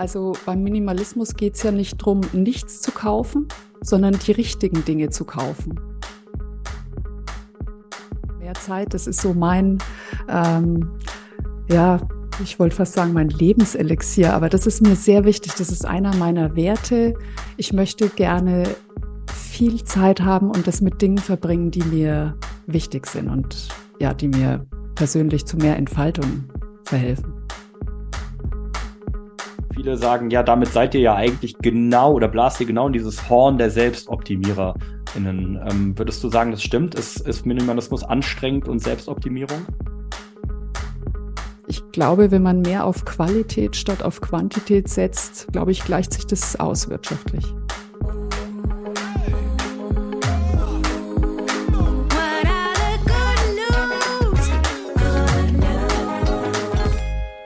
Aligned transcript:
Also 0.00 0.32
beim 0.46 0.62
Minimalismus 0.62 1.34
geht 1.34 1.56
es 1.56 1.62
ja 1.62 1.72
nicht 1.72 2.00
darum, 2.00 2.22
nichts 2.32 2.80
zu 2.80 2.90
kaufen, 2.90 3.48
sondern 3.82 4.18
die 4.18 4.32
richtigen 4.32 4.82
Dinge 4.82 5.10
zu 5.10 5.26
kaufen. 5.26 5.78
Mehr 8.38 8.54
Zeit, 8.54 8.94
das 8.94 9.06
ist 9.06 9.20
so 9.20 9.34
mein, 9.34 9.76
ähm, 10.26 10.90
ja, 11.68 12.00
ich 12.42 12.58
wollte 12.58 12.76
fast 12.76 12.94
sagen, 12.94 13.12
mein 13.12 13.28
Lebenselixier, 13.28 14.32
aber 14.32 14.48
das 14.48 14.66
ist 14.66 14.80
mir 14.80 14.96
sehr 14.96 15.26
wichtig. 15.26 15.52
Das 15.58 15.70
ist 15.70 15.84
einer 15.84 16.16
meiner 16.16 16.56
Werte. 16.56 17.12
Ich 17.58 17.74
möchte 17.74 18.08
gerne 18.08 18.62
viel 19.34 19.84
Zeit 19.84 20.22
haben 20.22 20.48
und 20.50 20.66
das 20.66 20.80
mit 20.80 21.02
Dingen 21.02 21.18
verbringen, 21.18 21.70
die 21.70 21.82
mir 21.82 22.38
wichtig 22.66 23.06
sind 23.06 23.28
und 23.28 23.68
ja, 24.00 24.14
die 24.14 24.28
mir 24.28 24.66
persönlich 24.94 25.44
zu 25.44 25.58
mehr 25.58 25.76
Entfaltung 25.76 26.44
verhelfen 26.84 27.39
viele 29.80 29.96
sagen, 29.96 30.28
ja, 30.28 30.42
damit 30.42 30.68
seid 30.68 30.94
ihr 30.94 31.00
ja 31.00 31.14
eigentlich 31.14 31.56
genau 31.56 32.12
oder 32.12 32.28
blast 32.28 32.60
ihr 32.60 32.66
genau 32.66 32.88
in 32.88 32.92
dieses 32.92 33.30
Horn 33.30 33.56
der 33.56 33.70
SelbstoptimiererInnen. 33.70 35.58
Ähm, 35.70 35.98
würdest 35.98 36.22
du 36.22 36.28
sagen, 36.28 36.50
das 36.50 36.62
stimmt? 36.62 36.94
Ist, 36.96 37.26
ist 37.26 37.46
Minimalismus 37.46 38.04
anstrengend 38.04 38.68
und 38.68 38.80
Selbstoptimierung? 38.80 39.62
Ich 41.66 41.82
glaube, 41.92 42.30
wenn 42.30 42.42
man 42.42 42.60
mehr 42.60 42.84
auf 42.84 43.06
Qualität 43.06 43.74
statt 43.74 44.02
auf 44.02 44.20
Quantität 44.20 44.88
setzt, 44.88 45.50
glaube 45.50 45.70
ich, 45.70 45.82
gleicht 45.82 46.12
sich 46.12 46.26
das 46.26 46.60
aus 46.60 46.90
wirtschaftlich. 46.90 47.46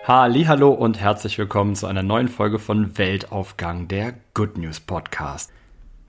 Hallo 0.07 0.71
und 0.71 1.01
herzlich 1.01 1.39
willkommen 1.39 1.75
zu 1.75 1.87
einer 1.87 2.03
neuen 2.03 2.29
Folge 2.29 2.59
von 2.59 2.99
Weltaufgang, 2.99 3.89
der 3.89 4.13
Good 4.35 4.59
News 4.59 4.79
Podcast. 4.79 5.51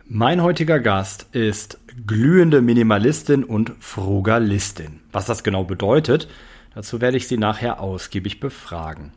Mein 0.05 0.43
heutiger 0.43 0.81
Gast 0.81 1.27
ist 1.33 1.79
glühende 2.05 2.61
Minimalistin 2.61 3.45
und 3.45 3.71
Frugalistin. 3.79 4.99
Was 5.13 5.27
das 5.27 5.45
genau 5.45 5.63
bedeutet, 5.63 6.27
dazu 6.73 6.99
werde 6.99 7.15
ich 7.15 7.29
sie 7.29 7.37
nachher 7.37 7.79
ausgiebig 7.79 8.41
befragen. 8.41 9.13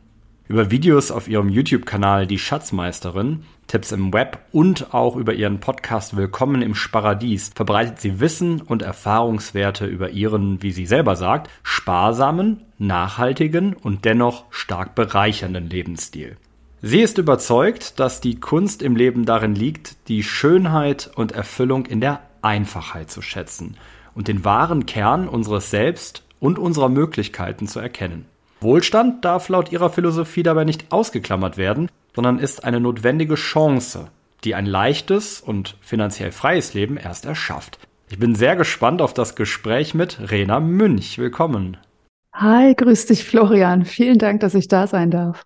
Über 0.47 0.71
Videos 0.71 1.11
auf 1.11 1.27
ihrem 1.27 1.49
YouTube-Kanal 1.49 2.25
Die 2.25 2.39
Schatzmeisterin, 2.39 3.43
Tipps 3.69 3.91
im 3.91 4.11
Web 4.11 4.39
und 4.51 4.95
auch 4.95 5.15
über 5.15 5.35
ihren 5.35 5.59
Podcast 5.59 6.17
Willkommen 6.17 6.63
im 6.63 6.73
Sparadies 6.73 7.51
verbreitet 7.53 7.99
sie 7.99 8.19
Wissen 8.19 8.61
und 8.61 8.81
Erfahrungswerte 8.81 9.85
über 9.85 10.09
ihren, 10.09 10.63
wie 10.63 10.71
sie 10.71 10.87
selber 10.87 11.15
sagt, 11.15 11.51
sparsamen, 11.61 12.65
nachhaltigen 12.79 13.75
und 13.75 14.05
dennoch 14.05 14.45
stark 14.49 14.95
bereichernden 14.95 15.69
Lebensstil. 15.69 16.35
Sie 16.81 16.99
ist 16.99 17.19
überzeugt, 17.19 17.99
dass 17.99 18.21
die 18.21 18.39
Kunst 18.39 18.81
im 18.81 18.95
Leben 18.95 19.25
darin 19.25 19.53
liegt, 19.53 20.07
die 20.07 20.23
Schönheit 20.23 21.11
und 21.13 21.33
Erfüllung 21.33 21.85
in 21.85 22.01
der 22.01 22.21
Einfachheit 22.41 23.11
zu 23.11 23.21
schätzen 23.21 23.77
und 24.15 24.27
den 24.27 24.43
wahren 24.43 24.87
Kern 24.87 25.27
unseres 25.27 25.69
Selbst 25.69 26.23
und 26.39 26.57
unserer 26.57 26.89
Möglichkeiten 26.89 27.67
zu 27.67 27.79
erkennen. 27.79 28.25
Wohlstand 28.61 29.23
darf 29.23 29.47
laut 29.47 29.71
ihrer 29.71 29.91
Philosophie 29.91 30.41
dabei 30.41 30.65
nicht 30.65 30.91
ausgeklammert 30.91 31.57
werden, 31.57 31.87
sondern 32.15 32.39
ist 32.39 32.63
eine 32.63 32.79
notwendige 32.79 33.35
Chance, 33.35 34.07
die 34.43 34.55
ein 34.55 34.65
leichtes 34.65 35.41
und 35.41 35.75
finanziell 35.81 36.31
freies 36.31 36.73
Leben 36.73 36.97
erst 36.97 37.25
erschafft. 37.25 37.79
Ich 38.09 38.17
bin 38.17 38.33
sehr 38.35 38.55
gespannt 38.55 39.01
auf 39.01 39.13
das 39.13 39.35
Gespräch 39.35 39.93
mit 39.93 40.31
Rena 40.31 40.59
Münch. 40.59 41.19
Willkommen. 41.19 41.77
Hi, 42.33 42.73
grüß 42.73 43.05
dich, 43.07 43.23
Florian. 43.23 43.85
Vielen 43.85 44.17
Dank, 44.17 44.39
dass 44.39 44.55
ich 44.55 44.67
da 44.67 44.87
sein 44.87 45.11
darf. 45.11 45.43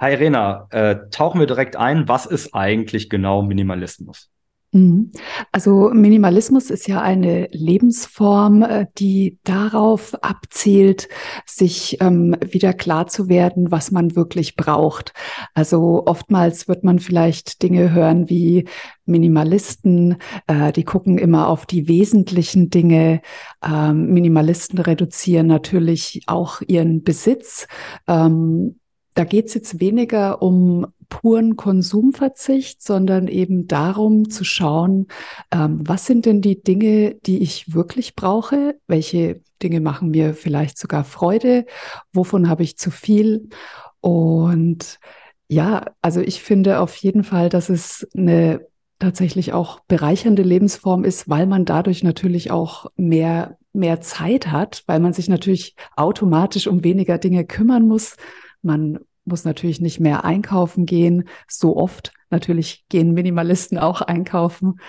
Hi, 0.00 0.14
Rena. 0.14 0.66
Äh, 0.70 0.96
tauchen 1.10 1.38
wir 1.38 1.46
direkt 1.46 1.76
ein. 1.76 2.08
Was 2.08 2.26
ist 2.26 2.54
eigentlich 2.54 3.08
genau 3.08 3.42
Minimalismus? 3.42 4.31
Mhm. 4.74 5.10
Also 5.52 5.90
Minimalismus 5.92 6.70
ist 6.70 6.88
ja 6.88 7.02
eine 7.02 7.46
Lebensform, 7.52 8.62
äh, 8.62 8.86
die 8.96 9.38
darauf 9.44 10.14
abzielt, 10.22 11.08
sich 11.44 11.98
ähm, 12.00 12.34
wieder 12.40 12.72
klar 12.72 13.06
zu 13.06 13.28
werden, 13.28 13.70
was 13.70 13.90
man 13.90 14.16
wirklich 14.16 14.56
braucht. 14.56 15.12
Also 15.52 16.04
oftmals 16.06 16.68
wird 16.68 16.84
man 16.84 17.00
vielleicht 17.00 17.62
Dinge 17.62 17.92
hören 17.92 18.30
wie 18.30 18.66
Minimalisten, 19.04 20.16
äh, 20.46 20.72
die 20.72 20.84
gucken 20.84 21.18
immer 21.18 21.48
auf 21.48 21.66
die 21.66 21.86
wesentlichen 21.86 22.70
Dinge. 22.70 23.20
Ähm, 23.62 24.06
Minimalisten 24.06 24.78
reduzieren 24.78 25.48
natürlich 25.48 26.22
auch 26.28 26.62
ihren 26.66 27.02
Besitz. 27.02 27.66
Ähm, 28.08 28.78
da 29.14 29.24
geht 29.24 29.48
es 29.48 29.54
jetzt 29.54 29.80
weniger 29.80 30.40
um 30.40 30.86
puren 31.12 31.56
Konsumverzicht, 31.56 32.82
sondern 32.82 33.28
eben 33.28 33.66
darum 33.68 34.30
zu 34.30 34.44
schauen, 34.44 35.08
ähm, 35.50 35.80
was 35.86 36.06
sind 36.06 36.24
denn 36.24 36.40
die 36.40 36.62
Dinge, 36.62 37.16
die 37.26 37.42
ich 37.42 37.74
wirklich 37.74 38.16
brauche? 38.16 38.76
Welche 38.86 39.42
Dinge 39.62 39.80
machen 39.80 40.08
mir 40.08 40.32
vielleicht 40.32 40.78
sogar 40.78 41.04
Freude? 41.04 41.66
Wovon 42.14 42.48
habe 42.48 42.62
ich 42.62 42.78
zu 42.78 42.90
viel? 42.90 43.50
Und 44.00 45.00
ja, 45.48 45.84
also 46.00 46.22
ich 46.22 46.42
finde 46.42 46.80
auf 46.80 46.96
jeden 46.96 47.24
Fall, 47.24 47.50
dass 47.50 47.68
es 47.68 48.08
eine 48.16 48.66
tatsächlich 48.98 49.52
auch 49.52 49.80
bereichernde 49.80 50.42
Lebensform 50.42 51.04
ist, 51.04 51.28
weil 51.28 51.46
man 51.46 51.66
dadurch 51.66 52.02
natürlich 52.02 52.50
auch 52.50 52.86
mehr, 52.96 53.58
mehr 53.74 54.00
Zeit 54.00 54.46
hat, 54.46 54.82
weil 54.86 54.98
man 54.98 55.12
sich 55.12 55.28
natürlich 55.28 55.74
automatisch 55.94 56.68
um 56.68 56.84
weniger 56.84 57.18
Dinge 57.18 57.44
kümmern 57.44 57.86
muss. 57.86 58.16
Man 58.62 59.00
muss 59.24 59.44
natürlich 59.44 59.80
nicht 59.80 60.00
mehr 60.00 60.24
einkaufen 60.24 60.86
gehen, 60.86 61.28
so 61.48 61.76
oft. 61.76 62.12
Natürlich 62.30 62.86
gehen 62.88 63.12
Minimalisten 63.12 63.78
auch 63.78 64.00
einkaufen. 64.00 64.80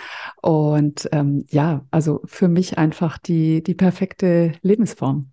Und 0.41 1.09
ähm, 1.11 1.45
ja, 1.49 1.85
also 1.91 2.21
für 2.25 2.47
mich 2.47 2.77
einfach 2.77 3.17
die, 3.17 3.61
die 3.61 3.75
perfekte 3.75 4.53
Lebensform. 4.61 5.31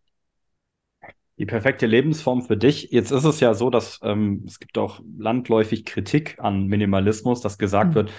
Die 1.39 1.47
perfekte 1.47 1.87
Lebensform 1.87 2.43
für 2.43 2.57
dich. 2.57 2.91
Jetzt 2.91 3.13
ist 3.13 3.25
es 3.25 3.41
ja 3.41 3.55
so, 3.55 3.71
dass 3.71 4.01
ähm, 4.03 4.45
es 4.47 4.59
gibt 4.59 4.77
auch 4.77 5.01
landläufig 5.17 5.85
Kritik 5.85 6.39
an 6.39 6.67
Minimalismus, 6.67 7.41
dass 7.41 7.57
gesagt 7.57 7.91
mhm. 7.91 7.95
wird, 7.95 8.13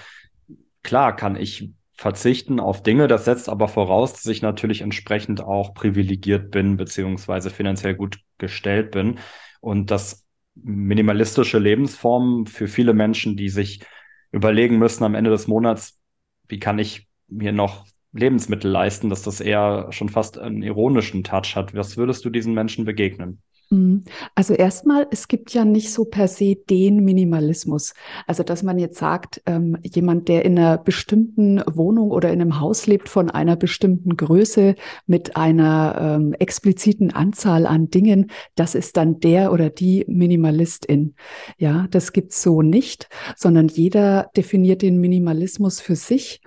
klar 0.82 1.14
kann 1.14 1.36
ich 1.36 1.72
verzichten 1.92 2.58
auf 2.58 2.82
Dinge, 2.82 3.06
das 3.06 3.26
setzt 3.26 3.48
aber 3.48 3.68
voraus, 3.68 4.14
dass 4.14 4.26
ich 4.26 4.42
natürlich 4.42 4.80
entsprechend 4.80 5.40
auch 5.40 5.72
privilegiert 5.72 6.50
bin, 6.50 6.76
beziehungsweise 6.76 7.50
finanziell 7.50 7.94
gut 7.94 8.18
gestellt 8.38 8.90
bin. 8.90 9.20
Und 9.60 9.92
das 9.92 10.24
minimalistische 10.54 11.58
Lebensform 11.58 12.46
für 12.46 12.68
viele 12.68 12.94
Menschen, 12.94 13.36
die 13.36 13.48
sich 13.48 13.82
überlegen 14.30 14.78
müssen 14.78 15.04
am 15.04 15.14
Ende 15.14 15.30
des 15.30 15.46
Monats, 15.46 16.00
wie 16.48 16.58
kann 16.58 16.78
ich 16.78 17.08
mir 17.28 17.52
noch 17.52 17.86
Lebensmittel 18.12 18.70
leisten, 18.70 19.08
dass 19.08 19.22
das 19.22 19.40
eher 19.40 19.88
schon 19.90 20.08
fast 20.08 20.38
einen 20.38 20.62
ironischen 20.62 21.24
Touch 21.24 21.56
hat. 21.56 21.74
Was 21.74 21.96
würdest 21.96 22.24
du 22.24 22.30
diesen 22.30 22.52
Menschen 22.52 22.84
begegnen? 22.84 23.42
Mhm. 23.72 24.04
Also 24.34 24.52
erstmal, 24.52 25.06
es 25.10 25.28
gibt 25.28 25.54
ja 25.54 25.64
nicht 25.64 25.92
so 25.92 26.04
per 26.04 26.28
se 26.28 26.56
den 26.56 27.02
Minimalismus. 27.02 27.94
Also 28.26 28.42
dass 28.42 28.62
man 28.62 28.78
jetzt 28.78 28.98
sagt, 28.98 29.40
ähm, 29.46 29.78
jemand, 29.82 30.28
der 30.28 30.44
in 30.44 30.58
einer 30.58 30.76
bestimmten 30.76 31.62
Wohnung 31.66 32.10
oder 32.10 32.30
in 32.30 32.42
einem 32.42 32.60
Haus 32.60 32.86
lebt 32.86 33.08
von 33.08 33.30
einer 33.30 33.56
bestimmten 33.56 34.16
Größe 34.16 34.74
mit 35.06 35.36
einer 35.36 35.96
ähm, 35.98 36.34
expliziten 36.34 37.12
Anzahl 37.12 37.66
an 37.66 37.88
Dingen, 37.88 38.30
das 38.56 38.74
ist 38.74 38.98
dann 38.98 39.20
der 39.20 39.52
oder 39.52 39.70
die 39.70 40.04
Minimalistin. 40.06 41.14
Ja, 41.56 41.86
das 41.90 42.12
gibt's 42.12 42.42
so 42.42 42.60
nicht, 42.60 43.08
sondern 43.36 43.68
jeder 43.68 44.30
definiert 44.36 44.82
den 44.82 45.00
Minimalismus 45.00 45.80
für 45.80 45.96
sich 45.96 46.42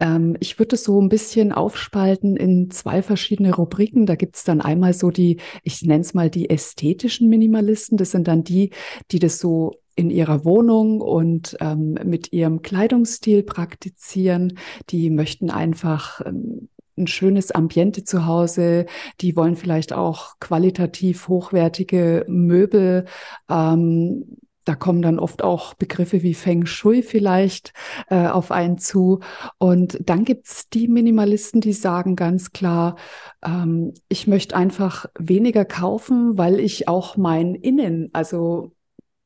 ähm, 0.00 0.36
ich 0.40 0.58
würde 0.58 0.76
es 0.76 0.84
so 0.84 1.00
ein 1.00 1.08
bisschen 1.08 1.52
aufspalten 1.52 2.36
in 2.36 2.70
zwei 2.70 3.02
verschiedene 3.02 3.54
Rubriken. 3.54 4.06
Da 4.06 4.16
gibt 4.16 4.36
es 4.36 4.44
dann 4.44 4.60
einmal 4.60 4.94
so 4.94 5.10
die, 5.10 5.38
ich 5.62 5.82
nenne 5.82 6.00
es 6.00 6.14
mal 6.14 6.30
die 6.30 6.50
ästhetischen 6.50 7.28
Minimalisten. 7.28 7.98
Das 7.98 8.10
sind 8.10 8.26
dann 8.26 8.42
die, 8.42 8.70
die 9.10 9.18
das 9.18 9.38
so 9.38 9.80
in 9.96 10.10
ihrer 10.10 10.44
Wohnung 10.44 11.00
und 11.02 11.56
ähm, 11.60 11.98
mit 12.04 12.32
ihrem 12.32 12.62
Kleidungsstil 12.62 13.42
praktizieren. 13.42 14.58
Die 14.88 15.10
möchten 15.10 15.50
einfach 15.50 16.22
ähm, 16.24 16.68
ein 16.96 17.06
schönes 17.06 17.50
Ambiente 17.50 18.04
zu 18.04 18.26
Hause. 18.26 18.86
Die 19.20 19.36
wollen 19.36 19.56
vielleicht 19.56 19.92
auch 19.92 20.38
qualitativ 20.40 21.28
hochwertige 21.28 22.24
Möbel. 22.28 23.04
Ähm, 23.48 24.36
da 24.64 24.74
kommen 24.74 25.02
dann 25.02 25.18
oft 25.18 25.42
auch 25.42 25.74
Begriffe 25.74 26.22
wie 26.22 26.34
Feng 26.34 26.66
Shui 26.66 27.02
vielleicht 27.02 27.72
äh, 28.08 28.26
auf 28.26 28.50
einen 28.50 28.78
zu. 28.78 29.20
Und 29.58 29.98
dann 30.04 30.24
gibt's 30.24 30.68
die 30.68 30.88
Minimalisten, 30.88 31.60
die 31.60 31.72
sagen 31.72 32.16
ganz 32.16 32.52
klar, 32.52 32.96
ähm, 33.44 33.94
ich 34.08 34.26
möchte 34.26 34.56
einfach 34.56 35.06
weniger 35.18 35.64
kaufen, 35.64 36.36
weil 36.36 36.60
ich 36.60 36.88
auch 36.88 37.16
mein 37.16 37.54
Innen, 37.54 38.10
also 38.12 38.72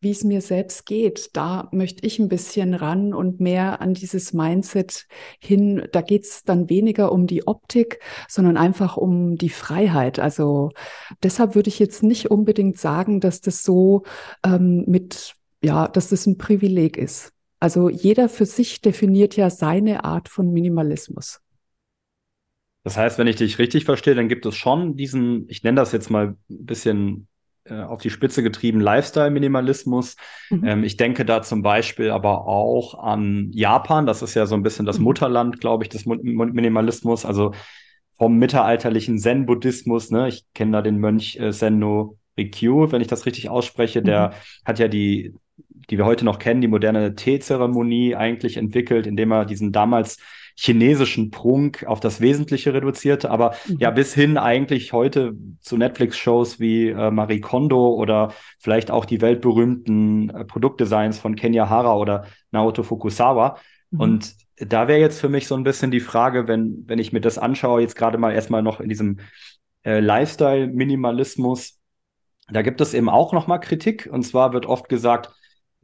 wie 0.05 0.13
es 0.13 0.23
mir 0.23 0.41
selbst 0.41 0.87
geht. 0.87 1.31
Da 1.33 1.69
möchte 1.73 2.07
ich 2.07 2.21
ein 2.21 2.29
bisschen 2.29 2.75
ran 2.75 3.13
und 3.13 3.41
mehr 3.41 3.81
an 3.81 3.95
dieses 3.95 4.33
Mindset 4.33 5.07
hin. 5.41 5.89
Da 5.91 6.01
geht 6.03 6.23
es 6.23 6.45
dann 6.45 6.71
weniger 6.71 7.11
um 7.11 7.27
die 7.27 7.49
Optik, 7.49 7.99
sondern 8.29 8.57
einfach 8.57 8.97
um 8.97 9.37
die 9.37 9.49
Freiheit. 9.49 10.21
Also 10.21 10.71
deshalb 11.23 11.57
würde 11.57 11.69
ich 11.69 11.81
jetzt 11.81 12.05
nicht 12.05 12.31
unbedingt 12.31 12.79
sagen, 12.79 13.19
dass 13.19 13.41
das 13.41 13.65
so 13.65 14.05
ähm, 14.45 14.85
mit 14.87 15.35
ja, 15.65 15.89
dass 15.89 16.11
das 16.11 16.27
ein 16.27 16.39
Privileg 16.39 16.97
ist. 16.97 17.33
Also 17.59 17.89
jeder 17.89 18.29
für 18.29 18.45
sich 18.45 18.83
definiert 18.83 19.37
ja 19.37 19.49
seine 19.49 20.05
Art 20.05 20.29
von 20.29 20.53
Minimalismus. 20.53 21.41
Das 22.83 22.99
heißt, 22.99 23.19
wenn 23.19 23.27
ich 23.27 23.37
dich 23.37 23.59
richtig 23.59 23.87
verstehe, 23.87 24.15
dann 24.15 24.29
gibt 24.29 24.45
es 24.45 24.55
schon 24.57 24.95
diesen, 24.95 25.49
ich 25.49 25.63
nenne 25.63 25.81
das 25.81 25.93
jetzt 25.93 26.11
mal 26.11 26.37
ein 26.51 26.67
bisschen 26.67 27.29
äh, 27.65 27.81
auf 27.81 28.03
die 28.03 28.11
Spitze 28.11 28.43
getrieben 28.43 28.81
Lifestyle-Minimalismus. 28.81 30.17
Mhm. 30.51 30.65
Ähm, 30.65 30.85
ich 30.85 30.97
denke 30.97 31.25
da 31.25 31.43
zum 31.43 31.63
Beispiel 31.63 32.11
aber 32.11 32.47
auch 32.47 33.03
an 33.03 33.51
Japan. 33.53 34.05
Das 34.05 34.23
ist 34.23 34.35
ja 34.35 34.47
so 34.47 34.55
ein 34.55 34.63
bisschen 34.63 34.85
das 34.85 34.99
mhm. 34.99 35.05
Mutterland, 35.05 35.61
glaube 35.61 35.85
ich, 35.85 35.89
des 35.89 36.05
Minimalismus. 36.07 37.25
Also 37.25 37.53
vom 38.17 38.37
mittelalterlichen 38.37 39.19
Zen-Buddhismus. 39.19 40.11
Ne? 40.11 40.29
Ich 40.29 40.45
kenne 40.55 40.73
da 40.73 40.83
den 40.83 40.99
Mönch 40.99 41.39
äh, 41.39 41.53
Senno 41.53 42.19
Rikyu, 42.37 42.93
wenn 42.93 43.01
ich 43.01 43.09
das 43.09 43.27
richtig 43.27 43.49
ausspreche. 43.49 44.03
Der 44.03 44.29
mhm. 44.29 44.33
hat 44.65 44.79
ja 44.79 44.89
die, 44.89 45.35
die 45.91 45.99
wir 45.99 46.05
heute 46.05 46.25
noch 46.25 46.39
kennen, 46.39 46.61
die 46.61 46.69
moderne 46.69 47.15
Teezeremonie 47.15 48.15
eigentlich 48.15 48.57
entwickelt, 48.57 49.07
indem 49.07 49.33
er 49.33 49.45
diesen 49.45 49.73
damals 49.73 50.19
chinesischen 50.57 51.31
Prunk 51.31 51.85
auf 51.87 52.01
das 52.01 52.21
Wesentliche 52.21 52.73
reduzierte, 52.73 53.31
aber 53.31 53.55
mhm. 53.67 53.79
ja 53.81 53.91
bis 53.91 54.15
hin 54.15 54.39
eigentlich 54.39 54.93
heute 54.93 55.35
zu 55.61 55.77
Netflix-Shows 55.77 56.61
wie 56.61 56.91
äh, 56.91 57.11
Marie 57.11 57.41
Kondo 57.41 57.95
oder 57.95 58.33
vielleicht 58.61 58.91
auch 58.91 59.05
die 59.05 59.21
weltberühmten 59.21 60.31
äh, 60.31 60.45
Produktdesigns 60.45 61.19
von 61.19 61.35
Kenya 61.35 61.69
Hara 61.69 61.97
oder 61.97 62.27
Naoto 62.53 62.83
Fukusawa. 62.83 63.59
Mhm. 63.91 64.01
Und 64.01 64.35
da 64.57 64.87
wäre 64.87 65.01
jetzt 65.01 65.21
für 65.21 65.29
mich 65.29 65.49
so 65.49 65.57
ein 65.57 65.65
bisschen 65.65 65.91
die 65.91 66.01
Frage, 66.01 66.47
wenn, 66.47 66.85
wenn 66.87 66.99
ich 66.99 67.13
mir 67.13 67.21
das 67.21 67.39
anschaue, 67.39 67.81
jetzt 67.81 67.97
gerade 67.97 68.19
mal 68.19 68.33
erstmal 68.33 68.63
noch 68.63 68.81
in 68.81 68.89
diesem 68.89 69.19
äh, 69.83 69.99
Lifestyle-Minimalismus, 69.99 71.81
da 72.49 72.63
gibt 72.63 72.81
es 72.81 72.95
eben 72.95 73.09
auch 73.09 73.33
nochmal 73.33 73.61
Kritik. 73.61 74.09
Und 74.11 74.23
zwar 74.23 74.53
wird 74.53 74.67
oft 74.67 74.89
gesagt, 74.89 75.31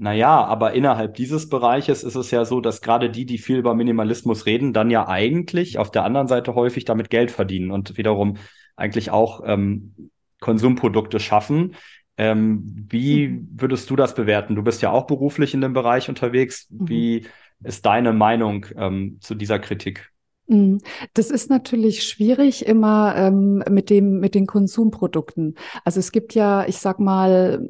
naja, 0.01 0.43
aber 0.47 0.73
innerhalb 0.73 1.13
dieses 1.13 1.51
Bereiches 1.51 2.05
ist 2.05 2.15
es 2.15 2.31
ja 2.31 2.47
so, 2.47 2.63
dass 2.63 2.81
gerade 2.81 3.11
die, 3.11 3.27
die 3.27 3.37
viel 3.37 3.59
über 3.59 3.75
Minimalismus 3.75 4.47
reden, 4.47 4.73
dann 4.73 4.91
ja 4.91 5.07
eigentlich 5.07 5.77
auf 5.77 5.91
der 5.91 6.05
anderen 6.05 6.27
Seite 6.27 6.55
häufig 6.55 6.87
damit 6.87 7.11
Geld 7.11 7.31
verdienen 7.31 7.71
und 7.71 7.99
wiederum 7.99 8.39
eigentlich 8.77 9.11
auch 9.11 9.43
ähm, 9.45 10.11
Konsumprodukte 10.41 11.21
schaffen. 11.21 11.75
Ähm, 12.17 12.87
wie 12.89 13.29
mhm. 13.29 13.49
würdest 13.53 13.91
du 13.91 13.97
das 13.97 14.15
bewerten? 14.15 14.55
Du 14.55 14.63
bist 14.63 14.81
ja 14.81 14.91
auch 14.91 15.07
beruflich 15.07 15.53
in 15.53 15.61
dem 15.61 15.75
Bereich 15.75 16.09
unterwegs. 16.09 16.67
Mhm. 16.71 16.89
Wie 16.89 17.27
ist 17.63 17.85
deine 17.85 18.15
Meinung 18.15 18.65
ähm, 18.79 19.19
zu 19.21 19.35
dieser 19.35 19.59
Kritik? 19.59 20.11
Mhm. 20.51 20.81
Das 21.15 21.31
ist 21.31 21.49
natürlich 21.49 22.03
schwierig 22.03 22.67
immer 22.67 23.15
ähm, 23.17 23.63
mit 23.71 23.89
dem 23.89 24.19
mit 24.19 24.35
den 24.35 24.47
Konsumprodukten. 24.47 25.55
Also 25.85 26.01
es 26.01 26.11
gibt 26.11 26.35
ja, 26.35 26.67
ich 26.67 26.79
sag 26.79 26.99
mal, 26.99 27.65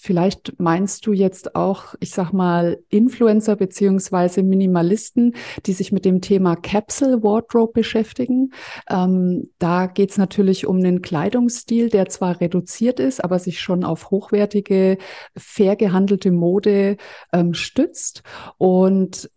vielleicht 0.00 0.58
meinst 0.58 1.06
du 1.06 1.12
jetzt 1.12 1.54
auch, 1.54 1.94
ich 2.00 2.10
sag 2.10 2.32
mal, 2.32 2.78
Influencer 2.88 3.56
beziehungsweise 3.56 4.42
Minimalisten, 4.42 5.34
die 5.66 5.72
sich 5.72 5.92
mit 5.92 6.04
dem 6.04 6.20
Thema 6.20 6.56
Capsule 6.56 7.22
Wardrobe 7.22 7.72
beschäftigen. 7.72 8.52
Ähm, 8.88 9.50
da 9.58 9.86
geht 9.86 10.10
es 10.10 10.18
natürlich 10.18 10.66
um 10.66 10.76
einen 10.76 11.02
Kleidungsstil, 11.02 11.88
der 11.88 12.08
zwar 12.08 12.40
reduziert 12.40 13.00
ist, 13.00 13.22
aber 13.22 13.38
sich 13.38 13.60
schon 13.60 13.84
auf 13.84 14.10
hochwertige, 14.10 14.98
fair 15.36 15.76
gehandelte 15.76 16.30
Mode 16.30 16.96
ähm, 17.32 17.54
stützt 17.54 18.22
und 18.56 19.30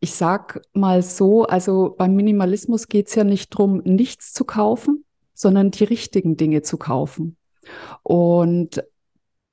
ich 0.00 0.14
sag 0.14 0.62
mal 0.72 1.02
so, 1.02 1.44
also 1.44 1.94
beim 1.96 2.14
Minimalismus 2.14 2.88
geht 2.88 3.08
es 3.08 3.14
ja 3.14 3.24
nicht 3.24 3.50
drum, 3.50 3.82
nichts 3.84 4.32
zu 4.32 4.44
kaufen, 4.44 5.04
sondern 5.34 5.70
die 5.70 5.84
richtigen 5.84 6.36
Dinge 6.36 6.62
zu 6.62 6.78
kaufen. 6.78 7.36
Und 8.02 8.82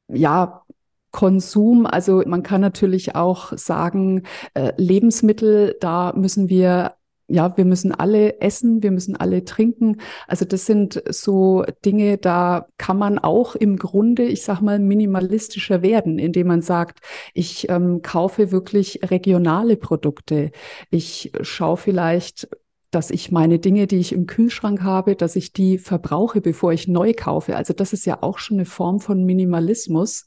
ja, 0.08 0.64
Konsum, 1.12 1.86
also 1.86 2.22
man 2.26 2.44
kann 2.44 2.62
natürlich 2.62 3.16
auch 3.16 3.54
sagen, 3.58 4.24
äh, 4.54 4.74
Lebensmittel, 4.78 5.76
da 5.80 6.14
müssen 6.14 6.50
wir 6.50 6.98
ja, 7.30 7.58
wir 7.58 7.66
müssen 7.66 7.92
alle 7.92 8.40
essen, 8.40 8.84
wir 8.84 8.92
müssen 8.92 9.18
alle 9.18 9.44
trinken. 9.44 9.98
Also 10.28 10.46
das 10.46 10.66
sind 10.66 11.04
so 11.10 11.66
Dinge, 11.84 12.18
da 12.18 12.68
kann 12.78 12.98
man 12.98 13.20
auch 13.20 13.56
im 13.56 13.78
Grunde, 13.78 14.24
ich 14.24 14.44
sag 14.44 14.62
mal, 14.62 14.80
minimalistischer 14.80 15.82
werden, 15.82 16.20
indem 16.20 16.48
man 16.48 16.62
sagt, 16.62 17.00
ich 17.34 17.70
ähm, 17.70 18.02
kaufe 18.02 18.52
wirklich 18.52 19.02
regionale 19.10 19.76
Produkte. 19.76 20.52
Ich 20.90 21.32
schaue 21.42 21.78
vielleicht 21.78 22.48
dass 22.92 23.12
ich 23.12 23.32
meine 23.32 23.60
Dinge, 23.60 23.88
die 23.88 23.98
ich 23.98 24.14
im 24.14 24.28
Kühlschrank 24.28 24.82
habe, 24.82 25.16
dass 25.16 25.36
ich 25.36 25.52
die 25.52 25.78
verbrauche, 25.78 26.42
bevor 26.42 26.72
ich 26.72 26.88
neu 26.88 27.14
kaufe. 27.14 27.56
Also 27.56 27.74
das 27.74 27.94
ist 27.94 28.06
ja 28.06 28.22
auch 28.22 28.38
schon 28.40 28.58
eine 28.58 28.66
Form 28.66 29.00
von 29.00 29.26
Minimalismus, 29.26 30.26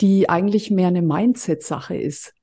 die 0.00 0.28
eigentlich 0.28 0.70
mehr 0.70 0.88
eine 0.88 1.02
Mindset-Sache 1.02 1.96
ist, 1.96 2.34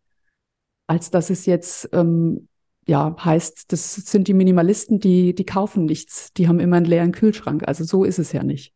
als 0.87 1.11
dass 1.11 1.29
es 1.29 1.45
jetzt 1.45 1.89
ähm, 1.93 2.47
ja, 2.87 3.15
heißt, 3.23 3.71
das 3.71 3.93
sind 3.95 4.27
die 4.27 4.33
Minimalisten, 4.33 4.99
die, 4.99 5.35
die 5.35 5.45
kaufen 5.45 5.85
nichts, 5.85 6.33
die 6.33 6.47
haben 6.47 6.59
immer 6.59 6.77
einen 6.77 6.85
leeren 6.85 7.11
Kühlschrank. 7.11 7.67
Also 7.67 7.83
so 7.83 8.03
ist 8.03 8.19
es 8.19 8.31
ja 8.31 8.43
nicht. 8.43 8.73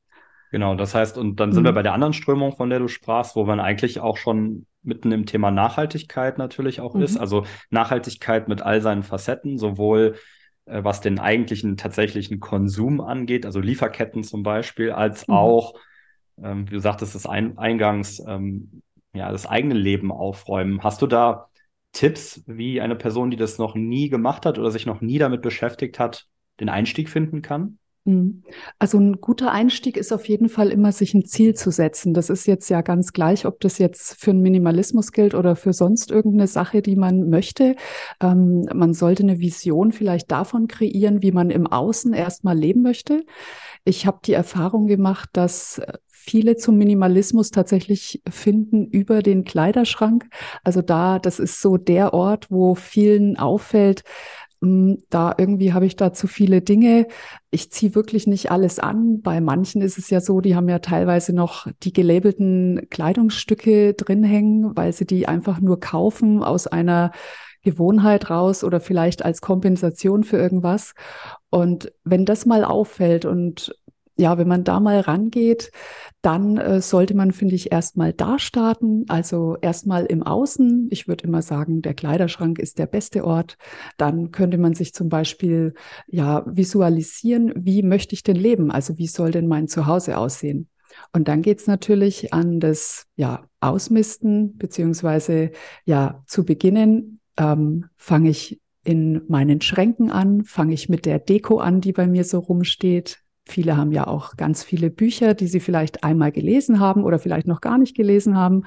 Genau, 0.52 0.76
das 0.76 0.94
heißt, 0.94 1.18
und 1.18 1.40
dann 1.40 1.52
sind 1.52 1.64
mhm. 1.64 1.68
wir 1.68 1.74
bei 1.74 1.82
der 1.82 1.94
anderen 1.94 2.14
Strömung, 2.14 2.56
von 2.56 2.70
der 2.70 2.80
du 2.80 2.88
sprachst, 2.88 3.36
wo 3.36 3.44
man 3.46 3.60
eigentlich 3.60 4.00
auch 4.00 4.18
schon 4.18 4.68
mitten 4.84 5.12
im 5.12 5.26
Thema 5.26 5.52
Nachhaltigkeit 5.52 6.38
natürlich 6.38 6.80
auch 6.80 6.94
mhm. 6.94 7.02
ist. 7.02 7.18
Also 7.18 7.46
Nachhaltigkeit 7.72 8.48
mit 8.48 8.62
all 8.62 8.82
seinen 8.82 9.04
Facetten, 9.04 9.58
sowohl 9.58 10.16
was 10.66 11.02
den 11.02 11.20
eigentlichen 11.20 11.78
tatsächlichen 11.78 12.40
Konsum 12.40 13.02
angeht, 13.02 13.46
also 13.46 13.60
Lieferketten 13.60 14.24
zum 14.24 14.44
Beispiel, 14.44 14.92
als 14.92 15.28
mhm. 15.28 15.34
auch, 15.34 15.76
ähm, 16.42 16.68
wie 16.68 16.74
du 16.74 16.80
sagtest, 16.80 17.16
das 17.16 17.26
Ein 17.26 17.58
Eingangs, 17.58 18.22
ähm, 18.28 18.82
ja, 19.14 19.32
das 19.32 19.46
eigene 19.46 19.76
Leben 19.76 20.12
aufräumen. 20.12 20.84
Hast 20.84 21.02
du 21.02 21.08
da 21.08 21.48
Tipps, 21.94 22.44
wie 22.46 22.82
eine 22.82 22.96
Person, 22.96 23.32
die 23.32 23.38
das 23.38 23.58
noch 23.58 23.76
nie 23.76 24.10
gemacht 24.10 24.46
hat 24.46 24.60
oder 24.60 24.72
sich 24.72 24.86
noch 24.86 25.02
nie 25.02 25.18
damit 25.18 25.42
beschäftigt 25.42 26.00
hat, 26.00 26.28
den 26.60 26.70
Einstieg 26.70 27.10
finden 27.10 27.42
kann? 27.42 27.78
Mhm. 28.06 28.44
Also 28.78 29.00
ein 29.00 29.20
guter 29.20 29.52
Einstieg 29.52 29.98
ist 29.98 30.14
auf 30.14 30.28
jeden 30.28 30.48
Fall 30.48 30.70
immer, 30.70 30.92
sich 30.92 31.14
ein 31.16 31.26
Ziel 31.26 31.56
zu 31.56 31.72
setzen. 31.72 32.14
Das 32.14 32.30
ist 32.30 32.46
jetzt 32.46 32.70
ja 32.70 32.82
ganz 32.82 33.14
gleich, 33.14 33.46
ob 33.46 33.60
das 33.60 33.80
jetzt 33.80 34.22
für 34.22 34.32
einen 34.32 34.42
Minimalismus 34.42 35.12
gilt 35.12 35.34
oder 35.34 35.56
für 35.56 35.74
sonst 35.74 36.12
irgendeine 36.12 36.48
Sache, 36.48 36.84
die 36.84 36.96
man 36.96 37.30
möchte. 37.30 37.76
Ähm, 38.22 38.68
man 38.74 38.94
sollte 38.94 39.24
eine 39.24 39.40
Vision 39.40 39.92
vielleicht 39.92 40.32
davon 40.32 40.68
kreieren, 40.68 41.24
wie 41.24 41.32
man 41.32 41.50
im 41.50 41.66
Außen 41.66 42.14
erstmal 42.14 42.58
leben 42.58 42.84
möchte. 42.84 43.26
Ich 43.86 44.06
habe 44.06 44.20
die 44.24 44.34
Erfahrung 44.34 44.86
gemacht, 44.86 45.30
dass 45.34 45.82
viele 46.26 46.56
zum 46.58 46.78
Minimalismus 46.78 47.52
tatsächlich 47.52 48.22
finden 48.30 48.86
über 48.88 49.22
den 49.22 49.46
Kleiderschrank. 49.46 50.28
Also 50.64 50.82
da, 50.82 51.20
das 51.20 51.40
ist 51.40 51.62
so 51.62 51.78
der 51.78 52.14
Ort, 52.14 52.50
wo 52.50 52.74
vielen 52.76 53.38
auffällt, 53.38 54.04
hm, 54.45 54.45
da 54.62 55.36
irgendwie 55.38 55.74
habe 55.74 55.86
ich 55.86 55.96
da 55.96 56.14
zu 56.14 56.28
viele 56.28 56.62
Dinge. 56.62 57.08
Ich 57.52 57.72
ziehe 57.72 57.94
wirklich 57.96 58.26
nicht 58.26 58.52
alles 58.52 58.80
an. 58.80 59.22
Bei 59.22 59.42
manchen 59.42 59.82
ist 59.82 59.98
es 59.98 60.10
ja 60.10 60.22
so, 60.22 60.42
die 60.42 60.56
haben 60.56 60.70
ja 60.70 60.80
teilweise 60.80 61.34
noch 61.34 61.68
die 61.84 61.94
gelabelten 61.94 62.88
Kleidungsstücke 62.90 63.94
drin 63.94 64.24
hängen, 64.24 64.76
weil 64.76 64.94
sie 64.94 65.06
die 65.06 65.28
einfach 65.28 65.60
nur 65.60 65.80
kaufen 65.80 66.44
aus 66.44 66.68
einer 66.68 67.12
Gewohnheit 67.64 68.30
raus 68.30 68.64
oder 68.64 68.80
vielleicht 68.80 69.26
als 69.26 69.42
Kompensation 69.42 70.24
für 70.24 70.38
irgendwas. 70.38 70.94
Und 71.50 71.92
wenn 72.04 72.26
das 72.26 72.46
mal 72.46 72.64
auffällt 72.64 73.26
und 73.26 73.76
ja, 74.18 74.38
wenn 74.38 74.48
man 74.48 74.64
da 74.64 74.80
mal 74.80 75.02
rangeht, 75.02 75.72
dann 76.26 76.58
äh, 76.58 76.82
sollte 76.82 77.14
man, 77.14 77.32
finde 77.32 77.54
ich, 77.54 77.72
erstmal 77.72 78.12
da 78.12 78.40
starten. 78.40 79.06
Also 79.10 79.58
erstmal 79.62 80.06
im 80.06 80.24
Außen. 80.24 80.88
Ich 80.90 81.08
würde 81.08 81.26
immer 81.26 81.44
sagen, 81.44 81.84
der 81.84 81.94
Kleiderschrank 81.94 82.58
ist 82.58 82.80
der 82.80 82.88
beste 82.88 83.24
Ort. 83.26 83.58
Dann 83.98 84.32
könnte 84.32 84.58
man 84.58 84.74
sich 84.74 84.94
zum 84.94 85.08
Beispiel 85.08 85.76
ja 86.08 86.44
visualisieren, 86.48 87.54
wie 87.56 87.84
möchte 87.84 88.16
ich 88.16 88.24
denn 88.24 88.38
leben? 88.38 88.72
Also 88.72 88.98
wie 88.98 89.06
soll 89.06 89.30
denn 89.30 89.48
mein 89.48 89.68
Zuhause 89.68 90.18
aussehen? 90.18 90.68
Und 91.14 91.28
dann 91.28 91.44
geht's 91.44 91.68
natürlich 91.68 92.34
an 92.34 92.60
das 92.60 93.06
ja, 93.16 93.46
Ausmisten, 93.60 94.58
beziehungsweise 94.58 95.52
ja 95.86 96.24
zu 96.26 96.44
beginnen, 96.44 97.20
ähm, 97.38 97.86
fange 97.98 98.30
ich 98.30 98.60
in 98.84 99.22
meinen 99.28 99.62
Schränken 99.62 100.10
an, 100.10 100.44
fange 100.44 100.74
ich 100.74 100.90
mit 100.90 101.06
der 101.06 101.20
Deko 101.20 101.58
an, 101.58 101.82
die 101.82 101.92
bei 101.92 102.08
mir 102.08 102.24
so 102.24 102.40
rumsteht, 102.40 103.25
Viele 103.48 103.78
haben 103.78 103.92
ja 103.92 104.08
auch 104.08 104.38
ganz 104.38 104.64
viele 104.64 104.90
Bücher, 104.90 105.36
die 105.36 105.48
sie 105.48 105.60
vielleicht 105.60 106.04
einmal 106.04 106.32
gelesen 106.32 106.80
haben 106.80 107.04
oder 107.04 107.20
vielleicht 107.20 107.46
noch 107.46 107.62
gar 107.62 107.78
nicht 107.78 107.96
gelesen 107.96 108.36
haben 108.36 108.64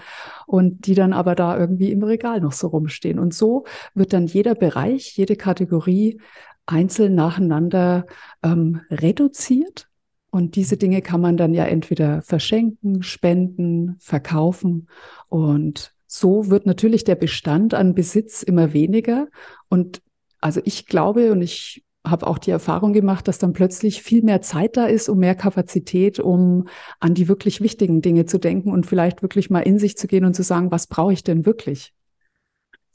und 0.47 0.87
die 0.87 0.95
dann 0.95 1.13
aber 1.13 1.35
da 1.35 1.59
irgendwie 1.59 1.91
im 1.91 2.03
Regal 2.05 2.41
noch 2.41 2.53
so 2.53 2.69
rumstehen. 2.69 3.19
Und 3.19 3.35
so 3.35 3.65
wird 3.95 4.13
dann 4.13 4.27
jeder 4.27 4.55
Bereich, 4.55 5.17
jede 5.17 5.35
Kategorie 5.35 6.21
einzeln 6.67 7.17
nacheinander 7.17 8.07
ähm, 8.45 8.81
reduziert. 8.91 9.89
Und 10.31 10.55
diese 10.55 10.77
Dinge 10.77 11.03
kann 11.03 11.21
man 11.21 11.37
dann 11.37 11.55
ja 11.55 11.65
entweder 11.65 12.23
verschenken, 12.23 13.03
spenden, 13.03 13.97
verkaufen. 13.99 14.89
Und 15.29 15.93
so 16.07 16.51
wird 16.51 16.67
natürlich 16.67 17.03
der 17.03 17.17
Bestand 17.17 17.75
an 17.75 17.95
Besitz 17.95 18.43
immer 18.43 18.73
weniger. 18.73 19.29
Und 19.69 20.03
also 20.41 20.61
ich 20.65 20.87
glaube 20.87 21.33
und 21.33 21.43
ich 21.43 21.85
habe 22.11 22.27
auch 22.27 22.39
die 22.39 22.51
Erfahrung 22.51 22.93
gemacht, 22.93 23.29
dass 23.29 23.39
dann 23.39 23.53
plötzlich 23.53 24.03
viel 24.03 24.23
mehr 24.23 24.41
Zeit 24.43 24.77
da 24.77 24.87
ist 24.87 25.09
und 25.09 25.19
mehr 25.19 25.35
Kapazität, 25.35 26.21
um 26.21 26.69
an 27.01 27.15
die 27.15 27.29
wirklich 27.29 27.61
wichtigen 27.61 28.03
Dinge 28.03 28.27
zu 28.27 28.39
denken 28.39 28.73
und 28.73 28.87
vielleicht 28.87 29.23
wirklich 29.23 29.51
mal 29.51 29.61
in 29.61 29.79
sich 29.79 29.97
zu 29.97 30.07
gehen 30.07 30.25
und 30.25 30.35
zu 30.35 30.43
sagen, 30.43 30.71
was 30.71 30.87
brauche 30.87 31.13
ich 31.13 31.25
denn 31.25 31.47
wirklich? 31.47 31.93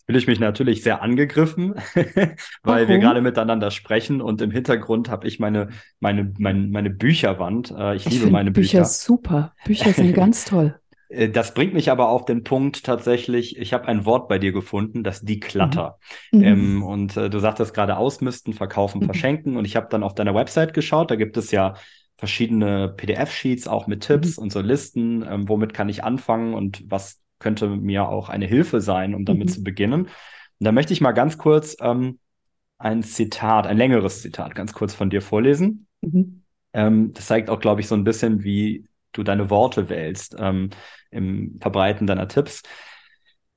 fühle 0.05 0.19
ich 0.19 0.27
mich 0.27 0.39
natürlich 0.39 0.83
sehr 0.83 1.01
angegriffen, 1.01 1.75
weil 1.95 2.35
Warum? 2.63 2.87
wir 2.87 2.99
gerade 2.99 3.21
miteinander 3.21 3.71
sprechen 3.71 4.21
und 4.21 4.41
im 4.41 4.51
Hintergrund 4.51 5.09
habe 5.09 5.27
ich 5.27 5.39
meine, 5.39 5.69
meine, 5.99 6.33
meine, 6.37 6.67
meine 6.67 6.89
Bücherwand. 6.89 7.71
Äh, 7.71 7.95
ich, 7.95 8.05
ich 8.05 8.13
liebe 8.13 8.29
meine 8.29 8.51
Bücher. 8.51 8.79
Bücher 8.79 8.85
super. 8.85 9.53
Bücher 9.65 9.89
sind 9.93 10.13
ganz 10.13 10.45
toll. 10.45 10.75
Äh, 11.13 11.29
das 11.29 11.53
bringt 11.53 11.73
mich 11.73 11.91
aber 11.91 12.09
auf 12.09 12.25
den 12.25 12.43
Punkt 12.43 12.83
tatsächlich, 12.83 13.57
ich 13.57 13.73
habe 13.73 13.87
ein 13.87 14.05
Wort 14.05 14.27
bei 14.27 14.39
dir 14.39 14.51
gefunden, 14.51 15.03
das 15.03 15.21
Declutter. 15.21 15.99
Mhm. 16.31 16.39
mhm. 16.39 16.45
Ähm, 16.45 16.83
und 16.83 17.17
äh, 17.17 17.29
du 17.29 17.39
sagtest 17.39 17.73
gerade 17.73 17.97
ausmisten, 17.97 18.53
verkaufen, 18.53 19.01
mhm. 19.01 19.05
verschenken. 19.05 19.57
Und 19.57 19.65
ich 19.65 19.75
habe 19.75 19.87
dann 19.89 20.03
auf 20.03 20.15
deiner 20.15 20.35
Website 20.35 20.73
geschaut, 20.73 21.11
da 21.11 21.15
gibt 21.15 21.37
es 21.37 21.51
ja 21.51 21.75
verschiedene 22.17 22.89
PDF-Sheets, 22.89 23.67
auch 23.67 23.87
mit 23.87 24.03
Tipps 24.03 24.37
mhm. 24.37 24.43
und 24.43 24.51
so 24.51 24.61
Listen, 24.61 25.25
ähm, 25.27 25.49
womit 25.49 25.73
kann 25.73 25.89
ich 25.89 26.03
anfangen 26.03 26.53
und 26.53 26.83
was 26.89 27.21
könnte 27.39 27.67
mir 27.67 28.07
auch 28.07 28.29
eine 28.29 28.45
Hilfe 28.45 28.79
sein, 28.79 29.13
um 29.13 29.25
damit 29.25 29.49
mhm. 29.49 29.51
zu 29.51 29.63
beginnen. 29.63 30.03
Und 30.03 30.09
da 30.59 30.71
möchte 30.71 30.93
ich 30.93 31.01
mal 31.01 31.11
ganz 31.11 31.37
kurz 31.37 31.75
ähm, 31.81 32.19
ein 32.77 33.03
Zitat, 33.03 33.67
ein 33.67 33.77
längeres 33.77 34.21
Zitat 34.21 34.55
ganz 34.55 34.73
kurz 34.73 34.93
von 34.93 35.09
dir 35.09 35.21
vorlesen. 35.21 35.87
Mhm. 36.01 36.43
Ähm, 36.73 37.13
das 37.13 37.27
zeigt 37.27 37.49
auch, 37.49 37.59
glaube 37.59 37.81
ich, 37.81 37.87
so 37.87 37.95
ein 37.95 38.03
bisschen, 38.03 38.43
wie 38.43 38.85
du 39.13 39.23
deine 39.23 39.49
Worte 39.49 39.89
wählst 39.89 40.35
ähm, 40.37 40.69
im 41.11 41.57
Verbreiten 41.61 42.07
deiner 42.07 42.27
Tipps. 42.27 42.63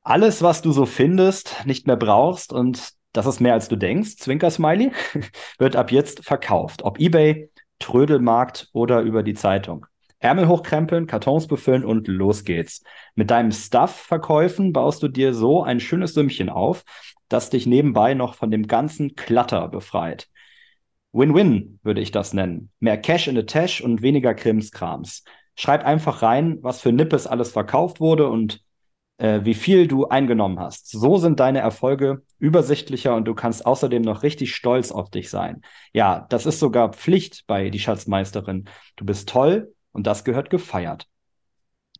Alles, 0.02 0.42
was 0.42 0.62
du 0.62 0.72
so 0.72 0.86
findest, 0.86 1.66
nicht 1.66 1.86
mehr 1.86 1.96
brauchst 1.96 2.52
und 2.52 2.92
das 3.12 3.26
ist 3.26 3.40
mehr 3.40 3.54
als 3.54 3.68
du 3.68 3.76
denkst, 3.76 4.16
Zwinker 4.18 4.50
Smiley, 4.50 4.92
wird 5.58 5.74
ab 5.74 5.90
jetzt 5.90 6.24
verkauft. 6.24 6.82
Ob 6.82 7.00
eBay, 7.00 7.50
Trödelmarkt 7.78 8.68
oder 8.72 9.00
über 9.00 9.22
die 9.22 9.34
Zeitung. 9.34 9.86
Ärmel 10.18 10.48
hochkrempeln, 10.48 11.06
Kartons 11.06 11.46
befüllen 11.46 11.84
und 11.84 12.08
los 12.08 12.44
geht's. 12.44 12.82
Mit 13.14 13.30
deinem 13.30 13.52
Stuff-Verkäufen 13.52 14.72
baust 14.72 15.02
du 15.02 15.08
dir 15.08 15.34
so 15.34 15.62
ein 15.62 15.80
schönes 15.80 16.14
Sümmchen 16.14 16.48
auf, 16.48 16.84
das 17.28 17.50
dich 17.50 17.66
nebenbei 17.66 18.14
noch 18.14 18.34
von 18.34 18.50
dem 18.50 18.66
ganzen 18.66 19.14
Klatter 19.14 19.68
befreit. 19.68 20.28
Win-Win 21.12 21.80
würde 21.82 22.00
ich 22.00 22.12
das 22.12 22.32
nennen. 22.32 22.70
Mehr 22.78 22.98
Cash 22.98 23.28
in 23.28 23.36
the 23.36 23.44
Tash 23.44 23.80
und 23.80 24.02
weniger 24.02 24.34
Krimskrams. 24.34 25.24
Schreib 25.56 25.84
einfach 25.84 26.22
rein, 26.22 26.58
was 26.62 26.80
für 26.80 26.92
Nippes 26.92 27.26
alles 27.26 27.50
verkauft 27.50 28.00
wurde 28.00 28.28
und 28.28 28.60
äh, 29.18 29.40
wie 29.42 29.54
viel 29.54 29.88
du 29.88 30.06
eingenommen 30.06 30.60
hast. 30.60 30.90
So 30.90 31.16
sind 31.16 31.40
deine 31.40 31.60
Erfolge 31.60 32.22
übersichtlicher 32.38 33.14
und 33.16 33.24
du 33.24 33.34
kannst 33.34 33.64
außerdem 33.64 34.02
noch 34.02 34.22
richtig 34.22 34.54
stolz 34.54 34.92
auf 34.92 35.10
dich 35.10 35.30
sein. 35.30 35.62
Ja, 35.92 36.26
das 36.28 36.46
ist 36.46 36.60
sogar 36.60 36.92
Pflicht 36.92 37.44
bei 37.46 37.70
die 37.70 37.78
Schatzmeisterin. 37.78 38.66
Du 38.96 39.04
bist 39.04 39.28
toll 39.28 39.74
und 39.92 40.06
das 40.06 40.24
gehört 40.24 40.50
gefeiert. 40.50 41.08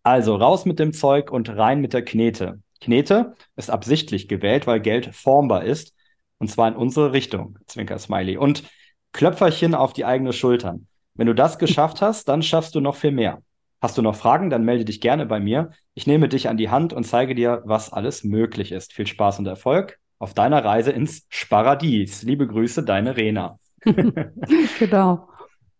Also 0.02 0.36
raus 0.36 0.66
mit 0.66 0.78
dem 0.78 0.92
Zeug 0.92 1.30
und 1.30 1.48
rein 1.48 1.80
mit 1.80 1.92
der 1.92 2.04
Knete. 2.04 2.60
Knete 2.80 3.34
ist 3.56 3.70
absichtlich 3.70 4.28
gewählt, 4.28 4.66
weil 4.66 4.80
Geld 4.80 5.14
formbar 5.14 5.64
ist 5.64 5.94
und 6.38 6.48
zwar 6.48 6.68
in 6.68 6.76
unsere 6.76 7.12
Richtung, 7.12 7.58
Zwinker 7.66 7.98
Smiley. 7.98 8.36
Und 8.36 8.64
Klöpferchen 9.12 9.74
auf 9.74 9.94
die 9.94 10.04
eigene 10.04 10.34
Schultern. 10.34 10.88
Wenn 11.14 11.26
du 11.26 11.34
das 11.34 11.58
geschafft 11.58 12.02
hast, 12.02 12.28
dann 12.28 12.42
schaffst 12.42 12.74
du 12.74 12.80
noch 12.80 12.96
viel 12.96 13.12
mehr. 13.12 13.42
Hast 13.80 13.98
du 13.98 14.02
noch 14.02 14.16
Fragen, 14.16 14.50
dann 14.50 14.64
melde 14.64 14.84
dich 14.84 15.00
gerne 15.00 15.26
bei 15.26 15.38
mir. 15.38 15.70
Ich 15.94 16.06
nehme 16.06 16.28
dich 16.28 16.48
an 16.48 16.56
die 16.56 16.70
Hand 16.70 16.92
und 16.92 17.04
zeige 17.04 17.34
dir, 17.34 17.62
was 17.64 17.92
alles 17.92 18.24
möglich 18.24 18.72
ist. 18.72 18.92
Viel 18.92 19.06
Spaß 19.06 19.38
und 19.38 19.46
Erfolg 19.46 19.98
auf 20.18 20.34
deiner 20.34 20.64
Reise 20.64 20.92
ins 20.92 21.26
Sparadies. 21.28 22.22
Liebe 22.22 22.46
Grüße, 22.46 22.84
deine 22.84 23.16
Rena. 23.16 23.58
genau. 24.78 25.28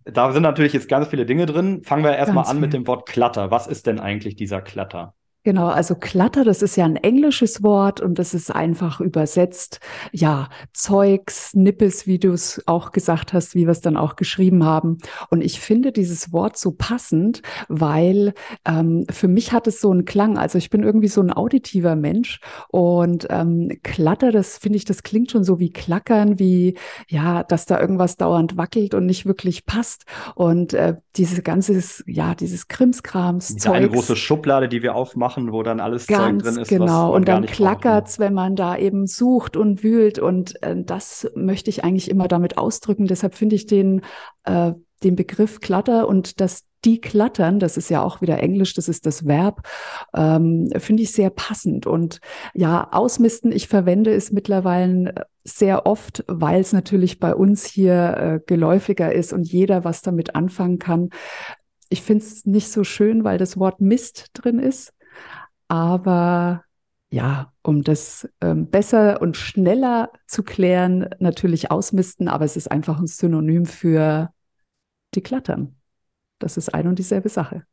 Da 0.05 0.31
sind 0.33 0.43
natürlich 0.43 0.73
jetzt 0.73 0.89
ganz 0.89 1.09
viele 1.09 1.27
Dinge 1.27 1.47
drin. 1.47 1.83
Fangen 1.83 2.05
wir 2.05 2.17
erstmal 2.17 2.45
an 2.45 2.53
viel. 2.53 2.61
mit 2.61 2.73
dem 2.73 2.87
Wort 2.87 3.09
Klatter. 3.09 3.51
Was 3.51 3.67
ist 3.67 3.87
denn 3.87 3.99
eigentlich 3.99 4.37
dieser 4.37 4.61
Klatter? 4.61 5.15
Genau, 5.47 5.69
also 5.69 5.95
Klatter, 5.95 6.43
das 6.43 6.61
ist 6.61 6.75
ja 6.75 6.85
ein 6.87 6.97
englisches 6.97 7.63
Wort 7.63 8.01
und 8.01 8.19
das 8.19 8.35
ist 8.35 8.53
einfach 8.53 9.01
übersetzt, 9.01 9.79
ja, 10.11 10.49
Zeugs, 10.73 11.55
Nippes, 11.55 12.05
wie 12.09 12.19
du 12.19 12.33
es 12.33 12.65
auch 12.67 12.91
gesagt 12.91 13.33
hast, 13.33 13.55
wie 13.55 13.65
wir 13.65 13.71
es 13.71 13.81
dann 13.81 13.97
auch 13.97 14.17
geschrieben 14.17 14.65
haben. 14.65 14.99
Und 15.31 15.43
ich 15.43 15.61
finde 15.61 15.93
dieses 15.93 16.33
Wort 16.33 16.57
so 16.57 16.73
passend, 16.73 17.43
weil 17.69 18.35
ähm, 18.65 19.07
für 19.09 19.29
mich 19.29 19.53
hat 19.53 19.69
es 19.69 19.81
so 19.81 19.93
einen 19.93 20.05
Klang. 20.05 20.37
Also 20.37 20.59
ich 20.59 20.69
bin 20.69 20.83
irgendwie 20.83 21.07
so 21.07 21.21
ein 21.21 21.33
auditiver 21.33 21.95
Mensch 21.95 22.41
und 22.67 23.29
ähm, 23.31 23.71
Klatter, 23.85 24.33
das 24.33 24.59
finde 24.59 24.79
ich, 24.79 24.85
das 24.85 25.05
klingt 25.05 25.31
schon 25.31 25.45
so 25.45 25.61
wie 25.61 25.71
Klackern, 25.71 26.41
wie 26.41 26.77
ja, 27.07 27.45
dass 27.45 27.67
da 27.67 27.81
irgendwas 27.81 28.17
dauernd 28.17 28.57
wackelt 28.57 28.95
und 28.95 29.07
nicht 29.07 29.27
wirklich 29.27 29.65
passt. 29.65 30.07
Und 30.35 30.75
äh, 30.75 30.97
dieses 31.15 31.45
ganze, 31.45 31.81
ja, 32.07 32.35
dieses 32.35 32.67
Krimskrams. 32.67 33.55
Diese 33.55 33.71
eine 33.71 33.89
große 33.89 34.17
Schublade, 34.17 34.69
die 34.69 34.83
wir 34.83 34.97
aufmachen 34.97 35.36
machen, 35.37 35.53
wo 35.53 35.63
dann 35.63 35.81
alles 35.81 36.07
Ganz 36.07 36.43
Zeug 36.43 36.53
drin 36.53 36.63
ist. 36.63 36.69
Genau, 36.69 37.15
und 37.15 37.29
dann 37.29 37.47
klackert 37.47 38.09
es, 38.09 38.19
wenn 38.19 38.35
man 38.35 38.57
da 38.57 38.77
eben 38.77 39.07
sucht 39.07 39.57
und 39.57 39.83
wühlt. 39.83 40.19
Und 40.19 40.63
äh, 40.63 40.75
das 40.77 41.31
möchte 41.35 41.71
ich 41.71 41.85
eigentlich 41.85 42.11
immer 42.11 42.29
damit 42.29 42.59
ausdrücken. 42.59 43.07
Deshalb 43.07 43.35
finde 43.35 43.57
ich 43.57 43.67
den, 43.67 44.03
äh, 44.45 44.73
den 45.03 45.17
Begriff 45.17 45.61
Klatter 45.61 46.09
und 46.09 46.41
das 46.41 46.65
Deklattern, 46.85 47.59
das 47.59 47.77
ist 47.77 47.91
ja 47.91 48.03
auch 48.03 48.21
wieder 48.21 48.39
Englisch, 48.39 48.75
das 48.75 48.89
ist 48.89 49.07
das 49.07 49.27
Verb, 49.27 49.67
ähm, 50.15 50.69
finde 50.77 51.03
ich 51.03 51.11
sehr 51.11 51.31
passend. 51.31 51.87
Und 51.87 52.21
ja, 52.55 52.89
ausmisten, 52.93 53.51
ich 53.51 53.67
verwende 53.67 54.15
es 54.15 54.31
mittlerweile 54.31 55.27
sehr 55.43 55.87
oft, 55.87 56.25
weil 56.29 56.61
es 56.61 56.73
natürlich 56.73 57.19
bei 57.19 57.35
uns 57.35 57.65
hier 57.65 58.17
äh, 58.17 58.41
geläufiger 58.47 59.13
ist 59.13 59.33
und 59.33 59.51
jeder 59.51 59.85
was 59.85 60.03
damit 60.03 60.37
anfangen 60.37 60.79
kann. 60.79 61.11
Ich 61.89 62.03
finde 62.03 62.25
es 62.25 62.47
nicht 62.47 62.71
so 62.71 62.85
schön, 62.85 63.25
weil 63.25 63.39
das 63.39 63.59
Wort 63.59 63.81
Mist 63.81 64.31
drin 64.35 64.59
ist. 64.59 64.93
Aber 65.69 66.65
ja, 67.11 67.53
um 67.63 67.83
das 67.83 68.29
ähm, 68.41 68.69
besser 68.71 69.21
und 69.23 69.37
schneller 69.37 70.11
zu 70.27 70.43
klären, 70.43 71.09
natürlich 71.19 71.71
ausmisten, 71.71 72.29
aber 72.29 72.45
es 72.45 72.57
ist 72.57 72.71
einfach 72.71 72.99
ein 72.99 73.07
Synonym 73.07 73.67
für 73.67 74.31
die 75.15 75.23
Klattern. 75.23 75.77
Das 76.39 76.57
ist 76.57 76.75
ein 76.75 76.87
und 76.87 76.99
dieselbe 76.99 77.29
Sache. 77.29 77.65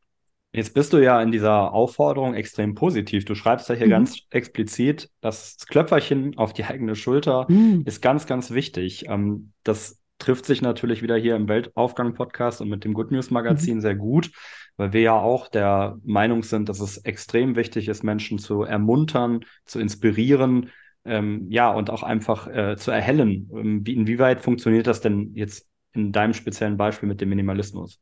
Jetzt 0.52 0.72
bist 0.72 0.92
du 0.92 0.98
ja 0.98 1.20
in 1.20 1.32
dieser 1.32 1.72
Aufforderung 1.72 2.34
extrem 2.34 2.76
positiv. 2.76 3.24
Du 3.24 3.34
schreibst 3.34 3.68
ja 3.68 3.74
hier 3.74 3.86
mhm. 3.86 3.90
ganz 3.90 4.20
explizit, 4.30 5.10
das 5.20 5.56
Klöpferchen 5.66 6.38
auf 6.38 6.52
die 6.52 6.64
eigene 6.64 6.94
Schulter 6.94 7.46
mhm. 7.48 7.82
ist 7.84 8.00
ganz, 8.00 8.26
ganz 8.26 8.52
wichtig. 8.52 9.06
Ähm, 9.08 9.52
das 9.64 10.00
trifft 10.18 10.46
sich 10.46 10.62
natürlich 10.62 11.02
wieder 11.02 11.16
hier 11.16 11.36
im 11.36 11.48
Weltaufgang-Podcast 11.48 12.60
und 12.60 12.68
mit 12.68 12.84
dem 12.84 12.94
Good 12.94 13.10
News 13.10 13.30
Magazin 13.30 13.76
mhm. 13.76 13.80
sehr 13.80 13.94
gut 13.94 14.30
weil 14.76 14.92
wir 14.92 15.00
ja 15.00 15.14
auch 15.14 15.48
der 15.48 15.98
Meinung 16.04 16.42
sind, 16.42 16.68
dass 16.68 16.80
es 16.80 16.98
extrem 16.98 17.56
wichtig 17.56 17.88
ist, 17.88 18.02
Menschen 18.02 18.38
zu 18.38 18.62
ermuntern, 18.62 19.44
zu 19.64 19.78
inspirieren, 19.78 20.70
ähm, 21.04 21.46
ja, 21.50 21.70
und 21.70 21.90
auch 21.90 22.02
einfach 22.02 22.48
äh, 22.48 22.76
zu 22.76 22.90
erhellen. 22.90 23.50
Ähm, 23.54 23.86
wie, 23.86 23.94
inwieweit 23.94 24.40
funktioniert 24.40 24.86
das 24.86 25.00
denn 25.00 25.32
jetzt 25.34 25.68
in 25.92 26.12
deinem 26.12 26.34
speziellen 26.34 26.76
Beispiel 26.76 27.08
mit 27.08 27.20
dem 27.20 27.28
Minimalismus? 27.28 28.00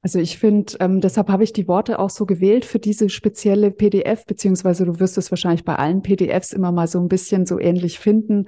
Also 0.00 0.20
ich 0.20 0.38
finde, 0.38 0.74
ähm, 0.78 1.00
deshalb 1.00 1.28
habe 1.28 1.42
ich 1.42 1.52
die 1.52 1.66
Worte 1.66 1.98
auch 1.98 2.10
so 2.10 2.24
gewählt 2.24 2.64
für 2.64 2.78
diese 2.78 3.08
spezielle 3.08 3.72
PDF, 3.72 4.26
beziehungsweise 4.26 4.84
du 4.84 5.00
wirst 5.00 5.18
es 5.18 5.32
wahrscheinlich 5.32 5.64
bei 5.64 5.74
allen 5.74 6.02
PDFs 6.02 6.52
immer 6.52 6.70
mal 6.70 6.86
so 6.86 7.00
ein 7.00 7.08
bisschen 7.08 7.46
so 7.46 7.58
ähnlich 7.58 7.98
finden. 7.98 8.46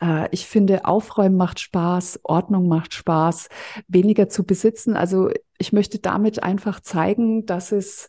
Äh, 0.00 0.28
ich 0.30 0.46
finde, 0.46 0.84
Aufräumen 0.84 1.36
macht 1.36 1.58
Spaß, 1.58 2.20
Ordnung 2.22 2.68
macht 2.68 2.94
Spaß, 2.94 3.48
weniger 3.88 4.28
zu 4.28 4.44
besitzen. 4.44 4.96
Also 4.96 5.30
ich 5.58 5.72
möchte 5.72 5.98
damit 5.98 6.44
einfach 6.44 6.80
zeigen, 6.80 7.46
dass 7.46 7.72
es 7.72 8.08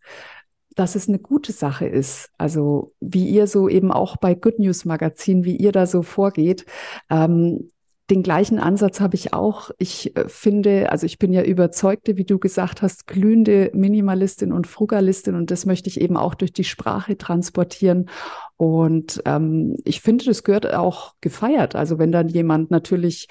dass 0.76 0.96
es 0.96 1.08
eine 1.08 1.20
gute 1.20 1.52
Sache 1.52 1.86
ist. 1.86 2.32
Also 2.38 2.94
wie 3.00 3.30
ihr 3.30 3.46
so 3.46 3.70
eben 3.70 3.92
auch 3.92 4.18
bei 4.18 4.34
Good 4.34 4.58
News 4.58 4.86
Magazin, 4.86 5.46
wie 5.46 5.56
ihr 5.56 5.72
da 5.72 5.86
so 5.86 6.02
vorgeht. 6.02 6.66
Ähm, 7.12 7.70
den 8.14 8.22
gleichen 8.22 8.60
Ansatz 8.60 9.02
habe 9.02 9.16
ich 9.16 9.34
auch. 9.34 9.72
Ich 9.80 10.16
äh, 10.16 10.30
finde, 10.30 10.92
also 10.92 11.06
ich 11.08 11.18
bin 11.18 11.34
ja 11.34 11.42
überzeugte, 11.42 12.16
wie 12.16 12.26
du 12.26 12.38
gesagt 12.38 12.84
hast, 12.84 13.08
glühende 13.08 13.72
Minimalistin 13.74 14.54
und 14.54 14.68
Frugalistin 14.68 15.34
und 15.34 15.50
das 15.50 15.66
möchte 15.66 15.90
ich 15.90 16.00
eben 16.00 16.16
auch 16.16 16.36
durch 16.36 16.54
die 16.54 16.64
Sprache 16.64 17.18
transportieren. 17.18 18.10
Und 18.56 19.22
ähm, 19.26 19.78
ich 19.84 20.02
finde, 20.02 20.26
das 20.26 20.44
gehört 20.44 20.72
auch 20.72 21.16
gefeiert. 21.22 21.76
Also 21.76 21.98
wenn 21.98 22.12
dann 22.12 22.30
jemand 22.30 22.70
natürlich, 22.70 23.28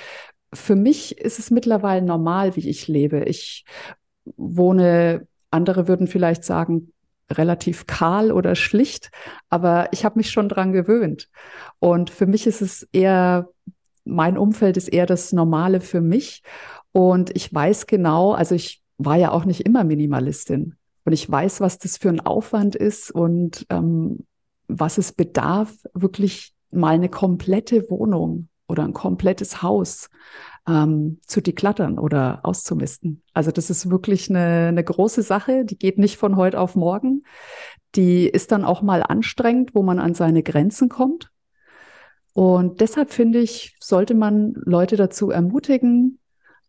für 0.53 0.75
mich 0.75 1.17
ist 1.17 1.39
es 1.39 1.53
mittlerweile 1.53 2.05
normal, 2.05 2.57
wie 2.57 2.69
ich 2.69 2.89
lebe. 2.89 3.23
Ich 3.25 3.65
wohne, 4.37 5.29
andere 5.51 5.87
würden 5.87 6.09
vielleicht 6.09 6.45
sagen, 6.45 6.93
relativ 7.31 7.87
kahl 7.87 8.33
oder 8.33 8.57
schlicht, 8.57 9.11
aber 9.49 9.89
ich 9.93 10.05
habe 10.05 10.19
mich 10.19 10.31
schon 10.31 10.49
dran 10.49 10.73
gewöhnt. 10.73 11.29
Und 11.79 12.11
für 12.11 12.27
mich 12.27 12.49
ist 12.49 12.63
es 12.63 12.89
eher 12.93 13.49
mein 14.05 14.39
Umfeld 14.39 14.77
ist 14.77 14.89
eher 14.89 15.07
das 15.07 15.33
Normale 15.33 15.81
für 15.81 16.01
mich. 16.01 16.43
Und 16.93 17.35
ich 17.35 17.53
weiß 17.53 17.87
genau, 17.87 18.33
also 18.33 18.55
ich 18.55 18.83
war 18.99 19.17
ja 19.17 19.33
auch 19.33 19.45
nicht 19.45 19.63
immer 19.63 19.85
Minimalistin. 19.85 20.77
Und 21.05 21.13
ich 21.13 21.29
weiß, 21.29 21.61
was 21.61 21.79
das 21.79 21.97
für 21.97 22.09
ein 22.09 22.21
Aufwand 22.21 22.77
ist 22.77 23.11
und 23.11 23.67
ähm, 23.71 24.25
was 24.69 24.99
es 24.99 25.13
bedarf, 25.13 25.73
wirklich 25.95 26.55
mal 26.71 26.95
eine 26.95 27.09
komplette 27.09 27.91
Wohnung 27.91 28.49
oder 28.69 28.85
ein 28.85 28.93
komplettes 28.93 29.63
Haus 29.63 30.09
ähm, 30.67 31.19
zu 31.27 31.41
deklattern 31.41 31.99
oder 31.99 32.41
auszumisten. 32.45 33.23
Also 33.35 33.51
das 33.51 33.69
ist 33.69 33.91
wirklich 33.91 34.31
eine, 34.31 34.69
eine 34.69 34.85
große 34.85 35.23
Sache, 35.23 35.65
die 35.65 35.79
geht 35.79 35.99
nicht 35.99 36.17
von 36.17 36.37
heute 36.37 36.61
auf 36.61 36.77
morgen. 36.77 37.25
Die 37.95 38.27
ist 38.27 38.53
dann 38.53 38.65
auch 38.65 38.81
mal 38.81 39.03
anstrengend, 39.03 39.75
wo 39.75 39.83
man 39.83 39.99
an 39.99 40.15
seine 40.15 40.43
Grenzen 40.43 40.89
kommt. 40.89 41.31
Und 42.35 42.81
deshalb 42.81 43.11
finde 43.11 43.41
ich, 43.41 43.77
sollte 43.81 44.15
man 44.15 44.55
Leute 44.65 44.97
dazu 44.97 45.31
ermutigen, 45.31 46.19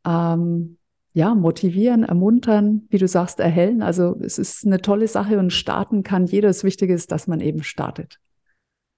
ähm, 0.05 0.77
ja, 1.13 1.35
motivieren, 1.35 2.03
ermuntern, 2.03 2.87
wie 2.89 2.97
du 2.97 3.07
sagst, 3.07 3.39
erhellen. 3.39 3.81
Also 3.81 4.17
es 4.19 4.39
ist 4.39 4.65
eine 4.65 4.81
tolle 4.81 5.07
Sache 5.07 5.37
und 5.37 5.53
starten 5.53 6.03
kann 6.03 6.25
jeder. 6.25 6.47
Das 6.47 6.63
Wichtige 6.63 6.93
ist, 6.93 7.11
dass 7.11 7.27
man 7.27 7.39
eben 7.39 7.63
startet. 7.63 8.19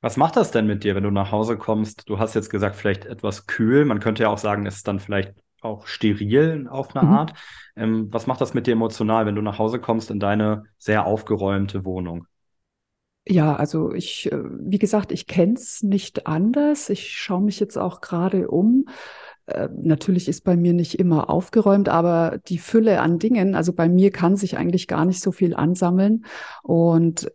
Was 0.02 0.18
macht 0.18 0.38
das 0.38 0.52
denn 0.52 0.66
mit 0.66 0.84
dir, 0.84 0.96
wenn 0.96 1.04
du 1.04 1.12
nach 1.12 1.32
Hause 1.32 1.58
kommst? 1.58 2.08
Du 2.08 2.20
hast 2.20 2.36
jetzt 2.36 2.50
gesagt, 2.50 2.76
vielleicht 2.76 3.06
etwas 3.06 3.48
kühl. 3.48 3.86
Man 3.86 4.00
könnte 4.00 4.24
ja 4.24 4.30
auch 4.30 4.38
sagen, 4.38 4.66
es 4.66 4.78
ist 4.78 4.88
dann 4.88 5.00
vielleicht 5.00 5.34
auch 5.62 5.88
steril 5.88 6.68
auf 6.70 6.96
eine 6.96 7.08
mhm. 7.08 7.14
Art. 7.14 7.34
Ähm, 7.76 8.08
was 8.12 8.28
macht 8.28 8.40
das 8.40 8.54
mit 8.54 8.68
dir 8.68 8.74
emotional, 8.74 9.26
wenn 9.26 9.36
du 9.36 9.42
nach 9.42 9.60
Hause 9.60 9.80
kommst 9.80 10.10
in 10.12 10.20
deine 10.20 10.64
sehr 10.78 11.06
aufgeräumte 11.06 11.84
Wohnung? 11.86 12.28
Ja, 13.28 13.56
also 13.56 13.92
ich, 13.94 14.32
äh, 14.32 14.38
wie 14.44 14.78
gesagt, 14.78 15.12
ich 15.12 15.26
kenne 15.26 15.54
es 15.54 15.82
nicht 15.82 16.28
anders. 16.28 16.90
Ich 16.90 17.18
schaue 17.18 17.42
mich 17.42 17.60
jetzt 17.60 17.78
auch 17.78 18.02
gerade 18.02 18.48
um. 18.50 18.86
Äh, 19.48 19.70
natürlich 19.76 20.28
ist 20.28 20.44
bei 20.44 20.56
mir 20.56 20.74
nicht 20.74 21.00
immer 21.00 21.30
aufgeräumt, 21.30 21.90
aber 21.90 22.40
die 22.48 22.60
Fülle 22.60 23.02
an 23.02 23.18
Dingen, 23.20 23.56
also 23.56 23.74
bei 23.74 23.90
mir 23.90 24.12
kann 24.12 24.36
sich 24.36 24.58
eigentlich 24.58 24.88
gar 24.88 25.06
nicht 25.06 25.22
so 25.22 25.32
viel 25.32 25.56
ansammeln. 25.56 26.26
Und 26.62 27.32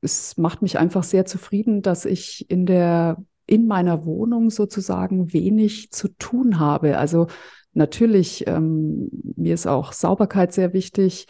es 0.00 0.36
macht 0.36 0.62
mich 0.62 0.78
einfach 0.78 1.04
sehr 1.04 1.24
zufrieden, 1.24 1.82
dass 1.82 2.04
ich 2.04 2.50
in 2.50 2.66
der, 2.66 3.16
in 3.46 3.66
meiner 3.66 4.04
Wohnung 4.04 4.50
sozusagen 4.50 5.32
wenig 5.32 5.90
zu 5.92 6.08
tun 6.08 6.58
habe. 6.58 6.98
Also 6.98 7.28
natürlich, 7.74 8.46
ähm, 8.46 9.08
mir 9.36 9.54
ist 9.54 9.66
auch 9.66 9.92
Sauberkeit 9.92 10.52
sehr 10.52 10.72
wichtig, 10.72 11.26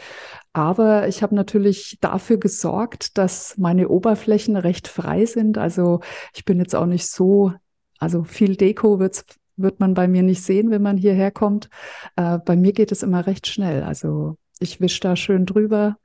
aber 0.52 1.08
ich 1.08 1.22
habe 1.22 1.34
natürlich 1.34 1.98
dafür 2.00 2.38
gesorgt, 2.38 3.18
dass 3.18 3.56
meine 3.58 3.88
Oberflächen 3.88 4.56
recht 4.56 4.88
frei 4.88 5.26
sind. 5.26 5.58
Also 5.58 6.00
ich 6.34 6.44
bin 6.44 6.58
jetzt 6.58 6.74
auch 6.74 6.86
nicht 6.86 7.06
so, 7.06 7.52
also 7.98 8.24
viel 8.24 8.56
Deko 8.56 8.98
wird's 8.98 9.24
wird 9.58 9.80
man 9.80 9.94
bei 9.94 10.08
mir 10.08 10.22
nicht 10.22 10.42
sehen, 10.42 10.70
wenn 10.70 10.82
man 10.82 10.96
hierher 10.96 11.30
kommt. 11.30 11.68
Äh, 12.16 12.38
bei 12.38 12.56
mir 12.56 12.72
geht 12.72 12.92
es 12.92 13.02
immer 13.02 13.26
recht 13.26 13.46
schnell. 13.46 13.82
Also 13.82 14.38
ich 14.60 14.80
wische 14.80 15.00
da 15.00 15.16
schön 15.16 15.46
drüber 15.46 15.96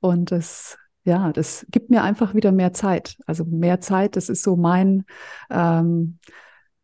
und 0.00 0.30
das, 0.30 0.78
ja, 1.04 1.32
das 1.32 1.66
gibt 1.70 1.90
mir 1.90 2.02
einfach 2.02 2.34
wieder 2.34 2.52
mehr 2.52 2.72
Zeit. 2.72 3.16
Also 3.26 3.44
mehr 3.44 3.80
Zeit, 3.80 4.16
das 4.16 4.28
ist 4.28 4.42
so 4.42 4.56
mein, 4.56 5.04
ähm, 5.50 6.18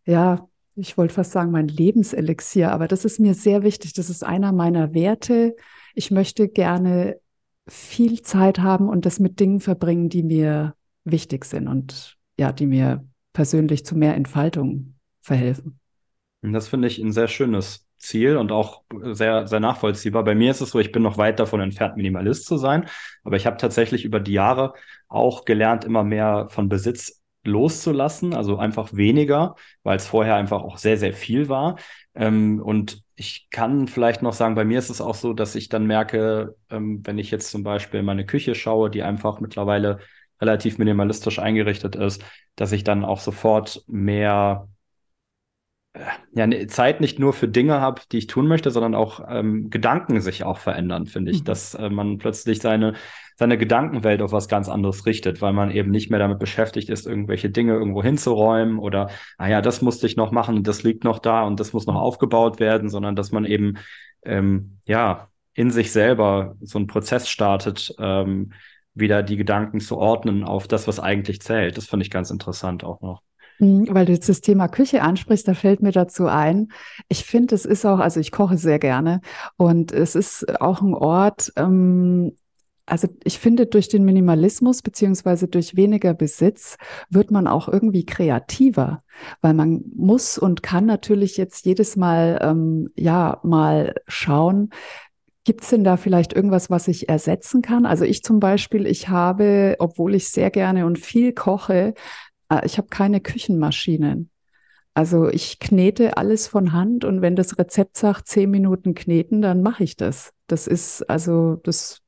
ja, 0.05 0.49
ich 0.75 0.99
wollte 0.99 1.15
fast 1.15 1.33
sagen, 1.33 1.51
mein 1.51 1.69
Lebenselixier, 1.69 2.71
aber 2.71 2.87
das 2.87 3.05
ist 3.05 3.19
mir 3.19 3.35
sehr 3.35 3.63
wichtig. 3.63 3.95
Das 3.95 4.11
ist 4.11 4.25
einer 4.25 4.53
meiner 4.53 4.93
Werte. 4.93 5.57
Ich 5.99 6.11
möchte 6.11 6.47
gerne 6.49 7.19
viel 7.67 8.21
Zeit 8.21 8.59
haben 8.59 8.91
und 8.91 9.07
das 9.07 9.19
mit 9.19 9.41
Dingen 9.41 9.61
verbringen, 9.61 10.11
die 10.11 10.23
mir 10.23 10.75
wichtig 11.05 11.47
sind 11.47 11.69
und 11.69 12.19
ja, 12.39 12.53
die 12.53 12.67
mir 12.67 13.03
persönlich 13.33 13.87
zu 13.87 13.97
mehr 13.97 14.15
Entfaltung 14.15 14.97
verhelfen. 15.23 15.81
Das 16.43 16.69
finde 16.69 16.89
ich 16.89 16.99
ein 16.99 17.13
sehr 17.13 17.29
schönes 17.29 17.87
Ziel 17.97 18.37
und 18.37 18.53
auch 18.53 18.83
sehr, 19.13 19.47
sehr 19.47 19.59
nachvollziehbar. 19.59 20.23
Bei 20.23 20.35
mir 20.35 20.51
ist 20.51 20.61
es 20.61 20.71
so, 20.71 20.79
ich 20.79 20.93
bin 20.93 21.03
noch 21.03 21.17
weit 21.17 21.41
davon 21.41 21.61
entfernt, 21.61 21.97
Minimalist 21.97 22.45
zu 22.45 22.59
sein, 22.59 22.87
aber 23.25 23.37
ich 23.37 23.47
habe 23.47 23.57
tatsächlich 23.57 24.05
über 24.05 24.21
die 24.21 24.35
Jahre 24.35 24.75
auch 25.09 25.47
gelernt, 25.47 25.87
immer 25.87 26.05
mehr 26.05 26.49
von 26.51 26.69
Besitz 26.69 27.23
loszulassen, 27.43 28.35
also 28.35 28.59
einfach 28.59 28.93
weniger, 28.93 29.55
weil 29.83 29.97
es 29.97 30.07
vorher 30.07 30.37
einfach 30.37 30.63
auch 30.63 30.77
sehr, 30.77 30.99
sehr 30.99 31.15
viel 31.15 31.49
war. 31.49 31.77
Ähm, 32.15 32.61
und 32.63 33.03
ich 33.17 33.49
kann 33.51 33.89
vielleicht 33.89 34.23
noch 34.23 34.35
sagen, 34.35 34.55
bei 34.55 34.65
mir 34.65 34.79
ist 34.79 34.91
es 34.91 35.01
auch 35.01 35.15
so, 35.15 35.33
dass 35.33 35.55
ich 35.55 35.69
dann 35.69 35.87
merke, 35.87 36.55
ähm, 36.71 37.01
wenn 37.05 37.19
ich 37.19 37.31
jetzt 37.31 37.51
zum 37.51 37.63
Beispiel 37.63 38.03
meine 38.03 38.27
Küche 38.27 38.55
schaue, 38.55 38.91
die 38.91 39.03
einfach 39.03 39.41
mittlerweile 39.41 39.99
relativ 40.41 40.79
minimalistisch 40.79 41.39
eingerichtet 41.39 41.97
ist, 41.97 42.23
dass 42.57 42.73
ich 42.73 42.85
dann 42.85 43.05
auch 43.05 43.21
sofort 43.21 43.83
mehr 43.87 44.69
ja, 46.35 46.45
eine 46.45 46.67
Zeit 46.67 47.01
nicht 47.01 47.19
nur 47.19 47.33
für 47.33 47.49
Dinge 47.49 47.81
habe, 47.81 48.03
die 48.13 48.19
ich 48.19 48.27
tun 48.27 48.47
möchte, 48.47 48.71
sondern 48.71 48.95
auch 48.95 49.21
ähm, 49.29 49.71
Gedanken 49.71 50.21
sich 50.21 50.45
auch 50.45 50.59
verändern, 50.59 51.07
finde 51.07 51.31
ich, 51.31 51.41
mhm. 51.41 51.45
dass 51.45 51.75
äh, 51.75 51.89
man 51.89 52.19
plötzlich 52.19 52.61
seine, 52.61 52.95
seine 53.37 53.59
Gedankenwelt 53.59 54.23
auf 54.23 54.33
was 54.33 54.49
ganz 54.49 54.69
anderes 54.69 55.07
richtet, 55.07 55.43
weil 55.43 55.53
man 55.53 55.71
eben 55.71 55.91
nicht 55.91 56.11
mehr 56.11 56.19
damit 56.19 56.39
beschäftigt 56.39 56.89
ist, 56.89 57.07
irgendwelche 57.07 57.51
Dinge 57.51 57.75
irgendwo 57.75 58.03
hinzuräumen 58.03 58.79
oder, 58.79 59.11
ah 59.37 59.49
ja, 59.49 59.61
das 59.61 59.83
musste 59.83 60.07
ich 60.07 60.17
noch 60.17 60.33
machen 60.33 60.57
und 60.57 60.67
das 60.67 60.83
liegt 60.83 61.05
noch 61.05 61.19
da 61.19 61.43
und 61.45 61.61
das 61.61 61.73
muss 61.73 61.87
noch 61.87 61.97
aufgebaut 61.97 62.59
werden, 62.61 62.89
sondern 62.89 63.15
dass 63.15 63.33
man 63.33 63.45
eben, 63.45 63.79
ähm, 64.25 64.79
ja, 64.87 65.29
in 65.53 65.71
sich 65.71 65.93
selber 65.93 66.57
so 66.61 66.79
einen 66.79 66.87
Prozess 66.87 67.29
startet, 67.29 67.95
ähm, 67.99 68.53
wieder 68.95 69.23
die 69.23 69.37
Gedanken 69.37 69.81
zu 69.81 69.99
ordnen 69.99 70.43
auf 70.43 70.67
das, 70.67 70.89
was 70.89 70.99
eigentlich 70.99 71.41
zählt. 71.41 71.77
Das 71.77 71.87
finde 71.87 72.05
ich 72.05 72.11
ganz 72.11 72.31
interessant 72.31 72.85
auch 72.85 73.01
noch. 73.03 73.23
Mhm, 73.59 73.89
weil 73.91 74.07
du 74.07 74.13
jetzt 74.13 74.29
das 74.29 74.41
Thema 74.41 74.69
Küche 74.69 75.03
ansprichst, 75.03 75.47
da 75.49 75.55
fällt 75.55 75.83
mir 75.83 75.93
dazu 75.93 76.27
ein. 76.27 76.69
Ich 77.09 77.25
finde, 77.25 77.55
es 77.55 77.65
ist 77.65 77.85
auch, 77.85 77.99
also 77.99 78.21
ich 78.21 78.33
koche 78.33 78.59
sehr 78.59 78.79
gerne 78.79 79.21
und 79.57 79.93
es 79.93 80.15
ist 80.15 80.61
auch 80.61 80.83
ein 80.83 80.95
Ort, 80.95 81.53
ähm, 81.57 82.33
also 82.87 83.09
ich 83.25 83.39
finde, 83.39 83.67
durch 83.67 83.89
den 83.89 84.05
Minimalismus 84.05 84.81
beziehungsweise 84.81 85.49
durch 85.49 85.77
weniger 85.77 86.15
Besitz 86.15 86.77
wird 87.11 87.31
man 87.33 87.49
auch 87.49 87.69
irgendwie 87.69 88.07
kreativer, 88.07 89.03
weil 89.41 89.55
man 89.55 89.83
muss 89.95 90.39
und 90.39 90.63
kann 90.63 90.87
natürlich 90.87 91.37
jetzt 91.37 91.67
jedes 91.67 91.97
Mal, 91.97 92.39
ähm, 92.43 92.91
ja, 92.97 93.41
mal 93.43 93.95
schauen, 94.07 94.71
Gibt 95.47 95.63
es 95.63 95.71
denn 95.71 95.85
da 95.85 95.97
vielleicht 95.97 96.33
irgendwas, 96.33 96.71
was 96.71 96.89
ich 96.89 97.09
ersetzen 97.09 97.63
kann? 97.63 97.87
Also 97.87 98.05
ich 98.05 98.25
zum 98.25 98.41
Beispiel, 98.41 98.85
ich 98.85 99.09
habe, 99.09 99.77
obwohl 99.79 100.17
ich 100.17 100.31
sehr 100.31 100.51
gerne 100.51 100.87
und 100.87 100.99
viel 100.99 101.33
koche, 101.33 101.95
äh, 102.51 102.67
ich 102.67 102.79
habe 102.79 102.89
keine 102.89 103.21
Küchenmaschinen. 103.21 104.31
Also 104.93 105.29
ich 105.29 105.61
knete 105.61 106.17
alles 106.17 106.49
von 106.49 106.73
Hand 106.73 107.05
und 107.05 107.23
wenn 107.23 107.37
das 107.37 107.59
Rezept 107.61 107.97
sagt, 107.97 108.27
zehn 108.27 108.51
Minuten 108.51 108.95
kneten, 108.95 109.41
dann 109.41 109.63
mache 109.63 109.85
ich 109.85 109.95
das. 109.95 110.33
Das 110.49 110.67
ist 110.67 111.09
also, 111.09 111.61
das 111.63 112.03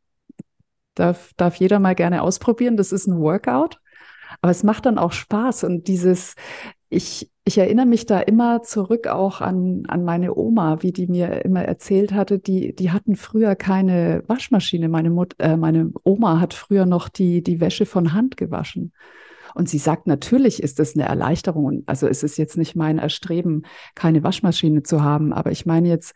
darf, 0.98 1.32
darf 1.36 1.56
jeder 1.56 1.78
mal 1.78 1.94
gerne 1.94 2.22
ausprobieren. 2.22 2.76
Das 2.76 2.92
ist 2.92 3.06
ein 3.06 3.20
Workout. 3.20 3.80
Aber 4.40 4.50
es 4.50 4.62
macht 4.62 4.86
dann 4.86 4.98
auch 4.98 5.12
Spaß 5.12 5.64
und 5.64 5.88
dieses, 5.88 6.34
ich, 6.90 7.30
ich 7.44 7.58
erinnere 7.58 7.86
mich 7.86 8.06
da 8.06 8.20
immer 8.20 8.62
zurück 8.62 9.06
auch 9.06 9.40
an, 9.40 9.84
an 9.88 10.04
meine 10.04 10.36
Oma, 10.36 10.82
wie 10.82 10.92
die 10.92 11.06
mir 11.06 11.44
immer 11.44 11.64
erzählt 11.64 12.12
hatte, 12.12 12.38
die, 12.38 12.74
die 12.74 12.90
hatten 12.90 13.16
früher 13.16 13.56
keine 13.56 14.22
Waschmaschine. 14.26 14.88
Meine 14.88 15.10
Mut, 15.10 15.34
äh, 15.38 15.56
meine 15.56 15.92
Oma 16.04 16.40
hat 16.40 16.54
früher 16.54 16.86
noch 16.86 17.08
die, 17.08 17.42
die 17.42 17.60
Wäsche 17.60 17.86
von 17.86 18.12
Hand 18.12 18.36
gewaschen. 18.36 18.92
Und 19.58 19.68
sie 19.68 19.78
sagt, 19.78 20.06
natürlich 20.06 20.62
ist 20.62 20.78
es 20.78 20.94
eine 20.94 21.06
Erleichterung. 21.06 21.82
Also 21.86 22.06
es 22.06 22.22
ist 22.22 22.38
jetzt 22.38 22.56
nicht 22.56 22.76
mein 22.76 22.98
Erstreben, 22.98 23.64
keine 23.96 24.22
Waschmaschine 24.22 24.84
zu 24.84 25.02
haben, 25.02 25.32
aber 25.32 25.50
ich 25.50 25.66
meine 25.66 25.88
jetzt 25.88 26.14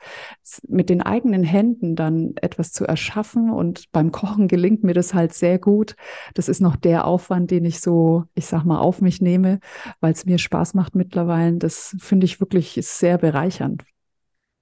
mit 0.68 0.88
den 0.88 1.02
eigenen 1.02 1.42
Händen 1.42 1.96
dann 1.96 2.34
etwas 2.36 2.70
zu 2.70 2.84
erschaffen 2.84 3.50
und 3.50 3.90
beim 3.90 4.12
Kochen 4.12 4.46
gelingt 4.46 4.84
mir 4.84 4.94
das 4.94 5.12
halt 5.12 5.34
sehr 5.34 5.58
gut. 5.58 5.96
Das 6.34 6.48
ist 6.48 6.60
noch 6.60 6.76
der 6.76 7.04
Aufwand, 7.04 7.50
den 7.50 7.64
ich 7.64 7.80
so, 7.80 8.22
ich 8.36 8.46
sag 8.46 8.62
mal, 8.62 8.78
auf 8.78 9.00
mich 9.00 9.20
nehme, 9.20 9.58
weil 9.98 10.12
es 10.12 10.24
mir 10.24 10.38
Spaß 10.38 10.74
macht 10.74 10.94
mittlerweile. 10.94 11.56
Das 11.56 11.96
finde 11.98 12.26
ich 12.26 12.38
wirklich 12.38 12.78
sehr 12.80 13.18
bereichernd. 13.18 13.82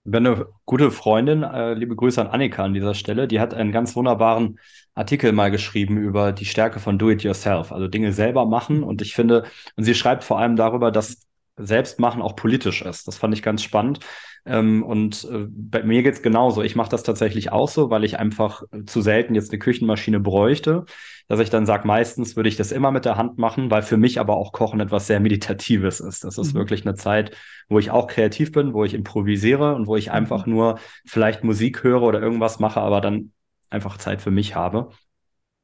Eine 0.07 0.47
gute 0.65 0.91
Freundin, 0.91 1.43
äh, 1.43 1.75
liebe 1.75 1.95
Grüße 1.95 2.21
an 2.21 2.29
Annika 2.29 2.65
an 2.65 2.73
dieser 2.73 2.95
Stelle, 2.95 3.29
die 3.29 3.39
hat 3.39 3.53
einen 3.53 3.71
ganz 3.71 3.95
wunderbaren 3.95 4.59
Artikel 4.95 5.33
mal 5.33 5.51
geschrieben 5.51 5.99
über 5.99 6.33
die 6.33 6.47
Stärke 6.47 6.81
von 6.81 6.99
Do-it-yourself, 6.99 7.71
also 7.71 7.87
Dinge 7.87 8.13
selber 8.13 8.47
machen. 8.47 8.83
Und 8.83 9.03
ich 9.03 9.15
finde, 9.15 9.45
und 9.77 9.85
sie 9.85 9.95
schreibt 9.95 10.25
vor 10.25 10.39
allem 10.39 10.57
darüber, 10.57 10.91
dass 10.91 11.27
Selbstmachen 11.57 12.23
auch 12.23 12.35
politisch 12.35 12.81
ist. 12.81 13.07
Das 13.09 13.19
fand 13.19 13.35
ich 13.35 13.43
ganz 13.43 13.63
spannend. 13.63 14.01
Ähm, 14.47 14.83
und 14.83 15.25
äh, 15.31 15.47
bei 15.49 15.83
mir 15.83 16.03
geht's 16.03 16.23
genauso. 16.23 16.63
Ich 16.63 16.77
mache 16.77 16.91
das 16.91 17.03
tatsächlich 17.03 17.53
auch 17.53 17.69
so, 17.69 17.91
weil 17.91 18.05
ich 18.05 18.19
einfach 18.19 18.63
zu 18.87 19.01
selten 19.01 19.35
jetzt 19.35 19.51
eine 19.51 19.59
Küchenmaschine 19.59 20.21
bräuchte, 20.21 20.85
dass 21.29 21.41
ich 21.41 21.51
dann 21.51 21.67
sage, 21.67 21.87
meistens 21.87 22.37
würde 22.37 22.49
ich 22.49 22.57
das 22.57 22.73
immer 22.73 22.91
mit 22.91 23.05
der 23.05 23.17
Hand 23.17 23.39
machen, 23.39 23.71
weil 23.71 23.83
für 23.83 23.97
mich 23.97 24.19
aber 24.19 24.37
auch 24.37 24.53
Kochen 24.53 24.81
etwas 24.81 25.07
sehr 25.07 25.21
Meditatives 25.21 26.01
ist. 26.01 26.25
Das 26.25 26.39
ist 26.39 26.55
mhm. 26.55 26.59
wirklich 26.59 26.87
eine 26.87 26.95
Zeit, 26.95 27.37
wo 27.69 27.79
ich 27.79 27.91
auch 27.91 28.07
kreativ 28.07 28.53
bin, 28.53 28.73
wo 28.73 28.85
ich 28.85 28.95
improvisiere 28.95 29.75
und 29.75 29.87
wo 29.87 29.97
ich 29.97 30.11
einfach 30.11 30.47
mhm. 30.47 30.53
nur 30.53 30.79
vielleicht 31.07 31.45
Musik 31.45 31.85
höre 31.85 32.03
oder 32.03 32.21
irgendwas 32.21 32.59
mache, 32.59 32.81
aber 32.81 33.01
dann 33.01 33.33
einfach 33.69 33.99
Zeit 33.99 34.21
für 34.23 34.31
mich 34.31 34.57
habe 34.57 34.91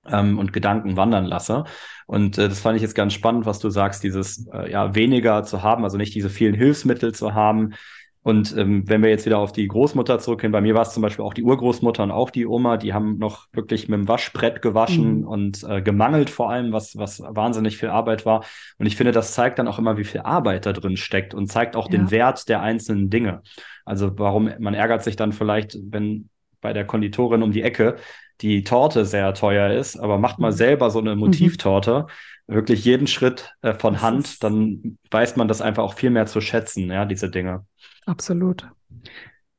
ähm, 0.07 0.39
und 0.39 0.53
Gedanken 0.53 0.97
wandern 0.97 1.25
lasse. 1.25 1.65
Und 2.07 2.39
äh, 2.39 2.49
das 2.49 2.61
fand 2.61 2.77
ich 2.77 2.83
jetzt 2.83 2.95
ganz 2.95 3.13
spannend, 3.13 3.47
was 3.47 3.59
du 3.59 3.71
sagst, 3.71 4.03
dieses 4.03 4.47
äh, 4.53 4.71
ja 4.71 4.95
weniger 4.95 5.43
zu 5.43 5.63
haben, 5.63 5.85
also 5.85 5.97
nicht 5.97 6.15
diese 6.15 6.31
vielen 6.31 6.55
Hilfsmittel 6.55 7.15
zu 7.15 7.35
haben, 7.35 7.75
Und 8.27 8.57
ähm, 8.57 8.83
wenn 8.89 9.05
wir 9.05 9.11
jetzt 9.11 9.25
wieder 9.25 9.39
auf 9.39 9.53
die 9.53 9.69
Großmutter 9.69 10.19
zurückgehen, 10.19 10.51
bei 10.51 10.61
mir 10.61 10.75
war 10.75 10.83
es 10.83 10.93
zum 10.93 11.01
Beispiel 11.01 11.25
auch 11.25 11.33
die 11.33 11.45
Urgroßmutter 11.45 12.03
und 12.03 12.11
auch 12.11 12.31
die 12.31 12.45
Oma, 12.45 12.77
die 12.77 12.93
haben 12.93 13.19
noch 13.19 13.47
wirklich 13.53 13.89
mit 13.89 14.01
dem 14.01 14.09
Waschbrett 14.09 14.63
gewaschen 14.63 15.19
mhm. 15.19 15.29
und 15.29 15.63
äh, 15.63 15.81
gemangelt 15.81 16.29
vor 16.29 16.51
allem, 16.51 16.73
was, 16.73 16.97
was 16.97 17.21
wahnsinnig 17.21 17.77
viel 17.77 17.89
Arbeit 17.89 18.27
war. 18.27 18.45
Und 18.79 18.87
ich 18.87 18.97
finde, 18.97 19.13
das 19.13 19.33
zeigt 19.33 19.61
dann 19.61 19.69
auch 19.69 19.79
immer, 19.79 19.97
wie 19.97 20.03
viel 20.03 20.23
Arbeit 20.23 20.67
da 20.67 20.73
drin 20.73 20.97
steckt 20.97 21.35
und 21.35 21.47
zeigt 21.47 21.77
auch 21.77 21.85
ja. 21.85 21.99
den 21.99 22.11
Wert 22.11 22.49
der 22.49 22.63
einzelnen 22.63 23.11
Dinge. 23.11 23.43
Also 23.85 24.19
warum, 24.19 24.51
man 24.59 24.75
ärgert 24.75 25.05
sich 25.05 25.15
dann 25.15 25.31
vielleicht, 25.31 25.79
wenn 25.81 26.29
bei 26.61 26.73
der 26.73 26.85
Konditorin 26.85 27.45
um 27.45 27.53
die 27.53 27.63
Ecke 27.63 27.95
die 28.41 28.65
Torte 28.65 29.05
sehr 29.05 29.35
teuer 29.35 29.71
ist, 29.71 30.01
aber 30.01 30.19
macht 30.19 30.41
mal 30.41 30.51
mhm. 30.51 30.57
selber 30.57 30.91
so 30.91 30.99
eine 30.99 31.15
mhm. 31.15 31.21
Motivtorte, 31.21 32.07
mhm. 32.49 32.55
wirklich 32.57 32.85
jeden 32.85 33.07
Schritt 33.07 33.53
äh, 33.63 33.73
von 33.75 33.93
das 33.95 34.03
Hand, 34.03 34.43
dann 34.43 34.99
weiß 35.13 35.37
man 35.37 35.47
das 35.47 35.61
einfach 35.61 35.85
auch 35.85 35.95
viel 35.95 36.11
mehr 36.11 36.27
zu 36.27 36.41
schätzen, 36.41 36.91
ja, 36.91 37.05
diese 37.05 37.31
Dinge. 37.31 37.65
Absolut. 38.07 38.69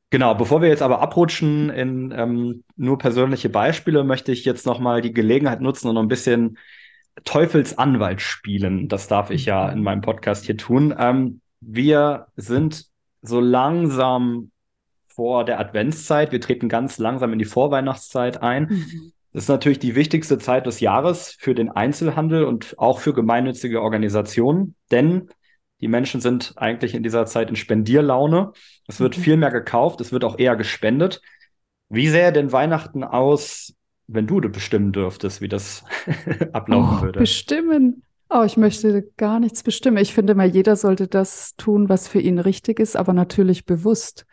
Genau, 0.10 0.36
bevor 0.36 0.62
wir 0.62 0.70
jetzt 0.70 0.82
aber 0.82 1.02
abrutschen 1.02 1.70
in 1.70 2.14
ähm, 2.16 2.64
nur 2.78 2.98
persönliche 2.98 3.50
Beispiele, 3.50 4.06
möchte 4.06 4.32
ich 4.32 4.46
jetzt 4.46 4.66
nochmal 4.66 5.02
die 5.02 5.14
Gelegenheit 5.14 5.60
nutzen 5.60 5.90
und 5.90 5.96
noch 5.96 6.02
ein 6.02 6.08
bisschen 6.08 6.58
Teufelsanwalt 7.26 8.22
spielen. 8.22 8.88
Das 8.88 9.08
darf 9.08 9.32
ich 9.32 9.46
ja 9.46 9.70
in 9.70 9.84
meinem 9.84 10.02
Podcast 10.02 10.46
hier 10.46 10.56
tun. 10.56 10.96
Ähm, 10.98 11.42
wir 11.60 12.28
sind 12.38 12.86
so 13.22 13.42
langsam 13.42 14.52
vor 15.08 15.44
der 15.44 15.60
Adventszeit. 15.60 16.32
Wir 16.32 16.40
treten 16.40 16.70
ganz 16.70 17.00
langsam 17.00 17.34
in 17.34 17.40
die 17.40 17.46
Vorweihnachtszeit 17.46 18.42
ein. 18.42 18.68
Mhm. 18.70 19.12
Das 19.34 19.44
ist 19.44 19.50
natürlich 19.50 19.80
die 19.80 19.96
wichtigste 19.96 20.38
Zeit 20.38 20.66
des 20.68 20.80
Jahres 20.80 21.36
für 21.38 21.54
den 21.54 21.70
Einzelhandel 21.70 22.46
und 22.46 22.76
auch 22.80 23.00
für 23.00 23.14
gemeinnützige 23.14 23.82
Organisationen, 23.82 24.76
denn 24.90 25.30
die 25.82 25.88
Menschen 25.88 26.22
sind 26.22 26.54
eigentlich 26.58 26.96
in 26.96 27.04
dieser 27.04 27.26
Zeit 27.26 27.50
in 27.50 27.56
Spendierlaune. 27.56 28.52
Es 28.88 29.00
wird 29.00 29.18
mhm. 29.18 29.22
viel 29.22 29.38
mehr 29.38 29.52
gekauft, 29.52 30.02
es 30.02 30.12
wird 30.12 30.24
auch 30.24 30.40
eher 30.40 30.56
gespendet. 30.56 31.22
Wie 31.90 32.10
sähe 32.10 32.32
denn 32.34 32.52
Weihnachten 32.52 33.04
aus, 33.04 33.74
wenn 34.08 34.28
du 34.28 34.40
bestimmen 34.42 34.92
dürftest, 34.92 35.42
wie 35.42 35.48
das 35.48 35.84
ablaufen 36.54 36.98
oh, 37.00 37.02
würde? 37.04 37.20
Bestimmen. 37.20 38.04
Oh, 38.30 38.44
ich 38.44 38.58
möchte 38.58 39.10
gar 39.16 39.40
nichts 39.40 39.64
bestimmen. 39.64 39.98
Ich 39.98 40.14
finde 40.14 40.36
mal, 40.36 40.48
jeder 40.48 40.76
sollte 40.76 41.08
das 41.08 41.56
tun, 41.56 41.88
was 41.88 42.08
für 42.08 42.20
ihn 42.20 42.40
richtig 42.40 42.80
ist, 42.80 42.98
aber 42.98 43.14
natürlich 43.14 43.66
bewusst. 43.66 44.26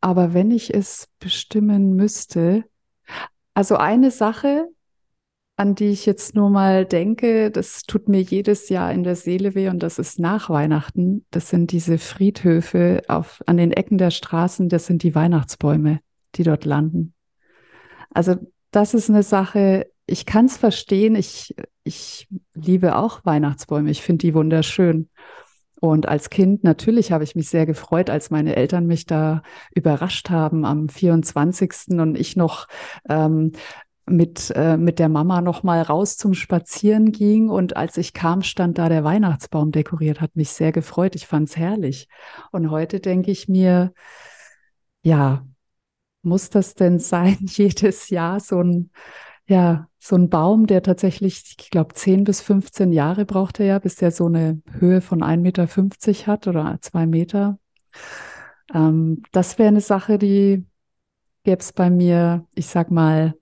Aber 0.00 0.34
wenn 0.34 0.50
ich 0.50 0.72
es 0.72 1.08
bestimmen 1.18 1.96
müsste, 1.96 2.64
also 3.54 3.76
eine 3.76 4.10
Sache, 4.10 4.68
an 5.56 5.74
die 5.74 5.90
ich 5.90 6.04
jetzt 6.04 6.34
nur 6.34 6.50
mal 6.50 6.84
denke, 6.84 7.50
das 7.50 7.82
tut 7.82 8.08
mir 8.08 8.20
jedes 8.20 8.68
Jahr 8.68 8.92
in 8.92 9.04
der 9.04 9.14
Seele 9.14 9.54
weh 9.54 9.68
und 9.68 9.82
das 9.82 9.98
ist 9.98 10.18
nach 10.18 10.50
Weihnachten. 10.50 11.24
Das 11.30 11.48
sind 11.48 11.70
diese 11.70 11.98
Friedhöfe 11.98 13.02
auf, 13.08 13.42
an 13.46 13.56
den 13.56 13.72
Ecken 13.72 13.98
der 13.98 14.10
Straßen, 14.10 14.68
das 14.68 14.86
sind 14.86 15.02
die 15.02 15.14
Weihnachtsbäume, 15.14 16.00
die 16.34 16.42
dort 16.42 16.64
landen. 16.64 17.14
Also 18.10 18.36
das 18.72 18.94
ist 18.94 19.10
eine 19.10 19.22
Sache, 19.22 19.86
ich 20.06 20.26
kann 20.26 20.46
es 20.46 20.56
verstehen. 20.56 21.14
Ich, 21.14 21.54
ich 21.82 22.28
liebe 22.54 22.96
auch 22.96 23.24
Weihnachtsbäume. 23.24 23.90
Ich 23.90 24.02
finde 24.02 24.26
die 24.26 24.34
wunderschön. 24.34 25.08
Und 25.80 26.08
als 26.08 26.30
Kind 26.30 26.64
natürlich 26.64 27.12
habe 27.12 27.24
ich 27.24 27.34
mich 27.34 27.50
sehr 27.50 27.66
gefreut, 27.66 28.08
als 28.08 28.30
meine 28.30 28.56
Eltern 28.56 28.86
mich 28.86 29.04
da 29.04 29.42
überrascht 29.74 30.30
haben 30.30 30.64
am 30.64 30.88
24. 30.88 31.98
und 31.98 32.16
ich 32.16 32.36
noch 32.36 32.68
ähm, 33.08 33.52
mit, 34.06 34.52
äh, 34.54 34.76
mit 34.76 34.98
der 34.98 35.08
Mama 35.08 35.40
noch 35.40 35.62
mal 35.62 35.80
raus 35.82 36.16
zum 36.16 36.34
Spazieren 36.34 37.12
ging. 37.12 37.48
Und 37.48 37.76
als 37.76 37.96
ich 37.96 38.12
kam, 38.12 38.42
stand 38.42 38.78
da 38.78 38.88
der 38.88 39.04
Weihnachtsbaum 39.04 39.72
dekoriert, 39.72 40.20
hat 40.20 40.36
mich 40.36 40.50
sehr 40.50 40.72
gefreut. 40.72 41.14
Ich 41.14 41.26
fand 41.26 41.48
es 41.48 41.56
herrlich. 41.56 42.08
Und 42.52 42.70
heute 42.70 43.00
denke 43.00 43.30
ich 43.30 43.48
mir, 43.48 43.92
ja, 45.02 45.46
muss 46.22 46.50
das 46.50 46.74
denn 46.74 46.98
sein, 46.98 47.38
jedes 47.46 48.10
Jahr 48.10 48.40
so 48.40 48.60
ein, 48.62 48.90
ja, 49.46 49.88
so 49.98 50.16
ein 50.16 50.28
Baum, 50.28 50.66
der 50.66 50.82
tatsächlich, 50.82 51.56
ich 51.58 51.70
glaube, 51.70 51.94
10 51.94 52.24
bis 52.24 52.40
15 52.42 52.92
Jahre 52.92 53.24
braucht 53.24 53.60
er 53.60 53.66
ja, 53.66 53.78
bis 53.78 53.96
der 53.96 54.10
so 54.10 54.26
eine 54.26 54.60
Höhe 54.78 55.00
von 55.00 55.22
1,50 55.22 55.38
Meter 55.38 56.26
hat 56.26 56.46
oder 56.46 56.78
zwei 56.80 57.06
Meter. 57.06 57.58
Ähm, 58.72 59.22
das 59.32 59.58
wäre 59.58 59.68
eine 59.68 59.80
Sache, 59.80 60.18
die 60.18 60.66
gäbe 61.44 61.60
es 61.60 61.72
bei 61.72 61.90
mir, 61.90 62.46
ich 62.54 62.66
sag 62.66 62.90
mal, 62.90 63.34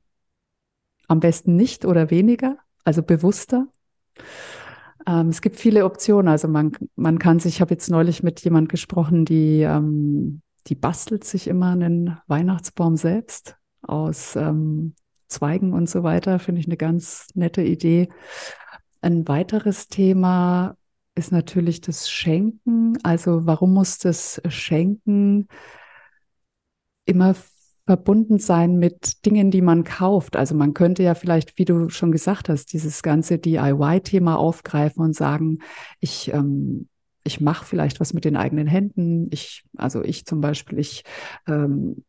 am 1.13 1.21
besten 1.21 1.57
nicht 1.57 1.85
oder 1.85 2.11
weniger, 2.11 2.57
also 2.85 3.03
bewusster. 3.03 3.69
Ähm, 5.07 5.29
es 5.29 5.43
gibt 5.43 5.57
viele 5.57 5.85
Optionen. 5.85 6.29
Also 6.29 6.49
man, 6.49 6.73
man 6.97 7.19
kann 7.19 7.39
sich, 7.39 7.57
ich 7.57 7.61
habe 7.61 7.75
jetzt 7.75 7.91
neulich 7.91 8.23
mit 8.23 8.41
jemand 8.41 8.69
gesprochen, 8.69 9.25
die, 9.25 9.61
ähm, 9.61 10.41
die 10.67 10.75
bastelt 10.75 11.25
sich 11.25 11.49
immer 11.49 11.73
einen 11.73 12.19
Weihnachtsbaum 12.27 12.97
selbst 12.97 13.57
aus 13.83 14.37
ähm, 14.37 14.95
Zweigen 15.29 15.75
und 15.75 15.89
so 15.89 16.03
weiter. 16.03 16.39
Finde 16.39 16.61
ich 16.61 16.67
eine 16.67 16.77
ganz 16.79 17.27
nette 17.35 17.63
Idee. 17.63 18.09
Ein 19.03 19.29
weiteres 19.29 19.89
Thema 19.89 20.77
ist 21.15 21.31
natürlich 21.31 21.83
das 21.83 22.11
Schenken. 22.11 22.97
Also 23.03 23.45
warum 23.45 23.75
muss 23.75 23.99
das 23.99 24.41
Schenken 24.49 25.49
immer 27.05 27.35
verbunden 27.93 28.39
sein 28.39 28.79
mit 28.79 29.27
Dingen, 29.27 29.51
die 29.51 29.61
man 29.61 29.85
kauft. 29.85 30.35
Also 30.35 30.55
man 30.55 30.73
könnte 30.73 31.03
ja 31.03 31.15
vielleicht, 31.15 31.59
wie 31.59 31.67
du 31.67 31.91
schon 31.91 32.11
gesagt 32.11 32.49
hast, 32.49 32.73
dieses 32.73 33.03
ganze 33.03 33.39
DIY-Thema 33.39 34.39
aufgreifen 34.39 35.03
und 35.05 35.15
sagen, 35.15 35.59
ich 36.01 36.33
ähm, 36.33 36.89
ich 37.25 37.41
mache 37.41 37.67
vielleicht 37.67 38.01
was 38.01 38.15
mit 38.15 38.25
den 38.25 38.37
eigenen 38.37 38.67
Händen. 38.67 39.29
Ich, 39.31 39.65
also 39.77 40.03
ich 40.03 40.25
zum 40.25 40.41
Beispiel, 40.41 40.79
ich 40.79 41.05
ähm, 41.47 42.03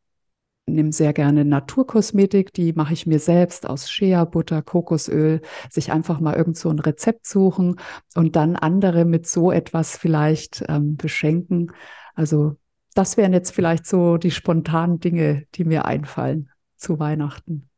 nehme 0.65 0.93
sehr 0.93 1.12
gerne 1.12 1.43
Naturkosmetik, 1.43 2.54
die 2.54 2.72
mache 2.72 2.93
ich 2.93 3.06
mir 3.06 3.19
selbst 3.19 3.67
aus 3.67 3.91
Shea-Butter, 3.91 4.62
Kokosöl, 4.62 5.41
sich 5.69 5.91
einfach 5.91 6.22
mal 6.22 6.36
irgend 6.36 6.58
so 6.58 6.69
ein 6.69 6.80
Rezept 6.80 7.28
suchen 7.28 7.76
und 8.15 8.38
dann 8.38 8.56
andere 8.56 9.04
mit 9.04 9.28
so 9.28 9.52
etwas 9.52 9.98
vielleicht 9.98 10.63
ähm, 10.69 10.96
beschenken. 10.96 11.74
Also 12.15 12.56
das 12.93 13.17
wären 13.17 13.34
jetzt 13.34 13.51
vielleicht 13.51 13.86
so 13.86 14.17
die 14.17 14.32
spontanen 14.32 14.99
Dinge, 14.99 15.45
die 15.56 15.63
mir 15.63 15.86
einfallen 15.86 16.49
zu 16.75 16.99
Weihnachten. 16.99 17.69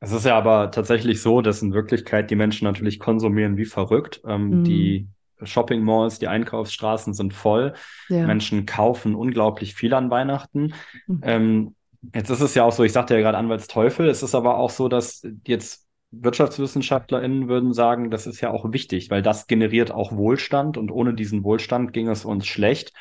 Es 0.00 0.10
ist 0.10 0.26
ja 0.26 0.36
aber 0.36 0.70
tatsächlich 0.70 1.22
so, 1.22 1.42
dass 1.42 1.62
in 1.62 1.74
Wirklichkeit 1.74 2.30
die 2.30 2.36
Menschen 2.36 2.64
natürlich 2.64 2.98
konsumieren 2.98 3.56
wie 3.56 3.66
verrückt. 3.66 4.20
Ähm, 4.26 4.62
mm. 4.62 4.64
Die 4.64 5.08
Shopping 5.44 5.82
Malls, 5.82 6.18
die 6.18 6.28
Einkaufsstraßen 6.28 7.14
sind 7.14 7.34
voll. 7.34 7.74
Ja. 8.08 8.26
Menschen 8.26 8.66
kaufen 8.66 9.14
unglaublich 9.14 9.74
viel 9.74 9.94
an 9.94 10.10
Weihnachten. 10.10 10.74
Mhm. 11.06 11.20
Ähm, 11.22 11.74
jetzt 12.14 12.30
ist 12.30 12.40
es 12.40 12.54
ja 12.54 12.64
auch 12.64 12.72
so, 12.72 12.84
ich 12.84 12.92
sagte 12.92 13.14
ja 13.14 13.20
gerade 13.20 13.38
Anwaltsteufel, 13.38 14.08
es 14.08 14.22
ist 14.22 14.34
aber 14.34 14.58
auch 14.58 14.70
so, 14.70 14.88
dass 14.88 15.26
jetzt 15.46 15.86
WirtschaftswissenschaftlerInnen 16.12 17.48
würden 17.48 17.72
sagen, 17.72 18.10
das 18.10 18.26
ist 18.26 18.40
ja 18.40 18.50
auch 18.50 18.72
wichtig, 18.72 19.10
weil 19.10 19.22
das 19.22 19.46
generiert 19.46 19.90
auch 19.90 20.12
Wohlstand 20.12 20.76
und 20.76 20.90
ohne 20.90 21.14
diesen 21.14 21.42
Wohlstand 21.42 21.92
ging 21.92 22.08
es 22.08 22.24
uns 22.24 22.46
schlecht. 22.46 22.92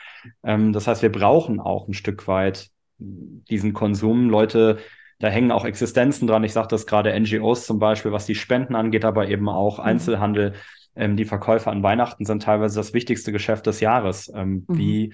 Ähm, 0.43 0.73
das 0.73 0.87
heißt, 0.87 1.01
wir 1.01 1.11
brauchen 1.11 1.59
auch 1.59 1.87
ein 1.87 1.93
Stück 1.93 2.27
weit 2.27 2.69
diesen 2.97 3.73
Konsum. 3.73 4.29
Leute, 4.29 4.77
da 5.19 5.27
hängen 5.27 5.51
auch 5.51 5.65
Existenzen 5.65 6.27
dran. 6.27 6.43
Ich 6.43 6.53
sage 6.53 6.69
das 6.69 6.87
gerade 6.87 7.17
NGOs 7.19 7.65
zum 7.65 7.79
Beispiel, 7.79 8.11
was 8.11 8.25
die 8.25 8.35
Spenden 8.35 8.75
angeht, 8.75 9.05
aber 9.05 9.27
eben 9.27 9.49
auch 9.49 9.77
mhm. 9.77 9.85
Einzelhandel. 9.85 10.53
Ähm, 10.95 11.15
die 11.15 11.25
Verkäufe 11.25 11.69
an 11.69 11.83
Weihnachten 11.83 12.25
sind 12.25 12.43
teilweise 12.43 12.75
das 12.79 12.93
wichtigste 12.93 13.31
Geschäft 13.31 13.67
des 13.67 13.81
Jahres. 13.81 14.31
Ähm, 14.33 14.65
mhm. 14.67 14.77
Wie 14.77 15.13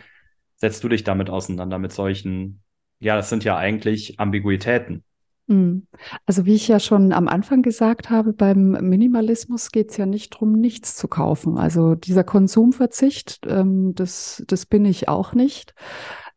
setzt 0.55 0.83
du 0.83 0.89
dich 0.89 1.03
damit 1.03 1.29
auseinander, 1.29 1.77
mit 1.77 1.91
solchen, 1.91 2.61
ja, 2.99 3.15
das 3.15 3.29
sind 3.29 3.43
ja 3.43 3.57
eigentlich 3.57 4.19
Ambiguitäten. 4.19 5.03
Mhm. 5.47 5.87
Also 6.25 6.45
wie 6.45 6.55
ich 6.55 6.67
ja 6.67 6.79
schon 6.79 7.13
am 7.13 7.27
Anfang 7.29 7.61
gesagt 7.61 8.09
habe, 8.09 8.33
beim 8.33 8.71
Minimalismus 8.71 9.71
geht 9.71 9.91
es 9.91 9.97
ja 9.97 10.05
nicht 10.05 10.33
darum, 10.33 10.53
nichts 10.53 10.95
zu 10.95 11.07
kaufen. 11.07 11.57
Also 11.57 11.95
dieser 11.95 12.25
Konsumverzicht, 12.25 13.39
ähm, 13.47 13.95
das, 13.95 14.43
das 14.47 14.65
bin 14.65 14.85
ich 14.85 15.07
auch 15.07 15.33
nicht. 15.33 15.73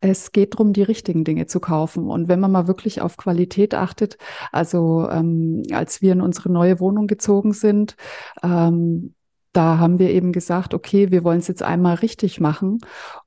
Es 0.01 0.33
geht 0.33 0.55
darum, 0.55 0.73
die 0.73 0.83
richtigen 0.83 1.25
Dinge 1.25 1.47
zu 1.47 1.61
kaufen. 1.61 2.09
Und 2.09 2.29
wenn 2.29 2.41
man 2.41 2.53
mal 2.53 2.69
wirklich 2.69 3.03
auf 3.03 3.17
Qualität 3.17 3.75
achtet, 3.75 4.17
also 4.53 5.09
ähm, 5.11 5.65
als 5.73 6.01
wir 6.01 6.13
in 6.13 6.23
unsere 6.23 6.51
neue 6.51 6.81
Wohnung 6.81 7.07
gezogen 7.07 7.53
sind, 7.53 7.97
ähm, 8.43 9.15
da 9.53 9.79
haben 9.79 9.99
wir 9.99 10.11
eben 10.11 10.33
gesagt, 10.33 10.75
okay, 10.75 11.11
wir 11.11 11.25
wollen 11.25 11.41
es 11.41 11.49
jetzt 11.49 11.63
einmal 11.65 11.97
richtig 11.97 12.41
machen. 12.41 12.79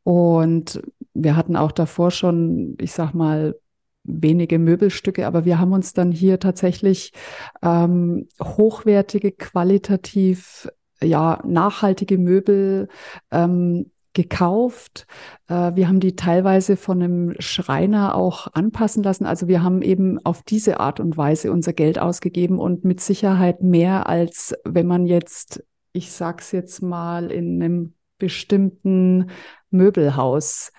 Und 0.03 0.81
wir 1.13 1.35
hatten 1.35 1.57
auch 1.57 1.73
davor 1.73 2.11
schon, 2.11 2.77
ich 2.79 2.93
sag 2.93 3.13
mal, 3.13 3.55
wenige 4.03 4.59
Möbelstücke, 4.59 5.25
aber 5.25 5.45
wir 5.45 5.59
haben 5.59 5.73
uns 5.73 5.93
dann 5.93 6.11
hier 6.11 6.39
tatsächlich 6.39 7.13
ähm, 7.61 8.27
hochwertige, 8.41 9.31
qualitativ, 9.31 10.69
ja, 11.01 11.41
nachhaltige 11.45 12.17
Möbel 12.17 12.89
ähm, 13.31 13.91
gekauft. 14.13 15.07
Äh, 15.47 15.75
wir 15.75 15.87
haben 15.87 15.99
die 15.99 16.15
teilweise 16.15 16.77
von 16.77 17.01
einem 17.01 17.35
Schreiner 17.39 18.15
auch 18.15 18.47
anpassen 18.53 19.03
lassen. 19.03 19.25
Also 19.25 19.47
wir 19.47 19.63
haben 19.63 19.81
eben 19.81 20.23
auf 20.23 20.43
diese 20.43 20.79
Art 20.79 20.99
und 20.99 21.17
Weise 21.17 21.51
unser 21.51 21.73
Geld 21.73 21.99
ausgegeben 21.99 22.59
und 22.59 22.85
mit 22.85 23.01
Sicherheit 23.01 23.61
mehr 23.61 24.07
als 24.07 24.55
wenn 24.63 24.87
man 24.87 25.05
jetzt, 25.05 25.63
ich 25.93 26.11
sag's 26.11 26.51
jetzt 26.51 26.81
mal, 26.81 27.31
in 27.31 27.61
einem 27.61 27.93
bestimmten 28.19 29.29
Möbelhaus 29.69 30.71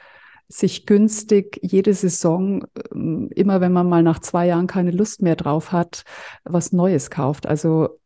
sich 0.48 0.87
günstig 0.87 1.59
jede 1.62 1.94
Saison, 1.94 2.64
ähm, 2.92 3.30
immer 3.35 3.61
wenn 3.61 3.72
man 3.72 3.88
mal 3.88 4.02
nach 4.02 4.18
zwei 4.18 4.46
Jahren 4.46 4.66
keine 4.66 4.90
Lust 4.90 5.22
mehr 5.22 5.37
drauf 5.37 5.72
hat, 5.72 6.04
was 6.44 6.72
Neues 6.72 7.11
kauft. 7.11 7.46
Also 7.46 8.00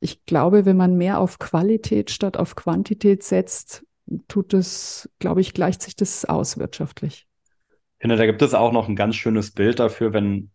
ich 0.00 0.24
glaube, 0.24 0.64
wenn 0.64 0.76
man 0.76 0.96
mehr 0.96 1.20
auf 1.20 1.38
Qualität 1.38 2.10
statt 2.10 2.36
auf 2.36 2.56
Quantität 2.56 3.22
setzt, 3.22 3.84
tut 4.28 4.54
es, 4.54 5.10
glaube 5.18 5.40
ich, 5.40 5.54
gleicht 5.54 5.82
sich 5.82 5.94
das 5.94 6.24
aus 6.24 6.58
wirtschaftlich. 6.58 7.26
Ich 7.98 8.02
finde, 8.02 8.16
da 8.16 8.26
gibt 8.26 8.40
es 8.40 8.54
auch 8.54 8.72
noch 8.72 8.88
ein 8.88 8.96
ganz 8.96 9.16
schönes 9.16 9.50
Bild 9.50 9.78
dafür, 9.78 10.12
wenn 10.12 10.50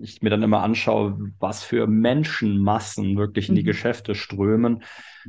ich 0.00 0.22
mir 0.22 0.30
dann 0.30 0.42
immer 0.42 0.62
anschaue, 0.62 1.18
was 1.38 1.62
für 1.62 1.86
Menschenmassen 1.86 3.16
wirklich 3.16 3.48
in 3.48 3.54
die 3.54 3.62
mhm. 3.62 3.66
Geschäfte 3.66 4.14
strömen. 4.14 4.82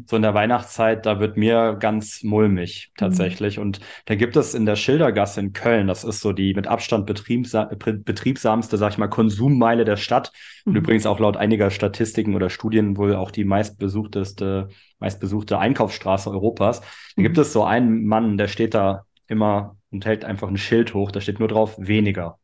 So 0.06 0.16
in 0.16 0.22
der 0.22 0.34
Weihnachtszeit, 0.34 1.06
da 1.06 1.20
wird 1.20 1.36
mir 1.36 1.76
ganz 1.80 2.24
mulmig 2.24 2.92
mhm. 2.92 3.00
tatsächlich. 3.00 3.58
Mhm. 3.58 3.64
Und 3.64 3.80
da 4.06 4.16
gibt 4.16 4.36
es 4.36 4.54
in 4.54 4.66
der 4.66 4.76
Schildergasse 4.76 5.40
in 5.40 5.54
Köln, 5.54 5.88
das 5.88 6.04
ist 6.04 6.22
so 6.22 6.32
die 6.32 6.54
mit 6.54 6.68
Abstand 6.68 7.06
betriebsa 7.06 7.66
betriebsamste, 7.66 8.78
sag 8.78 8.94
ich 8.94 8.98
mal, 8.98 9.08
Konsummeile 9.08 9.86
der 9.86 9.98
Stadt. 9.98 10.32
Mhm. 10.66 10.72
Und 10.72 10.78
übrigens 10.78 11.06
auch 11.06 11.20
laut 11.20 11.38
einiger 11.38 11.72
Statistiken 11.72 12.36
oder 12.36 12.50
Studien 12.50 12.98
wohl 12.98 13.16
auch 13.16 13.32
die 13.32 13.46
meistbesuchteste, 13.46 14.70
meistbesuchte 15.00 15.60
Einkaufsstraße 15.60 16.30
Europas. 16.30 16.82
Da 17.16 17.22
gibt 17.22 17.38
mhm. 17.38 17.42
es 17.42 17.54
so 17.54 17.64
einen 17.64 18.06
Mann, 18.06 18.38
der 18.38 18.48
steht 18.48 18.74
da 18.74 19.06
immer 19.28 19.78
und 19.92 20.06
hält 20.06 20.26
einfach 20.26 20.48
ein 20.48 20.58
Schild 20.58 20.94
hoch, 20.94 21.12
da 21.12 21.22
steht 21.22 21.40
nur 21.40 21.48
drauf 21.48 21.76
weniger. 21.80 22.38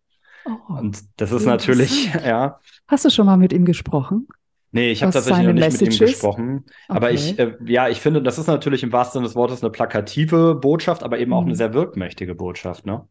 Oh, 0.46 0.74
und 0.78 1.04
das 1.18 1.32
ist 1.32 1.46
natürlich, 1.46 2.14
ja. 2.26 2.60
Hast 2.88 3.06
du 3.06 3.10
schon 3.10 3.26
mal 3.26 3.38
mit 3.38 3.52
ihm 3.52 3.66
gesprochen? 3.66 4.28
Nee, 4.72 4.92
ich 4.92 5.04
habe 5.04 5.14
tatsächlich 5.14 5.46
noch 5.48 5.54
nicht 5.54 5.64
Messages? 5.64 6.00
mit 6.00 6.02
ihm 6.02 6.06
gesprochen. 6.08 6.64
Okay. 6.66 6.98
Aber 6.98 7.12
ich, 7.12 7.40
äh, 7.40 7.56
ja, 7.66 7.88
ich 7.88 8.02
finde, 8.02 8.22
das 8.22 8.38
ist 8.38 8.48
natürlich 8.48 8.84
im 8.84 8.92
wahrsten 8.92 9.20
Sinne 9.20 9.28
des 9.28 9.36
Wortes 9.36 9.64
eine 9.64 9.72
plakative 9.72 10.56
Botschaft, 10.56 11.02
aber 11.02 11.18
eben 11.18 11.32
auch 11.34 11.44
eine 11.44 11.52
mhm. 11.52 11.56
sehr 11.56 11.74
wirkmächtige 11.74 12.36
Botschaft, 12.36 12.86
ne? 12.86 13.08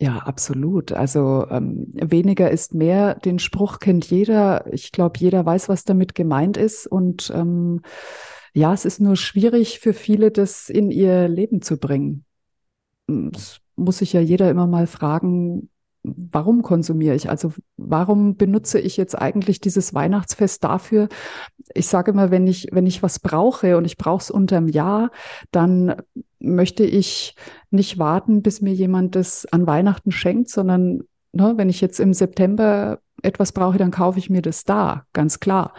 Ja, 0.00 0.18
absolut. 0.18 0.92
Also 0.92 1.46
ähm, 1.50 1.88
weniger 1.92 2.50
ist 2.50 2.72
mehr. 2.72 3.16
Den 3.16 3.38
Spruch 3.38 3.80
kennt 3.80 4.10
jeder. 4.10 4.64
Ich 4.72 4.92
glaube, 4.92 5.18
jeder 5.18 5.44
weiß, 5.44 5.68
was 5.68 5.84
damit 5.84 6.14
gemeint 6.14 6.56
ist. 6.56 6.86
Und 6.86 7.30
ähm, 7.34 7.82
ja, 8.54 8.72
es 8.72 8.86
ist 8.86 9.00
nur 9.00 9.16
schwierig 9.16 9.78
für 9.78 9.92
viele, 9.92 10.30
das 10.30 10.70
in 10.70 10.90
ihr 10.90 11.28
Leben 11.28 11.60
zu 11.60 11.78
bringen. 11.78 12.24
Es 13.34 13.60
muss 13.76 13.98
sich 13.98 14.14
ja 14.14 14.20
jeder 14.20 14.48
immer 14.50 14.66
mal 14.66 14.86
fragen, 14.86 15.68
warum 16.02 16.62
konsumiere 16.62 17.14
ich? 17.14 17.28
Also 17.28 17.52
warum 17.76 18.36
benutze 18.36 18.78
ich 18.78 18.96
jetzt 18.96 19.16
eigentlich 19.16 19.60
dieses 19.60 19.94
Weihnachtsfest 19.94 20.64
dafür? 20.64 21.08
Ich 21.74 21.88
sage 21.88 22.12
immer, 22.12 22.30
wenn 22.30 22.46
ich, 22.46 22.68
wenn 22.72 22.86
ich 22.86 23.02
was 23.02 23.18
brauche 23.18 23.76
und 23.76 23.84
ich 23.84 23.96
brauche 23.96 24.22
es 24.22 24.30
unterm 24.30 24.68
Jahr, 24.68 25.10
dann 25.50 25.96
möchte 26.38 26.84
ich 26.84 27.34
nicht 27.70 27.98
warten, 27.98 28.42
bis 28.42 28.60
mir 28.60 28.72
jemand 28.72 29.14
das 29.14 29.46
an 29.52 29.66
Weihnachten 29.66 30.10
schenkt, 30.10 30.48
sondern 30.48 31.02
ne, 31.32 31.54
wenn 31.56 31.68
ich 31.68 31.80
jetzt 31.80 32.00
im 32.00 32.14
September 32.14 32.98
etwas 33.22 33.52
brauche, 33.52 33.78
dann 33.78 33.90
kaufe 33.90 34.18
ich 34.18 34.30
mir 34.30 34.42
das 34.42 34.64
da, 34.64 35.04
ganz 35.12 35.40
klar. 35.40 35.74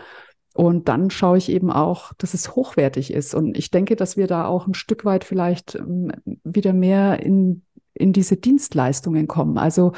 Und 0.53 0.89
dann 0.89 1.09
schaue 1.09 1.37
ich 1.37 1.49
eben 1.49 1.71
auch, 1.71 2.11
dass 2.17 2.33
es 2.33 2.55
hochwertig 2.55 3.13
ist. 3.13 3.33
Und 3.33 3.57
ich 3.57 3.71
denke, 3.71 3.95
dass 3.95 4.17
wir 4.17 4.27
da 4.27 4.45
auch 4.45 4.67
ein 4.67 4.73
Stück 4.73 5.05
weit 5.05 5.23
vielleicht 5.23 5.75
ähm, 5.75 6.11
wieder 6.43 6.73
mehr 6.73 7.23
in 7.23 7.63
in 8.01 8.13
diese 8.13 8.37
Dienstleistungen 8.37 9.27
kommen. 9.27 9.57
Also 9.57 9.93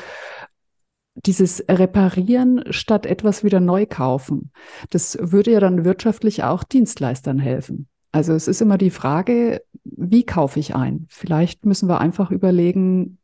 dieses 1.15 1.63
Reparieren 1.69 2.63
statt 2.71 3.05
etwas 3.05 3.43
wieder 3.43 3.59
neu 3.59 3.85
kaufen. 3.85 4.51
Das 4.89 5.17
würde 5.19 5.51
ja 5.51 5.59
dann 5.59 5.85
wirtschaftlich 5.85 6.43
auch 6.43 6.63
Dienstleistern 6.63 7.39
helfen. 7.39 7.87
Also 8.11 8.33
es 8.33 8.47
ist 8.47 8.61
immer 8.61 8.77
die 8.77 8.91
Frage, 8.91 9.63
wie 9.83 10.23
kaufe 10.23 10.59
ich 10.59 10.75
ein? 10.75 11.07
Vielleicht 11.09 11.65
müssen 11.65 11.89
wir 11.89 11.99
einfach 11.99 12.31
überlegen, 12.31 13.17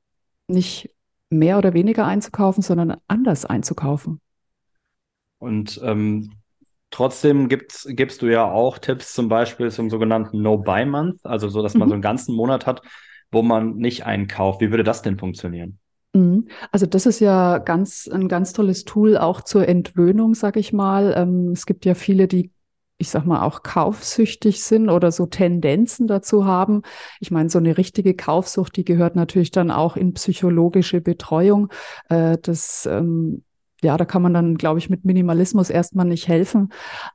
nicht 0.47 0.89
mehr 1.29 1.57
oder 1.57 1.73
weniger 1.73 2.05
einzukaufen, 2.05 2.63
sondern 2.63 2.97
anders 3.07 3.45
einzukaufen. 3.45 4.19
Und 5.37 5.79
ähm, 5.83 6.31
trotzdem 6.89 7.49
gibt's, 7.49 7.87
gibst 7.89 8.21
du 8.21 8.27
ja 8.27 8.49
auch 8.49 8.79
Tipps 8.79 9.13
zum 9.13 9.29
Beispiel 9.29 9.71
zum 9.71 9.89
sogenannten 9.89 10.41
No-Buy-Month, 10.41 11.23
also 11.23 11.49
so, 11.49 11.61
dass 11.61 11.75
man 11.75 11.87
mhm. 11.87 11.89
so 11.89 11.93
einen 11.93 12.01
ganzen 12.01 12.35
Monat 12.35 12.65
hat, 12.65 12.81
wo 13.31 13.41
man 13.41 13.75
nicht 13.77 14.05
einkauft. 14.05 14.61
Wie 14.61 14.71
würde 14.71 14.83
das 14.83 15.01
denn 15.01 15.17
funktionieren? 15.17 15.79
Mhm. 16.13 16.47
Also 16.71 16.85
das 16.85 17.05
ist 17.05 17.19
ja 17.19 17.59
ganz 17.59 18.07
ein 18.11 18.27
ganz 18.27 18.53
tolles 18.53 18.85
Tool 18.85 19.17
auch 19.17 19.41
zur 19.41 19.67
Entwöhnung, 19.67 20.33
sag 20.33 20.57
ich 20.57 20.73
mal. 20.73 21.13
Ähm, 21.15 21.51
es 21.51 21.65
gibt 21.65 21.85
ja 21.85 21.93
viele, 21.93 22.27
die 22.27 22.51
ich 23.01 23.09
sag 23.09 23.25
mal 23.25 23.43
auch 23.43 23.63
kaufsüchtig 23.63 24.61
sind 24.61 24.89
oder 24.89 25.11
so 25.11 25.25
Tendenzen 25.25 26.05
dazu 26.05 26.45
haben. 26.45 26.81
Ich 27.21 27.31
meine, 27.31 27.49
so 27.49 27.57
eine 27.57 27.77
richtige 27.77 28.13
Kaufsucht, 28.13 28.75
die 28.75 28.83
gehört 28.83 29.15
natürlich 29.15 29.51
dann 29.51 29.71
auch 29.71 29.95
in 29.95 30.13
psychologische 30.13 30.99
Betreuung. 30.99 31.71
Äh, 32.09 32.37
das 32.41 32.85
ähm, 32.91 33.43
ja, 33.81 33.97
da 33.97 34.05
kann 34.05 34.21
man 34.21 34.33
dann, 34.33 34.55
glaube 34.55 34.79
ich, 34.79 34.89
mit 34.89 35.05
Minimalismus 35.05 35.69
erstmal 35.69 36.05
nicht 36.05 36.27
helfen. 36.27 36.69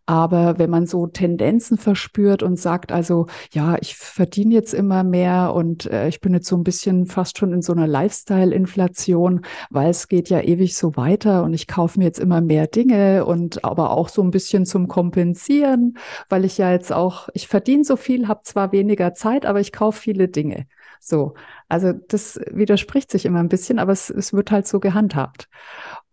Aber 0.07 0.59
wenn 0.59 0.71
man 0.71 0.87
so 0.87 1.07
Tendenzen 1.07 1.79
verspürt 1.79 2.43
und 2.43 2.59
sagt, 2.59 2.93
also, 2.93 3.27
ja, 3.53 3.77
ich 3.81 3.97
verdiene 3.97 4.55
jetzt 4.55 4.75
immer 4.75 5.05
mehr 5.05 5.53
und 5.55 5.87
äh, 5.87 6.09
ich 6.09 6.21
bin 6.21 6.35
jetzt 6.35 6.49
so 6.49 6.57
ein 6.57 6.65
bisschen 6.65 7.07
fast 7.07 7.39
schon 7.39 7.53
in 7.53 7.63
so 7.63 7.73
einer 7.73 7.87
Lifestyle-Inflation, 7.87 9.43
weil 9.71 9.91
es 9.91 10.09
geht 10.09 10.31
ja 10.31 10.41
ewig 10.41 10.77
so 10.77 10.97
weiter 10.97 11.45
und 11.45 11.55
ich 11.55 11.67
kaufe 11.67 11.99
mir 11.99 12.07
jetzt 12.07 12.21
immer 12.21 12.41
mehr 12.41 12.67
Dinge 12.67 13.25
und 13.27 13.65
aber 13.65 13.91
auch 13.91 14.09
so 14.09 14.23
ein 14.23 14.31
bisschen 14.31 14.67
zum 14.67 14.89
Kompensieren, 14.89 15.99
weil 16.29 16.45
ich 16.45 16.59
ja 16.59 16.71
jetzt 16.73 16.93
auch, 16.93 17.29
ich 17.35 17.49
verdiene 17.49 17.85
so 17.85 17.97
viel, 17.97 18.29
habe 18.29 18.41
zwar 18.45 18.73
weniger 18.73 19.15
Zeit, 19.15 19.47
aber 19.47 19.61
ich 19.61 19.73
kaufe 19.73 20.01
viele 20.01 20.29
Dinge. 20.29 20.67
So, 21.01 21.35
also 21.69 21.93
das 21.93 22.41
widerspricht 22.51 23.11
sich 23.11 23.27
immer 23.27 23.41
ein 23.41 23.51
bisschen, 23.51 23.79
aber 23.79 23.93
es, 23.93 24.09
es 24.09 24.33
wird 24.33 24.51
halt 24.51 24.67
so 24.67 24.81
gehandhabt. 24.81 25.49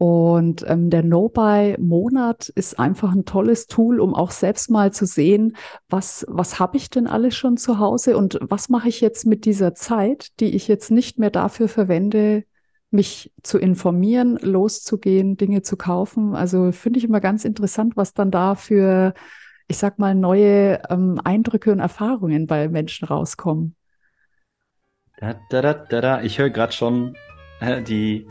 Und 0.01 0.65
ähm, 0.67 0.89
der 0.89 1.03
No-Buy-Monat 1.03 2.49
ist 2.49 2.79
einfach 2.79 3.13
ein 3.13 3.23
tolles 3.23 3.67
Tool, 3.67 3.99
um 3.99 4.15
auch 4.15 4.31
selbst 4.31 4.71
mal 4.71 4.91
zu 4.91 5.05
sehen, 5.05 5.55
was, 5.89 6.25
was 6.27 6.59
habe 6.59 6.77
ich 6.77 6.89
denn 6.89 7.05
alles 7.05 7.35
schon 7.35 7.55
zu 7.55 7.77
Hause 7.77 8.17
und 8.17 8.39
was 8.41 8.67
mache 8.67 8.89
ich 8.89 8.99
jetzt 8.99 9.27
mit 9.27 9.45
dieser 9.45 9.75
Zeit, 9.75 10.39
die 10.39 10.55
ich 10.55 10.67
jetzt 10.67 10.89
nicht 10.89 11.19
mehr 11.19 11.29
dafür 11.29 11.67
verwende, 11.67 12.45
mich 12.89 13.31
zu 13.43 13.59
informieren, 13.59 14.39
loszugehen, 14.41 15.37
Dinge 15.37 15.61
zu 15.61 15.77
kaufen. 15.77 16.33
Also 16.33 16.71
finde 16.71 16.97
ich 16.97 17.05
immer 17.05 17.21
ganz 17.21 17.45
interessant, 17.45 17.95
was 17.95 18.15
dann 18.15 18.31
da 18.31 18.55
für, 18.55 19.13
ich 19.67 19.77
sag 19.77 19.99
mal, 19.99 20.15
neue 20.15 20.81
ähm, 20.89 21.21
Eindrücke 21.23 21.71
und 21.71 21.79
Erfahrungen 21.79 22.47
bei 22.47 22.69
Menschen 22.69 23.07
rauskommen. 23.07 23.75
Da, 25.17 25.35
da, 25.51 25.61
da, 25.61 25.73
da, 25.75 26.01
da. 26.01 26.21
Ich 26.23 26.39
höre 26.39 26.49
gerade 26.49 26.73
schon 26.73 27.15
äh, 27.59 27.83
die 27.83 28.25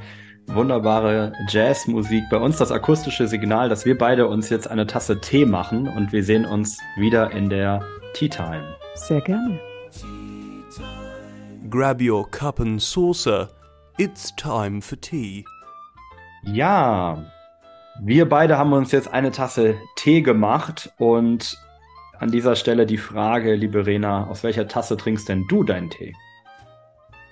wunderbare 0.55 1.33
Jazzmusik. 1.49 2.25
Bei 2.31 2.39
uns 2.39 2.57
das 2.57 2.73
akustische 2.73 3.29
Signal, 3.29 3.69
dass 3.69 3.85
wir 3.85 3.97
beide 3.97 4.27
uns 4.27 4.49
jetzt 4.49 4.69
eine 4.69 4.87
Tasse 4.87 5.21
Tee 5.21 5.45
machen 5.45 5.89
und 5.89 6.13
wir 6.13 6.25
sehen 6.25 6.45
uns 6.45 6.79
wieder 6.97 7.31
in 7.31 7.49
der 7.49 7.83
Tea 8.15 8.29
Time. 8.29 8.77
Sehr 8.95 9.21
gerne. 9.21 9.61
Grab 11.69 12.01
your 12.01 12.29
cup 12.31 12.61
and 12.61 12.83
saucer. 12.83 13.49
It's 13.99 14.35
time 14.37 14.81
for 14.83 15.01
tea. 15.01 15.45
Ja, 16.45 17.25
wir 18.01 18.29
beide 18.29 18.59
haben 18.59 18.73
uns 18.73 18.93
jetzt 18.93 19.13
eine 19.13 19.31
Tasse 19.31 19.77
Tee 19.97 20.23
gemacht 20.23 20.93
und 20.99 21.57
an 22.19 22.31
dieser 22.31 22.57
Stelle 22.57 22.87
die 22.87 22.99
Frage, 22.99 23.55
liebe 23.55 23.87
Rena, 23.87 24.27
aus 24.27 24.43
welcher 24.43 24.67
Tasse 24.69 24.97
trinkst 24.97 25.29
denn 25.29 25.47
du 25.49 25.65
deinen 25.65 25.91
Tee? 25.91 26.15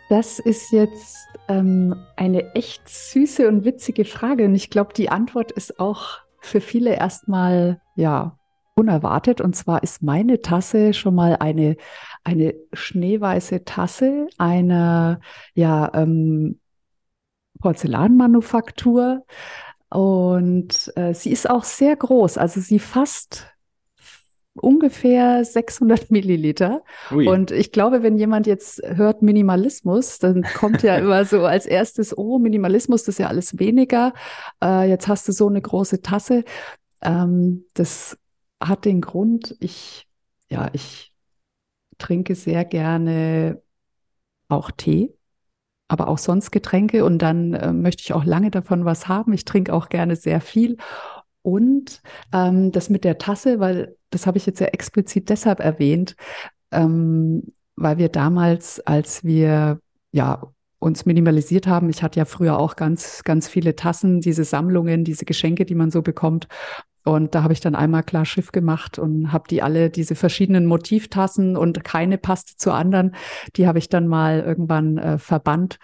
Das 0.09 0.39
ist 0.39 0.73
jetzt 0.73 1.28
ähm, 1.49 1.95
eine 2.17 2.55
echt 2.55 2.89
süße 2.89 3.49
und 3.49 3.65
witzige 3.65 4.05
Frage. 4.05 4.45
Und 4.45 4.55
ich 4.55 4.71
glaube, 4.71 4.93
die 4.95 5.09
Antwort 5.09 5.53
ist 5.53 5.81
auch 5.81 6.19
für 6.41 6.61
viele 6.61 6.95
erstmal, 6.95 7.81
ja, 7.97 8.39
unerwartet. 8.75 9.41
Und 9.41 9.57
zwar 9.57 9.83
ist 9.83 10.03
meine 10.03 10.41
Tasse 10.41 10.95
schon 10.95 11.15
mal 11.15 11.37
eine, 11.41 11.77
eine 12.23 12.55
schneeweiße 12.73 13.65
Tasse 13.65 14.29
einer, 14.39 15.21
ja, 15.55 15.91
ähm, 15.95 16.61
Porzellanmanufaktur. 17.61 19.25
Und 19.91 20.93
äh, 20.97 21.15
sie 21.15 21.31
ist 21.31 21.51
auch 21.51 21.65
sehr 21.65 21.97
groß. 21.97 22.39
Also 22.39 22.61
sie 22.61 22.79
fasst 22.79 23.49
ungefähr 24.59 25.45
600 25.45 26.11
Milliliter. 26.11 26.83
Ui. 27.11 27.29
Und 27.29 27.51
ich 27.51 27.73
glaube, 27.73 28.03
wenn 28.03 28.17
jemand 28.17 28.47
jetzt 28.47 28.83
hört 28.85 29.23
Minimalismus, 29.23 30.19
dann 30.19 30.43
kommt 30.43 30.83
ja 30.83 30.97
immer 30.99 31.25
so 31.25 31.45
als 31.45 31.67
erstes, 31.67 32.17
oh, 32.17 32.39
Minimalismus, 32.39 33.05
das 33.05 33.15
ist 33.15 33.19
ja 33.19 33.29
alles 33.29 33.59
weniger. 33.59 34.13
Äh, 34.63 34.89
jetzt 34.89 35.09
hast 35.09 35.29
du 35.29 35.33
so 35.33 35.49
eine 35.49 35.61
große 35.61 36.03
Tasse. 36.03 36.45
Ähm, 37.03 37.65
das 37.75 38.19
hat 38.61 38.85
den 38.85 39.01
Grund, 39.01 39.57
ich, 39.61 40.07
ja, 40.51 40.69
ich 40.73 41.13
trinke 41.99 42.35
sehr 42.35 42.65
gerne 42.65 43.63
auch 44.49 44.71
Tee 44.71 45.13
aber 45.89 46.09
auch 46.09 46.19
sonst 46.19 46.51
Getränke 46.51 47.05
und 47.05 47.19
dann 47.19 47.55
äh, 47.55 47.73
möchte 47.73 48.03
ich 48.03 48.13
auch 48.13 48.25
lange 48.25 48.51
davon 48.51 48.85
was 48.85 49.09
haben. 49.09 49.33
Ich 49.33 49.47
trinke 49.47 49.73
auch 49.73 49.89
gerne 49.89 50.17
sehr 50.17 50.41
viel 50.41 50.77
und 51.49 52.03
ähm, 52.35 52.73
das 52.73 52.91
mit 52.91 53.05
der 53.05 53.17
Tasse, 53.17 53.59
weil 53.59 53.97
das 54.11 54.27
habe 54.27 54.37
ich 54.37 54.45
jetzt 54.45 54.61
ja 54.61 54.67
explizit 54.67 55.31
deshalb 55.31 55.61
erwähnt, 55.61 56.15
ähm, 56.73 57.55
weil 57.75 57.97
wir 57.97 58.11
damals, 58.11 58.81
als 58.81 59.25
wir 59.25 59.81
ja 60.13 60.43
uns 60.79 61.07
minimalisiert 61.07 61.67
haben. 61.67 61.89
Ich 61.89 62.03
hatte 62.03 62.19
ja 62.19 62.27
früher 62.27 62.59
auch 62.59 62.77
ganz, 62.77 63.25
ganz 63.25 63.49
viele 63.49 63.75
Tassen, 63.77 64.21
diese 64.21 64.45
Sammlungen, 64.45 65.05
diese 65.05 65.25
Geschenke, 65.25 65.65
die 65.65 65.75
man 65.75 65.91
so 65.91 66.03
bekommt. 66.03 66.49
Und 67.05 67.35
da 67.35 67.43
habe 67.43 67.55
ich 67.55 67.61
dann 67.61 67.75
einmal 67.75 68.03
klar 68.03 68.27
Schiff 68.27 68.53
gemacht 68.53 68.99
und 68.99 69.33
habe 69.33 69.49
die 69.49 69.63
alle, 69.63 69.89
diese 69.89 70.17
verschiedenen 70.17 70.67
Motivtassen 70.67 71.57
und 71.57 71.83
keine 71.83 72.19
passte 72.19 72.57
zur 72.57 72.75
anderen, 72.75 73.15
die 73.57 73.67
habe 73.67 73.79
ich 73.79 73.89
dann 73.89 74.07
mal 74.07 74.41
irgendwann 74.41 74.99
äh, 74.99 75.19
verbannt. 75.19 75.79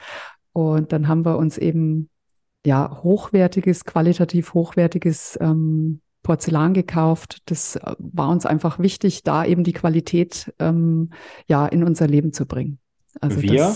Und 0.52 0.92
dann 0.92 1.08
haben 1.08 1.24
wir 1.24 1.38
uns 1.38 1.56
eben 1.56 2.10
ja 2.64 3.00
hochwertiges, 3.02 3.84
qualitativ 3.84 4.54
hochwertiges 4.54 5.38
ähm, 5.40 6.00
Porzellan 6.22 6.74
gekauft. 6.74 7.42
Das 7.46 7.76
äh, 7.76 7.94
war 7.98 8.30
uns 8.30 8.46
einfach 8.46 8.78
wichtig, 8.78 9.22
da 9.22 9.44
eben 9.44 9.64
die 9.64 9.72
Qualität 9.72 10.52
ähm, 10.58 11.10
ja 11.46 11.66
in 11.66 11.84
unser 11.84 12.06
Leben 12.06 12.32
zu 12.32 12.46
bringen. 12.46 12.78
Also 13.20 13.42
wir? 13.42 13.74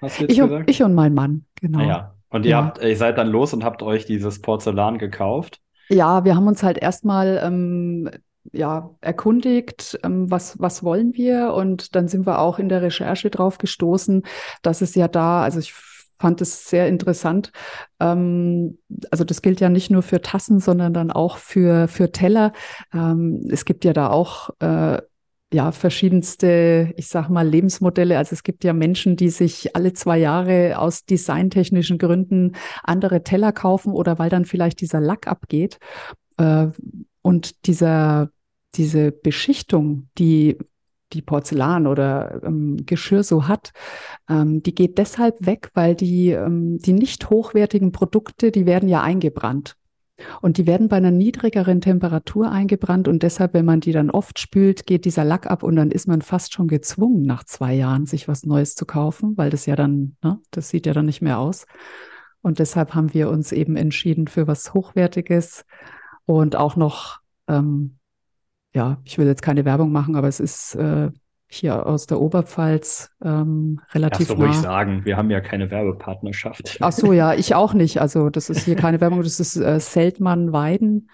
Das, 0.00 0.20
ich? 0.20 0.40
Und, 0.40 0.68
ich 0.68 0.82
und 0.82 0.94
mein 0.94 1.14
Mann, 1.14 1.44
genau. 1.56 1.80
Ah, 1.80 1.86
ja. 1.86 2.14
Und 2.28 2.44
ihr, 2.44 2.50
ja. 2.50 2.64
habt, 2.64 2.82
ihr 2.82 2.96
seid 2.96 3.18
dann 3.18 3.28
los 3.28 3.52
und 3.52 3.64
habt 3.64 3.82
euch 3.82 4.04
dieses 4.04 4.42
Porzellan 4.42 4.98
gekauft? 4.98 5.60
Ja, 5.88 6.24
wir 6.24 6.36
haben 6.36 6.48
uns 6.48 6.62
halt 6.62 6.78
erstmal 6.78 7.40
ähm, 7.42 8.10
ja, 8.52 8.90
erkundigt, 9.00 9.98
ähm, 10.02 10.30
was, 10.30 10.60
was 10.60 10.82
wollen 10.82 11.14
wir? 11.14 11.52
Und 11.54 11.94
dann 11.94 12.08
sind 12.08 12.26
wir 12.26 12.40
auch 12.40 12.58
in 12.58 12.68
der 12.68 12.82
Recherche 12.82 13.30
drauf 13.30 13.58
gestoßen, 13.58 14.22
dass 14.62 14.82
es 14.82 14.94
ja 14.94 15.08
da, 15.08 15.42
also 15.42 15.60
ich 15.60 15.72
fand 16.18 16.40
es 16.40 16.68
sehr 16.68 16.88
interessant. 16.88 17.52
Ähm, 18.00 18.78
also 19.10 19.24
das 19.24 19.42
gilt 19.42 19.60
ja 19.60 19.68
nicht 19.68 19.90
nur 19.90 20.02
für 20.02 20.20
Tassen, 20.22 20.60
sondern 20.60 20.94
dann 20.94 21.10
auch 21.10 21.36
für, 21.36 21.88
für 21.88 22.12
Teller. 22.12 22.52
Ähm, 22.92 23.46
es 23.50 23.64
gibt 23.64 23.84
ja 23.84 23.92
da 23.92 24.10
auch 24.10 24.50
äh, 24.60 24.98
ja, 25.52 25.70
verschiedenste, 25.70 26.92
ich 26.96 27.08
sag 27.08 27.28
mal, 27.28 27.46
Lebensmodelle. 27.46 28.18
Also 28.18 28.34
es 28.34 28.42
gibt 28.42 28.64
ja 28.64 28.72
Menschen, 28.72 29.16
die 29.16 29.28
sich 29.28 29.76
alle 29.76 29.92
zwei 29.92 30.18
Jahre 30.18 30.78
aus 30.78 31.04
designtechnischen 31.04 31.98
Gründen 31.98 32.56
andere 32.82 33.22
Teller 33.22 33.52
kaufen 33.52 33.92
oder 33.92 34.18
weil 34.18 34.28
dann 34.28 34.44
vielleicht 34.44 34.80
dieser 34.80 35.00
Lack 35.00 35.28
abgeht. 35.28 35.78
Äh, 36.38 36.68
und 37.22 37.66
dieser, 37.66 38.30
diese 38.74 39.12
Beschichtung, 39.12 40.08
die 40.18 40.58
die 41.12 41.22
Porzellan 41.22 41.86
oder 41.86 42.42
ähm, 42.44 42.84
Geschirr 42.86 43.22
so 43.22 43.48
hat, 43.48 43.72
ähm, 44.28 44.62
die 44.62 44.74
geht 44.74 44.98
deshalb 44.98 45.46
weg, 45.46 45.70
weil 45.74 45.94
die, 45.94 46.30
ähm, 46.30 46.78
die 46.78 46.92
nicht 46.92 47.30
hochwertigen 47.30 47.92
Produkte, 47.92 48.50
die 48.50 48.66
werden 48.66 48.88
ja 48.88 49.02
eingebrannt. 49.02 49.76
Und 50.40 50.56
die 50.56 50.66
werden 50.66 50.88
bei 50.88 50.96
einer 50.96 51.10
niedrigeren 51.10 51.82
Temperatur 51.82 52.50
eingebrannt 52.50 53.06
und 53.06 53.22
deshalb, 53.22 53.52
wenn 53.52 53.66
man 53.66 53.80
die 53.80 53.92
dann 53.92 54.10
oft 54.10 54.38
spült, 54.38 54.86
geht 54.86 55.04
dieser 55.04 55.24
Lack 55.24 55.46
ab 55.46 55.62
und 55.62 55.76
dann 55.76 55.90
ist 55.90 56.08
man 56.08 56.22
fast 56.22 56.54
schon 56.54 56.68
gezwungen, 56.68 57.22
nach 57.26 57.44
zwei 57.44 57.74
Jahren 57.74 58.06
sich 58.06 58.26
was 58.26 58.46
Neues 58.46 58.74
zu 58.74 58.86
kaufen, 58.86 59.36
weil 59.36 59.50
das 59.50 59.66
ja 59.66 59.76
dann, 59.76 60.16
ne, 60.22 60.40
das 60.50 60.70
sieht 60.70 60.86
ja 60.86 60.94
dann 60.94 61.04
nicht 61.04 61.20
mehr 61.20 61.38
aus. 61.38 61.66
Und 62.40 62.60
deshalb 62.60 62.94
haben 62.94 63.12
wir 63.12 63.28
uns 63.28 63.52
eben 63.52 63.76
entschieden 63.76 64.26
für 64.26 64.46
was 64.46 64.72
Hochwertiges 64.72 65.66
und 66.24 66.56
auch 66.56 66.76
noch, 66.76 67.20
ähm, 67.46 67.98
ja, 68.76 68.98
ich 69.04 69.16
will 69.16 69.26
jetzt 69.26 69.40
keine 69.40 69.64
Werbung 69.64 69.90
machen, 69.90 70.16
aber 70.16 70.28
es 70.28 70.38
ist 70.38 70.74
äh, 70.74 71.08
hier 71.48 71.86
aus 71.86 72.06
der 72.06 72.20
Oberpfalz 72.20 73.10
ähm, 73.24 73.80
relativ 73.94 74.28
Darfst 74.28 74.38
du 74.38 74.44
ruhig 74.44 74.54
sagen, 74.54 75.06
wir 75.06 75.16
haben 75.16 75.30
ja 75.30 75.40
keine 75.40 75.70
Werbepartnerschaft. 75.70 76.76
Ach 76.80 76.92
so, 76.92 77.14
ja, 77.14 77.32
ich 77.38 77.54
auch 77.54 77.72
nicht. 77.72 78.02
Also 78.02 78.28
das 78.28 78.50
ist 78.50 78.66
hier 78.66 78.76
keine 78.76 79.00
Werbung, 79.00 79.22
das 79.22 79.40
ist 79.40 79.56
äh, 79.56 79.80
Seltmann-Weiden. 79.80 81.08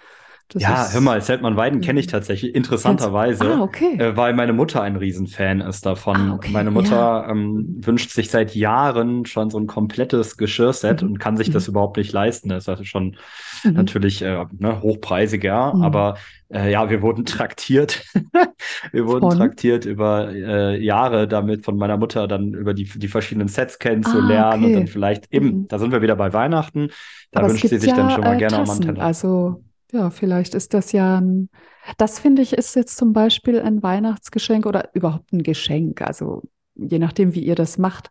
Das 0.52 0.62
ja, 0.62 0.88
hör 0.92 1.00
mal, 1.00 1.20
Seltmann 1.22 1.56
Weiden 1.56 1.80
kenne 1.80 1.98
ich 1.98 2.06
tatsächlich, 2.06 2.54
interessanterweise, 2.54 3.54
ah, 3.54 3.62
okay. 3.62 3.96
äh, 3.98 4.16
weil 4.16 4.34
meine 4.34 4.52
Mutter 4.52 4.82
ein 4.82 4.96
Riesenfan 4.96 5.60
ist 5.62 5.86
davon. 5.86 6.16
Ah, 6.16 6.34
okay, 6.34 6.50
meine 6.52 6.70
Mutter 6.70 7.24
ja. 7.24 7.30
ähm, 7.30 7.80
wünscht 7.80 8.10
sich 8.10 8.30
seit 8.30 8.54
Jahren 8.54 9.24
schon 9.24 9.48
so 9.50 9.58
ein 9.58 9.66
komplettes 9.66 10.36
Geschirrset 10.36 11.02
mhm. 11.02 11.08
und 11.08 11.18
kann 11.18 11.36
sich 11.36 11.48
mhm. 11.48 11.52
das 11.54 11.68
überhaupt 11.68 11.96
nicht 11.96 12.12
leisten. 12.12 12.50
Das 12.50 12.64
ist 12.64 12.68
also 12.68 12.84
schon 12.84 13.16
mhm. 13.64 13.72
natürlich 13.72 14.20
äh, 14.20 14.44
ne, 14.58 14.82
hochpreisiger, 14.82 15.74
mhm. 15.74 15.82
aber 15.82 16.16
äh, 16.52 16.70
ja, 16.70 16.90
wir 16.90 17.00
wurden 17.00 17.24
traktiert. 17.24 18.04
wir 18.92 19.06
wurden 19.06 19.30
von? 19.30 19.38
traktiert 19.38 19.86
über 19.86 20.30
äh, 20.32 20.82
Jahre 20.82 21.26
damit 21.26 21.64
von 21.64 21.78
meiner 21.78 21.96
Mutter 21.96 22.28
dann 22.28 22.52
über 22.52 22.74
die, 22.74 22.84
die 22.84 23.08
verschiedenen 23.08 23.48
Sets 23.48 23.78
kennenzulernen 23.78 24.34
ah, 24.34 24.54
okay. 24.56 24.66
und 24.66 24.72
dann 24.74 24.86
vielleicht 24.86 25.32
eben, 25.32 25.46
mhm. 25.46 25.68
da 25.68 25.78
sind 25.78 25.92
wir 25.92 26.02
wieder 26.02 26.16
bei 26.16 26.32
Weihnachten. 26.32 26.90
Da 27.30 27.40
aber 27.40 27.50
wünscht 27.50 27.66
sie 27.68 27.78
sich 27.78 27.88
ja, 27.88 27.96
dann 27.96 28.10
schon 28.10 28.20
mal 28.20 28.34
äh, 28.34 28.38
gerne 28.38 28.56
Tassen, 28.56 28.82
einen 28.82 28.94
Teller. 28.94 29.06
Also 29.06 29.62
ja, 29.92 30.10
vielleicht 30.10 30.54
ist 30.54 30.74
das 30.74 30.92
ja 30.92 31.20
ein, 31.20 31.50
das 31.98 32.18
finde 32.18 32.42
ich, 32.42 32.54
ist 32.54 32.74
jetzt 32.74 32.96
zum 32.96 33.12
Beispiel 33.12 33.60
ein 33.60 33.82
Weihnachtsgeschenk 33.82 34.64
oder 34.66 34.90
überhaupt 34.94 35.32
ein 35.32 35.42
Geschenk. 35.42 36.00
Also 36.00 36.42
je 36.74 36.98
nachdem, 36.98 37.34
wie 37.34 37.44
ihr 37.44 37.54
das 37.54 37.76
macht. 37.78 38.10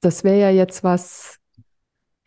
Das 0.00 0.24
wäre 0.24 0.40
ja 0.40 0.50
jetzt 0.50 0.84
was, 0.84 1.38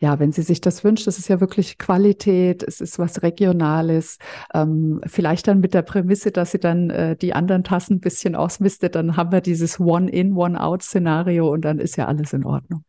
ja, 0.00 0.18
wenn 0.18 0.32
sie 0.32 0.42
sich 0.42 0.60
das 0.60 0.84
wünscht, 0.84 1.06
das 1.06 1.18
ist 1.18 1.28
ja 1.28 1.40
wirklich 1.40 1.78
Qualität, 1.78 2.62
es 2.62 2.82
ist 2.82 2.98
was 2.98 3.22
Regionales. 3.22 4.18
Ähm, 4.52 5.00
vielleicht 5.06 5.48
dann 5.48 5.60
mit 5.60 5.72
der 5.72 5.82
Prämisse, 5.82 6.30
dass 6.30 6.50
sie 6.50 6.60
dann 6.60 6.90
äh, 6.90 7.16
die 7.16 7.32
anderen 7.32 7.64
Tassen 7.64 7.96
ein 7.96 8.00
bisschen 8.00 8.34
ausmistet, 8.34 8.94
dann 8.94 9.16
haben 9.16 9.32
wir 9.32 9.40
dieses 9.40 9.80
One-in, 9.80 10.34
One-out-Szenario 10.34 11.50
und 11.50 11.62
dann 11.62 11.78
ist 11.78 11.96
ja 11.96 12.06
alles 12.06 12.34
in 12.34 12.44
Ordnung. 12.44 12.84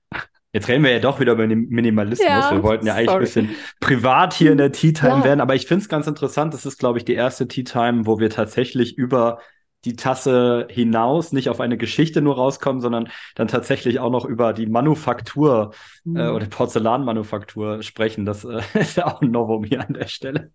Jetzt 0.58 0.70
reden 0.70 0.84
wir 0.84 0.92
ja 0.92 0.98
doch 0.98 1.20
wieder 1.20 1.34
über 1.34 1.46
den 1.46 1.70
Minimalismus. 1.70 2.28
Ja, 2.28 2.52
wir 2.52 2.64
wollten 2.64 2.88
ja 2.88 2.96
eigentlich 2.96 3.10
sorry. 3.10 3.20
ein 3.20 3.48
bisschen 3.48 3.50
privat 3.80 4.34
hier 4.34 4.52
in 4.52 4.58
der 4.58 4.72
Tea 4.72 4.92
Time 4.92 5.20
ja. 5.20 5.24
werden, 5.24 5.40
aber 5.40 5.54
ich 5.54 5.68
finde 5.68 5.84
es 5.84 5.88
ganz 5.88 6.08
interessant. 6.08 6.52
Das 6.52 6.66
ist, 6.66 6.80
glaube 6.80 6.98
ich, 6.98 7.06
die 7.06 7.14
erste 7.14 7.48
Tea 7.48 7.64
Time, 7.64 8.08
wo 8.08 8.18
wir 8.18 8.32
tatsächlich 8.32 8.98
über 8.98 9.38
die 9.86 9.96
Tasse 9.96 10.68
hinaus 10.72 11.32
nicht 11.32 11.52
auf 11.52 11.60
eine 11.60 11.78
Geschichte 11.78 12.24
nur 12.24 12.38
rauskommen, 12.38 12.82
sondern 12.82 13.10
dann 13.36 13.48
tatsächlich 13.48 14.00
auch 14.00 14.10
noch 14.10 14.26
über 14.26 14.52
die 14.52 14.66
Manufaktur 14.66 15.74
äh, 16.08 16.10
mhm. 16.10 16.18
äh, 16.18 16.30
oder 16.30 16.48
Porzellanmanufaktur 16.48 17.84
sprechen. 17.84 18.26
Das 18.26 18.44
äh, 18.44 18.60
ist 18.74 18.98
ja 18.98 19.06
auch 19.06 19.22
ein 19.22 19.30
Novum 19.30 19.64
hier 19.64 19.88
an 19.88 19.94
der 19.94 20.08
Stelle. 20.08 20.50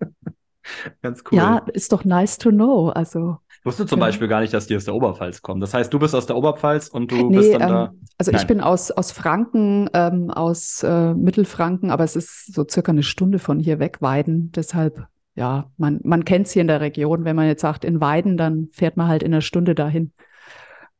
Ganz 1.00 1.22
cool. 1.30 1.38
Ja, 1.38 1.58
ist 1.72 1.92
doch 1.92 2.04
nice 2.04 2.38
to 2.38 2.50
know. 2.50 2.88
Also 2.88 3.38
ich 3.62 3.66
wusste 3.66 3.86
zum 3.86 4.00
ja. 4.00 4.06
Beispiel 4.06 4.26
gar 4.26 4.40
nicht, 4.40 4.52
dass 4.52 4.66
die 4.66 4.74
aus 4.74 4.86
der 4.86 4.94
Oberpfalz 4.94 5.40
kommen. 5.40 5.60
Das 5.60 5.72
heißt, 5.72 5.94
du 5.94 6.00
bist 6.00 6.16
aus 6.16 6.26
der 6.26 6.34
Oberpfalz 6.34 6.88
und 6.88 7.12
du 7.12 7.30
nee, 7.30 7.36
bist 7.36 7.54
dann 7.54 7.62
ähm, 7.62 7.68
da. 7.68 7.92
Also 8.18 8.32
Nein. 8.32 8.40
ich 8.40 8.46
bin 8.48 8.60
aus, 8.60 8.90
aus 8.90 9.12
Franken, 9.12 9.88
ähm, 9.94 10.30
aus 10.32 10.82
äh, 10.82 11.14
Mittelfranken, 11.14 11.92
aber 11.92 12.02
es 12.02 12.16
ist 12.16 12.52
so 12.52 12.66
circa 12.68 12.90
eine 12.90 13.04
Stunde 13.04 13.38
von 13.38 13.60
hier 13.60 13.78
weg, 13.78 13.98
Weiden. 14.02 14.50
Deshalb, 14.50 15.06
ja, 15.36 15.70
man, 15.76 16.00
man 16.02 16.24
kennt 16.24 16.48
es 16.48 16.52
hier 16.52 16.62
in 16.62 16.66
der 16.66 16.80
Region. 16.80 17.24
Wenn 17.24 17.36
man 17.36 17.46
jetzt 17.46 17.60
sagt, 17.60 17.84
in 17.84 18.00
Weiden, 18.00 18.36
dann 18.36 18.68
fährt 18.72 18.96
man 18.96 19.06
halt 19.06 19.22
in 19.22 19.32
einer 19.32 19.42
Stunde 19.42 19.76
dahin. 19.76 20.10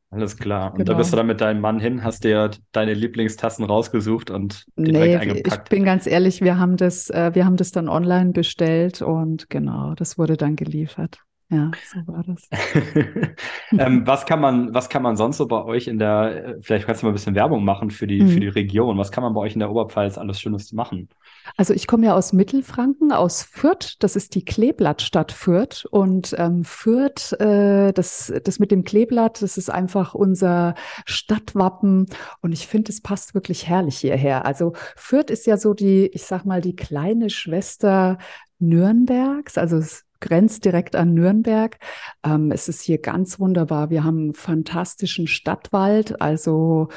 Alles 0.09 0.37
klar. 0.37 0.71
Und 0.71 0.77
genau. 0.77 0.93
da 0.93 0.97
bist 0.97 1.11
du 1.11 1.17
dann 1.17 1.27
mit 1.27 1.41
deinem 1.41 1.59
Mann 1.59 1.81
hin, 1.81 2.01
hast 2.01 2.23
dir 2.23 2.49
deine 2.71 2.93
Lieblingstassen 2.93 3.65
rausgesucht 3.65 4.29
und 4.29 4.63
direkt 4.77 4.93
nee, 4.93 5.17
eingepackt. 5.17 5.63
Ich 5.65 5.69
bin 5.69 5.83
ganz 5.83 6.07
ehrlich, 6.07 6.39
wir 6.39 6.57
haben 6.57 6.77
das, 6.77 7.09
äh, 7.09 7.31
wir 7.33 7.43
haben 7.43 7.57
das 7.57 7.71
dann 7.71 7.89
online 7.89 8.31
bestellt 8.31 9.01
und 9.01 9.49
genau, 9.49 9.95
das 9.95 10.17
wurde 10.17 10.37
dann 10.37 10.55
geliefert. 10.55 11.19
Ja, 11.49 11.71
so 11.85 11.99
war 12.07 12.23
das. 12.23 12.49
ähm, 13.71 14.07
was 14.07 14.25
kann 14.25 14.39
man, 14.39 14.73
was 14.73 14.89
kann 14.89 15.03
man 15.03 15.15
sonst 15.15 15.37
so 15.37 15.47
bei 15.47 15.63
euch 15.63 15.87
in 15.87 15.99
der, 15.99 16.55
vielleicht 16.61 16.85
kannst 16.85 17.01
du 17.01 17.05
mal 17.05 17.11
ein 17.11 17.15
bisschen 17.15 17.35
Werbung 17.35 17.63
machen 17.63 17.91
für 17.91 18.07
die, 18.07 18.21
mhm. 18.21 18.29
für 18.29 18.39
die 18.39 18.47
Region. 18.47 18.97
Was 18.97 19.11
kann 19.11 19.23
man 19.23 19.33
bei 19.33 19.41
euch 19.41 19.53
in 19.53 19.59
der 19.59 19.69
Oberpfalz 19.69 20.17
alles 20.17 20.39
Schönes 20.39 20.71
machen? 20.71 21.09
Also 21.55 21.73
ich 21.73 21.85
komme 21.85 22.07
ja 22.07 22.15
aus 22.15 22.33
Mittelfranken, 22.33 23.11
aus 23.11 23.43
Fürth. 23.43 23.97
Das 23.99 24.15
ist 24.15 24.33
die 24.35 24.45
Kleeblattstadt 24.45 25.31
Fürth. 25.31 25.85
Und 25.91 26.33
ähm, 26.39 26.63
Fürth, 26.63 27.33
äh, 27.39 27.91
das, 27.91 28.33
das 28.43 28.59
mit 28.59 28.71
dem 28.71 28.83
Kleeblatt, 28.83 29.41
das 29.41 29.57
ist 29.57 29.69
einfach 29.69 30.15
unser 30.15 30.73
Stadtwappen. 31.05 32.07
Und 32.41 32.51
ich 32.51 32.67
finde, 32.67 32.91
es 32.91 33.01
passt 33.01 33.35
wirklich 33.35 33.67
herrlich 33.67 33.97
hierher. 33.97 34.45
Also 34.45 34.73
Fürth 34.95 35.29
ist 35.29 35.45
ja 35.45 35.57
so 35.57 35.73
die, 35.73 36.07
ich 36.07 36.23
sag 36.23 36.45
mal, 36.45 36.61
die 36.61 36.75
kleine 36.75 37.29
Schwester 37.29 38.17
Nürnbergs. 38.59 39.57
Also 39.57 39.77
es 39.77 40.05
grenzt 40.23 40.65
direkt 40.65 40.95
an 40.95 41.13
Nürnberg. 41.13 41.77
Ähm, 42.23 42.51
es 42.51 42.67
ist 42.69 42.81
hier 42.81 42.97
ganz 42.97 43.39
wunderbar. 43.39 43.89
Wir 43.91 44.03
haben 44.03 44.17
einen 44.17 44.33
fantastischen 44.33 45.27
Stadtwald, 45.27 46.19
also 46.21 46.89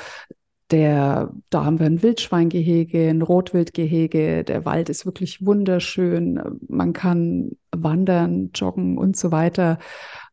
der, 0.71 1.33
da 1.51 1.65
haben 1.65 1.79
wir 1.79 1.87
ein 1.87 2.03
Wildschweingehege, 2.03 3.09
ein 3.09 3.23
Rotwildgehege. 3.23 4.43
Der 4.43 4.65
Wald 4.65 4.89
ist 4.89 5.07
wirklich 5.07 5.45
wunderschön. 5.45 6.59
Man 6.69 6.93
kann 6.93 7.53
wandern, 7.71 8.51
joggen 8.55 8.99
und 8.99 9.17
so 9.17 9.31
weiter. 9.31 9.79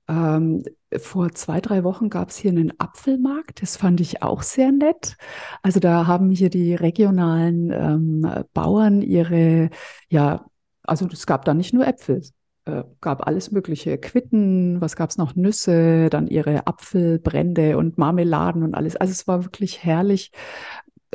Ähm, 0.08 0.64
vor 0.98 1.32
zwei, 1.34 1.62
drei 1.62 1.84
Wochen 1.84 2.10
gab 2.10 2.30
es 2.30 2.38
hier 2.38 2.52
einen 2.52 2.74
Apfelmarkt. 2.80 3.62
Das 3.62 3.78
fand 3.78 4.02
ich 4.02 4.24
auch 4.24 4.42
sehr 4.42 4.72
nett. 4.72 5.18
Also 5.62 5.80
da 5.80 6.08
haben 6.08 6.32
hier 6.32 6.50
die 6.50 6.74
regionalen 6.76 7.72
ähm, 7.72 8.44
Bauern 8.54 9.02
ihre, 9.02 9.70
ja, 10.10 10.46
also 10.84 11.08
es 11.12 11.28
gab 11.28 11.46
da 11.46 11.54
nicht 11.54 11.74
nur 11.74 11.88
Äpfel, 11.88 12.24
äh, 12.66 12.84
gab 13.02 13.28
alles 13.28 13.52
Mögliche, 13.52 13.98
Quitten, 13.98 14.80
was 14.82 14.96
gab 14.96 15.10
es 15.10 15.18
noch, 15.18 15.36
Nüsse, 15.36 16.10
dann 16.10 16.28
ihre 16.28 16.68
Apfelbrände 16.68 17.78
und 17.78 17.98
Marmeladen 17.98 18.64
und 18.64 18.76
alles. 18.76 18.96
Also 18.96 19.12
es 19.12 19.28
war 19.28 19.44
wirklich 19.44 19.84
herrlich. 19.84 20.32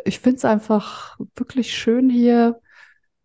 Ich 0.05 0.21
finde 0.21 0.37
es 0.39 0.45
einfach 0.45 1.19
wirklich 1.37 1.75
schön 1.75 2.11
hier. 2.11 2.61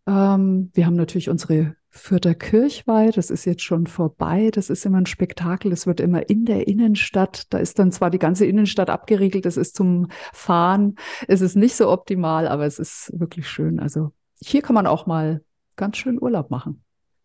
Ähm, 0.07 0.71
wir 0.73 0.85
haben 0.85 0.95
natürlich 0.95 1.29
unsere 1.29 1.75
Fürther 1.95 2.33
Kirchweih, 2.33 3.11
das 3.11 3.29
ist 3.29 3.45
jetzt 3.45 3.61
schon 3.61 3.85
vorbei. 3.85 4.49
Das 4.51 4.71
ist 4.71 4.83
immer 4.83 4.97
ein 4.97 5.05
Spektakel. 5.05 5.69
Das 5.69 5.85
wird 5.85 5.99
immer 5.99 6.27
in 6.27 6.43
der 6.43 6.67
Innenstadt. 6.67 7.53
Da 7.53 7.59
ist 7.59 7.77
dann 7.77 7.91
zwar 7.91 8.09
die 8.09 8.17
ganze 8.17 8.47
Innenstadt 8.47 8.89
abgeriegelt. 8.89 9.45
Das 9.45 9.57
ist 9.57 9.75
zum 9.75 10.07
Fahren. 10.33 10.95
Es 11.27 11.41
ist 11.41 11.55
nicht 11.55 11.75
so 11.75 11.91
optimal, 11.91 12.47
aber 12.47 12.65
es 12.65 12.79
ist 12.79 13.11
wirklich 13.13 13.47
schön. 13.47 13.79
Also 13.79 14.11
hier 14.41 14.63
kann 14.63 14.73
man 14.73 14.87
auch 14.87 15.05
mal 15.05 15.43
ganz 15.75 15.97
schön 15.97 16.19
Urlaub 16.19 16.49
machen. 16.49 16.83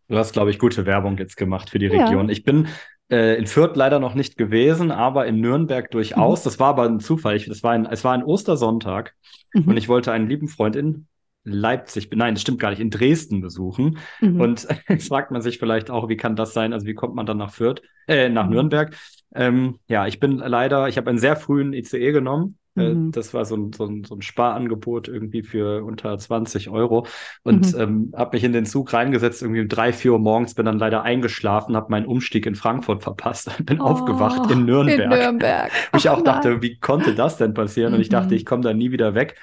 Du 0.09 0.17
hast, 0.17 0.33
glaube 0.33 0.51
ich, 0.51 0.59
gute 0.59 0.87
Werbung 0.87 1.19
jetzt 1.19 1.37
gemacht 1.37 1.71
für 1.71 1.79
die 1.79 1.87
Region. 1.87 2.27
Ja. 2.27 2.33
Ich 2.33 2.43
bin 2.43 2.69
äh, 3.11 3.37
in 3.39 3.47
Fürth 3.47 3.77
leider 3.77 4.01
noch 4.01 4.15
nicht 4.15 4.37
gewesen, 4.37 4.91
aber 4.91 5.27
in 5.27 5.41
Nürnberg 5.41 5.91
durchaus. 5.91 6.41
Mhm. 6.41 6.45
Das 6.45 6.59
war 6.59 6.69
aber 6.69 6.85
ein 6.85 7.01
Zufall. 7.01 7.37
Ich, 7.37 7.47
das 7.47 7.63
war 7.63 7.73
ein, 7.73 7.87
es 7.87 8.05
war 8.05 8.15
ein 8.15 8.25
Ostersonntag 8.25 9.15
mhm. 9.53 9.69
und 9.69 9.77
ich 9.77 9.89
wollte 9.89 10.13
einen 10.13 10.29
lieben 10.29 10.49
Freund 10.49 10.77
in 10.77 11.07
Leipzig, 11.45 12.11
nein, 12.15 12.35
das 12.35 12.43
stimmt 12.43 12.59
gar 12.59 12.71
nicht, 12.71 12.81
in 12.81 12.91
Dresden 12.91 13.41
besuchen. 13.41 13.99
Mhm. 14.21 14.41
Und 14.41 14.69
jetzt 14.89 15.09
fragt 15.09 15.31
man 15.31 15.43
sich 15.43 15.59
vielleicht 15.59 15.91
auch, 15.91 16.09
wie 16.09 16.17
kann 16.17 16.37
das 16.37 16.53
sein? 16.53 16.73
Also 16.73 16.87
wie 16.87 16.95
kommt 16.95 17.15
man 17.15 17.27
dann 17.27 17.39
nach 17.39 17.53
Fürth, 17.53 17.83
äh, 18.07 18.29
nach 18.29 18.47
mhm. 18.47 18.53
Nürnberg? 18.53 18.97
Ähm, 19.35 19.79
ja, 19.89 20.07
ich 20.07 20.21
bin 20.21 20.39
leider, 20.39 20.89
ich 20.89 20.97
habe 20.97 21.11
einen 21.11 21.19
sehr 21.19 21.37
frühen 21.37 21.73
ICE 21.73 22.13
genommen. 22.13 22.59
Äh, 22.81 22.95
mhm. 22.95 23.13
Das 23.13 23.35
war 23.35 23.45
so 23.45 23.57
ein, 23.57 23.73
so, 23.73 23.87
ein, 23.87 24.05
so 24.05 24.15
ein 24.15 24.23
Sparangebot 24.23 25.09
irgendwie 25.09 25.43
für 25.43 25.85
unter 25.85 26.17
20 26.17 26.69
Euro 26.71 27.07
und 27.43 27.75
mhm. 27.75 27.81
ähm, 27.81 28.13
habe 28.17 28.37
mich 28.37 28.45
in 28.45 28.53
den 28.53 28.67
Zug 28.67 28.93
reingesetzt, 28.93 29.43
irgendwie 29.43 29.61
um 29.63 29.69
drei, 29.69 29.93
vier 29.93 30.13
Uhr 30.13 30.19
morgens, 30.19 30.55
bin 30.55 30.67
dann 30.67 30.79
leider 30.79 31.03
eingeschlafen, 31.03 31.77
habe 31.77 31.91
meinen 31.91 32.07
Umstieg 32.07 32.47
in 32.47 32.55
Frankfurt 32.55 33.03
verpasst, 33.03 33.51
bin 33.65 33.81
oh, 33.81 33.85
aufgewacht 33.85 34.51
in 34.51 34.65
Nürnberg. 34.65 35.01
In 35.01 35.09
Nürnberg. 35.09 35.71
Wo 35.93 35.99
ich 35.99 36.09
auch 36.09 36.23
dachte, 36.23 36.63
wie 36.63 36.79
konnte 36.79 37.15
das 37.15 37.37
denn 37.37 37.55
passieren? 37.55 37.95
Und 37.95 38.01
ich 38.01 38.09
dachte, 38.09 38.29
mhm. 38.29 38.37
ich 38.37 38.47
komme 38.47 38.63
da 38.63 38.75
nie 38.75 38.91
wieder 38.91 39.15
weg. 39.15 39.37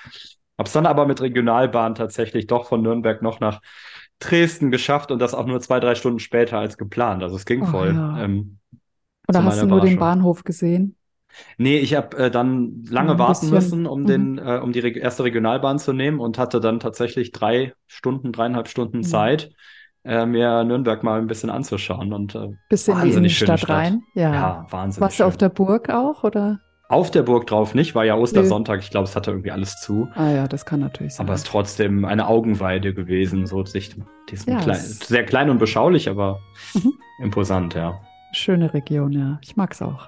Hab's 0.58 0.72
dann 0.72 0.86
aber 0.86 1.06
mit 1.06 1.22
Regionalbahn 1.22 1.96
tatsächlich 1.96 2.48
doch 2.48 2.66
von 2.66 2.82
Nürnberg 2.82 3.22
noch 3.22 3.40
nach 3.40 3.62
Dresden 4.20 4.72
geschafft 4.72 5.12
und 5.12 5.20
das 5.20 5.34
auch 5.34 5.46
nur 5.46 5.60
zwei, 5.60 5.80
drei 5.80 5.96
Stunden 5.96 6.20
später 6.20 6.58
als 6.58 6.78
geplant. 6.78 7.24
Also 7.24 7.36
es 7.36 7.46
ging 7.46 7.64
oh, 7.64 7.66
voll. 7.66 7.94
Ja. 7.94 8.24
Ähm, 8.24 8.60
Oder 9.28 9.44
hast 9.44 9.62
du 9.62 9.66
nur 9.66 9.82
den 9.82 10.00
Bahnhof 10.00 10.44
gesehen? 10.44 10.96
Nee, 11.58 11.78
ich 11.78 11.96
habe 11.96 12.18
äh, 12.18 12.32
dann 12.32 12.84
lange 12.90 13.18
warten 13.20 13.50
müssen, 13.50 13.86
um, 13.86 14.02
mhm. 14.02 14.08
den, 14.08 14.38
äh, 14.38 14.60
um 14.62 14.72
die 14.72 14.80
Re 14.80 14.90
erste 14.90 15.24
Regionalbahn 15.24 15.80
zu 15.80 15.94
nehmen 15.94 16.20
und 16.20 16.38
hatte 16.38 16.60
dann 16.60 16.80
tatsächlich 16.80 17.32
drei 17.32 17.74
Stunden, 17.88 18.32
dreieinhalb 18.32 18.68
Stunden 18.68 18.98
mhm. 18.98 19.04
Zeit, 19.04 19.52
äh, 20.04 20.26
mir 20.26 20.64
Nürnberg 20.64 21.04
mal 21.04 21.20
ein 21.20 21.28
bisschen 21.28 21.50
anzuschauen. 21.50 22.14
Und 22.14 22.36
äh, 22.36 22.50
bisschen 22.70 23.00
in 23.12 23.24
die 23.24 23.30
Stadt, 23.30 23.60
Stadt 23.60 23.70
rein. 23.70 24.04
Ja, 24.14 24.34
ja 24.34 24.68
wahnsinnig. 24.70 25.02
Warst 25.02 25.20
du 25.20 25.24
auf 25.24 25.38
der 25.38 25.50
Burg 25.50 25.90
auch 25.90 26.24
oder? 26.24 26.60
Auf 26.88 27.10
der 27.10 27.24
Burg 27.24 27.48
drauf 27.48 27.74
nicht, 27.74 27.96
war 27.96 28.06
ja 28.06 28.16
Ostersonntag. 28.16 28.82
Ich 28.82 28.92
glaube, 28.92 29.06
es 29.06 29.16
hatte 29.16 29.32
irgendwie 29.32 29.50
alles 29.50 29.82
zu. 29.82 30.08
Ah 30.14 30.30
ja, 30.30 30.48
das 30.48 30.68
kann 30.68 30.82
natürlich 30.82 31.16
sein. 31.16 31.26
Aber 31.26 31.34
es 31.34 31.42
ist 31.42 31.48
trotzdem 31.48 32.06
eine 32.06 32.28
Augenweide 32.28 32.94
gewesen, 32.94 33.48
so 33.48 33.66
sich 33.66 33.96
diesem 34.30 34.54
ja, 34.54 34.60
klein, 34.60 34.78
sehr 34.78 35.26
klein 35.26 35.50
und 35.50 35.58
beschaulich, 35.58 36.10
aber 36.10 36.40
mhm. 36.76 36.94
imposant, 37.20 37.74
ja. 37.74 38.00
Schöne 38.34 38.72
Region, 38.72 39.14
ja. 39.14 39.40
Ich 39.42 39.56
mag 39.56 39.74
es 39.74 39.82
auch. 39.82 40.08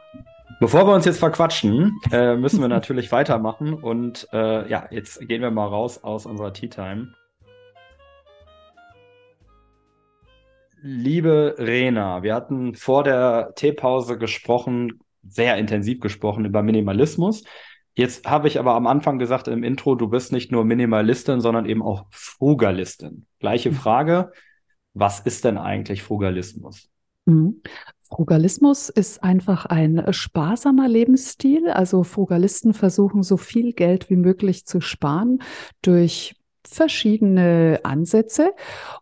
Bevor 0.60 0.88
wir 0.88 0.96
uns 0.96 1.06
jetzt 1.06 1.20
verquatschen, 1.20 2.00
äh, 2.12 2.36
müssen 2.36 2.62
wir 2.62 2.68
natürlich 2.68 3.12
weitermachen. 3.12 3.74
Und 3.74 4.28
äh, 4.34 4.70
ja, 4.70 4.88
jetzt 4.92 5.20
gehen 5.28 5.42
wir 5.42 5.52
mal 5.52 5.68
raus 5.68 6.04
aus 6.04 6.26
unserer 6.26 6.54
Tea 6.54 6.70
Time. 6.70 7.14
Liebe 10.82 11.56
Rena, 11.58 12.24
wir 12.24 12.34
hatten 12.36 12.76
vor 12.76 13.04
der 13.04 13.54
Teepause 13.56 14.18
gesprochen 14.18 15.00
sehr 15.30 15.58
intensiv 15.58 16.00
gesprochen 16.00 16.46
über 16.46 16.64
Minimalismus. 16.64 17.44
Jetzt 17.96 18.28
habe 18.28 18.48
ich 18.48 18.60
aber 18.60 18.76
am 18.76 18.88
Anfang 18.88 19.18
gesagt 19.18 19.48
im 19.48 19.64
Intro, 19.64 19.96
du 19.96 20.08
bist 20.08 20.32
nicht 20.32 20.52
nur 20.52 20.66
Minimalistin, 20.66 21.42
sondern 21.42 21.66
eben 21.66 21.82
auch 21.82 22.06
Frugalistin. 22.12 23.26
Gleiche 23.40 23.72
mhm. 23.72 23.76
Frage, 23.76 24.32
was 24.94 25.20
ist 25.20 25.46
denn 25.46 25.58
eigentlich 25.58 26.04
Frugalismus? 26.04 26.90
Frugalismus 28.10 28.90
ist 28.90 29.24
einfach 29.24 29.66
ein 29.66 30.04
sparsamer 30.12 30.88
Lebensstil. 30.88 31.70
Also 31.70 32.04
Frugalisten 32.04 32.74
versuchen 32.74 33.22
so 33.22 33.38
viel 33.38 33.74
Geld 33.74 34.10
wie 34.10 34.16
möglich 34.16 34.66
zu 34.66 34.80
sparen 34.82 35.40
durch 35.82 36.36
verschiedene 36.68 37.80
Ansätze, 37.84 38.54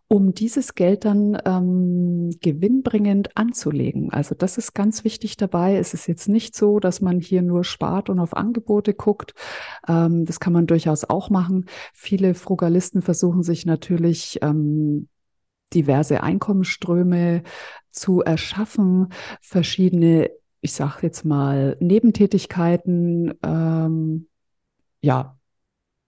um 0.08 0.34
dieses 0.34 0.74
Geld 0.74 1.04
dann 1.04 1.38
ähm, 1.44 2.30
gewinnbringend 2.40 3.36
anzulegen. 3.36 4.12
Also 4.12 4.34
das 4.34 4.56
ist 4.56 4.72
ganz 4.72 5.04
wichtig 5.04 5.36
dabei. 5.36 5.76
Es 5.76 5.92
ist 5.92 6.06
jetzt 6.06 6.28
nicht 6.28 6.54
so, 6.54 6.78
dass 6.78 7.00
man 7.00 7.20
hier 7.20 7.42
nur 7.42 7.64
spart 7.64 8.08
und 8.08 8.20
auf 8.20 8.36
Angebote 8.36 8.94
guckt. 8.94 9.34
Ähm, 9.88 10.24
das 10.24 10.38
kann 10.38 10.52
man 10.52 10.66
durchaus 10.66 11.04
auch 11.04 11.28
machen. 11.28 11.66
Viele 11.92 12.34
Frugalisten 12.34 13.02
versuchen 13.02 13.42
sich 13.42 13.66
natürlich 13.66 14.38
ähm, 14.42 15.08
diverse 15.74 16.22
Einkommensströme 16.22 17.42
zu 17.90 18.22
erschaffen, 18.22 19.08
verschiedene, 19.40 20.30
ich 20.60 20.72
sage 20.72 20.98
jetzt 21.02 21.24
mal, 21.24 21.76
Nebentätigkeiten, 21.80 23.34
ähm, 23.42 24.28
ja, 25.00 25.38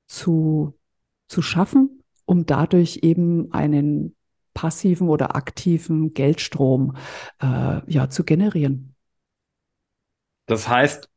zu 0.07 0.79
zu 1.29 1.43
schaffen, 1.43 2.03
um 2.25 2.47
dadurch 2.47 3.01
eben 3.03 3.53
einen 3.53 4.17
passiven 4.55 5.09
oder 5.09 5.37
aktiven 5.37 6.15
Geldstrom 6.15 6.97
äh, 7.41 7.81
ja, 7.87 8.11
zu 8.11 8.25
generieren. 8.25 8.95
Das 10.47 10.69
heißt, 10.69 11.09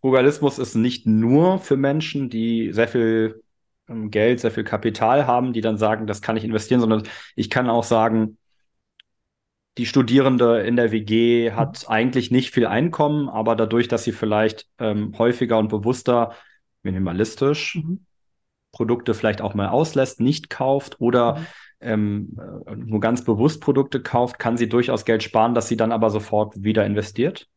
Frugalismus 0.00 0.58
ist 0.58 0.74
nicht 0.74 1.06
nur 1.06 1.58
für 1.58 1.76
Menschen, 1.76 2.28
die 2.30 2.72
sehr 2.72 2.88
viel 2.88 3.42
Geld, 3.88 4.40
sehr 4.40 4.50
viel 4.50 4.64
Kapital 4.64 5.26
haben, 5.26 5.52
die 5.52 5.60
dann 5.60 5.78
sagen, 5.78 6.06
das 6.06 6.22
kann 6.22 6.36
ich 6.36 6.44
investieren, 6.44 6.80
sondern 6.80 7.04
ich 7.36 7.50
kann 7.50 7.70
auch 7.70 7.84
sagen, 7.84 8.38
die 9.78 9.86
Studierende 9.86 10.62
in 10.62 10.76
der 10.76 10.90
WG 10.90 11.52
hat 11.52 11.84
mhm. 11.84 11.92
eigentlich 11.92 12.30
nicht 12.30 12.52
viel 12.52 12.66
Einkommen, 12.66 13.28
aber 13.28 13.56
dadurch, 13.56 13.88
dass 13.88 14.04
sie 14.04 14.12
vielleicht 14.12 14.66
ähm, 14.78 15.14
häufiger 15.18 15.58
und 15.58 15.68
bewusster 15.68 16.32
minimalistisch 16.82 17.76
mhm. 17.76 18.06
Produkte 18.72 19.14
vielleicht 19.14 19.40
auch 19.40 19.54
mal 19.54 19.68
auslässt, 19.68 20.20
nicht 20.20 20.50
kauft 20.50 21.00
oder 21.00 21.36
mhm. 21.36 21.46
ähm, 21.80 22.40
äh, 22.66 22.76
nur 22.76 23.00
ganz 23.00 23.24
bewusst 23.24 23.60
Produkte 23.60 24.02
kauft, 24.02 24.38
kann 24.38 24.56
sie 24.56 24.68
durchaus 24.68 25.04
Geld 25.04 25.22
sparen, 25.22 25.54
dass 25.54 25.68
sie 25.68 25.76
dann 25.76 25.92
aber 25.92 26.10
sofort 26.10 26.62
wieder 26.62 26.84
investiert? 26.86 27.48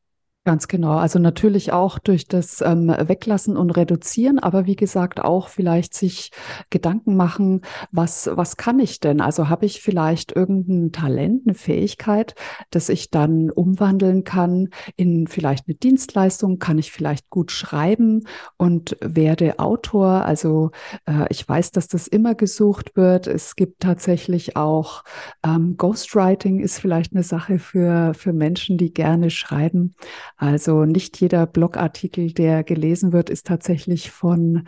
Ganz 0.49 0.67
genau. 0.67 0.97
Also 0.97 1.19
natürlich 1.19 1.73
auch 1.73 1.99
durch 1.99 2.27
das 2.27 2.61
ähm, 2.61 2.87
Weglassen 2.87 3.55
und 3.55 3.69
Reduzieren, 3.69 4.39
aber 4.39 4.65
wie 4.65 4.75
gesagt 4.75 5.23
auch 5.23 5.47
vielleicht 5.47 5.93
sich 5.93 6.31
Gedanken 6.71 7.15
machen, 7.15 7.61
was, 7.91 8.31
was 8.33 8.57
kann 8.57 8.79
ich 8.79 8.99
denn? 8.99 9.21
Also 9.21 9.47
habe 9.47 9.67
ich 9.67 9.79
vielleicht 9.79 10.35
irgendein 10.35 10.91
Talent, 10.91 11.43
eine 11.45 11.53
Fähigkeit, 11.53 12.33
dass 12.71 12.89
ich 12.89 13.11
dann 13.11 13.51
umwandeln 13.51 14.23
kann 14.23 14.69
in 14.95 15.27
vielleicht 15.27 15.67
eine 15.67 15.75
Dienstleistung? 15.75 16.57
Kann 16.57 16.79
ich 16.79 16.91
vielleicht 16.91 17.29
gut 17.29 17.51
schreiben 17.51 18.23
und 18.57 18.97
werde 19.01 19.59
Autor? 19.59 20.25
Also 20.25 20.71
äh, 21.05 21.27
ich 21.29 21.47
weiß, 21.47 21.69
dass 21.73 21.87
das 21.87 22.07
immer 22.07 22.33
gesucht 22.33 22.95
wird. 22.95 23.27
Es 23.27 23.55
gibt 23.55 23.81
tatsächlich 23.81 24.57
auch 24.57 25.03
ähm, 25.45 25.77
Ghostwriting 25.77 26.59
ist 26.59 26.79
vielleicht 26.79 27.13
eine 27.13 27.21
Sache 27.21 27.59
für, 27.59 28.15
für 28.15 28.33
Menschen, 28.33 28.79
die 28.79 28.91
gerne 28.91 29.29
schreiben. 29.29 29.93
Also 30.39 30.85
nicht 30.85 31.19
jeder 31.19 31.45
Blogartikel, 31.45 32.31
der 32.31 32.63
gelesen 32.63 33.11
wird, 33.11 33.29
ist 33.29 33.45
tatsächlich 33.45 34.09
von 34.09 34.63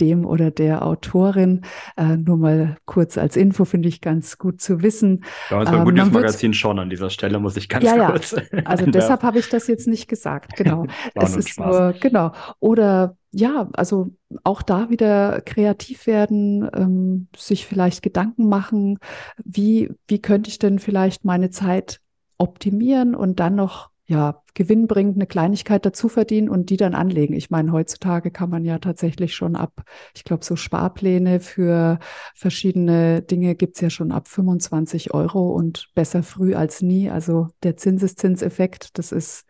dem 0.00 0.24
oder 0.24 0.50
der 0.50 0.84
Autorin. 0.84 1.60
Äh, 1.98 2.16
nur 2.16 2.38
mal 2.38 2.76
kurz 2.86 3.18
als 3.18 3.36
Info 3.36 3.66
finde 3.66 3.88
ich 3.88 4.00
ganz 4.00 4.38
gut 4.38 4.62
zu 4.62 4.82
wissen. 4.82 5.24
Bei 5.50 5.60
uns 5.60 5.70
beim 5.70 5.86
ähm, 5.86 5.94
Good 5.94 6.12
Magazin 6.12 6.54
schon 6.54 6.78
an 6.78 6.88
dieser 6.88 7.10
Stelle, 7.10 7.38
muss 7.38 7.58
ich 7.58 7.68
ganz 7.68 7.84
ja, 7.84 8.10
kurz. 8.10 8.32
Ja. 8.32 8.40
Also 8.64 8.86
deshalb 8.90 9.22
habe 9.22 9.38
ich 9.38 9.48
das 9.50 9.66
jetzt 9.66 9.86
nicht 9.86 10.08
gesagt, 10.08 10.56
genau. 10.56 10.86
es 11.14 11.36
ist 11.36 11.50
Spaß. 11.50 11.78
nur, 11.78 11.92
genau. 12.00 12.32
Oder 12.58 13.16
ja, 13.30 13.68
also 13.74 14.08
auch 14.42 14.62
da 14.62 14.88
wieder 14.88 15.42
kreativ 15.42 16.06
werden, 16.06 16.68
ähm, 16.74 17.28
sich 17.36 17.66
vielleicht 17.66 18.02
Gedanken 18.02 18.48
machen, 18.48 18.98
wie, 19.44 19.90
wie 20.08 20.22
könnte 20.22 20.48
ich 20.48 20.58
denn 20.58 20.78
vielleicht 20.78 21.24
meine 21.24 21.50
Zeit 21.50 22.00
optimieren 22.38 23.14
und 23.14 23.38
dann 23.38 23.54
noch 23.54 23.89
ja, 24.10 24.42
gewinnbringend 24.54 25.14
eine 25.14 25.26
Kleinigkeit 25.28 25.86
dazu 25.86 26.08
verdienen 26.08 26.48
und 26.48 26.68
die 26.70 26.76
dann 26.76 26.96
anlegen. 26.96 27.32
Ich 27.32 27.48
meine, 27.48 27.70
heutzutage 27.70 28.32
kann 28.32 28.50
man 28.50 28.64
ja 28.64 28.80
tatsächlich 28.80 29.36
schon 29.36 29.54
ab, 29.54 29.84
ich 30.16 30.24
glaube, 30.24 30.44
so 30.44 30.56
Sparpläne 30.56 31.38
für 31.38 32.00
verschiedene 32.34 33.22
Dinge 33.22 33.54
gibt's 33.54 33.80
ja 33.80 33.88
schon 33.88 34.10
ab 34.10 34.26
25 34.26 35.14
Euro 35.14 35.52
und 35.52 35.90
besser 35.94 36.24
früh 36.24 36.54
als 36.56 36.82
nie. 36.82 37.08
Also 37.08 37.50
der 37.62 37.76
Zinseszinseffekt, 37.76 38.98
das 38.98 39.12
ist, 39.12 39.46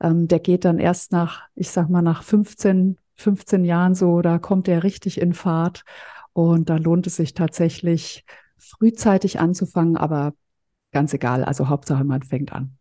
ähm, 0.00 0.26
der 0.26 0.40
geht 0.40 0.64
dann 0.64 0.80
erst 0.80 1.12
nach, 1.12 1.42
ich 1.54 1.70
sag 1.70 1.88
mal, 1.88 2.02
nach 2.02 2.24
15, 2.24 2.98
15 3.14 3.64
Jahren 3.64 3.94
so, 3.94 4.22
da 4.22 4.40
kommt 4.40 4.66
der 4.66 4.82
richtig 4.82 5.20
in 5.20 5.34
Fahrt. 5.34 5.84
Und 6.32 6.68
da 6.68 6.78
lohnt 6.78 7.06
es 7.06 7.14
sich 7.14 7.34
tatsächlich, 7.34 8.24
frühzeitig 8.58 9.38
anzufangen, 9.38 9.96
aber 9.96 10.34
ganz 10.90 11.14
egal. 11.14 11.44
Also 11.44 11.68
Hauptsache, 11.68 12.02
man 12.02 12.22
fängt 12.24 12.52
an. 12.52 12.79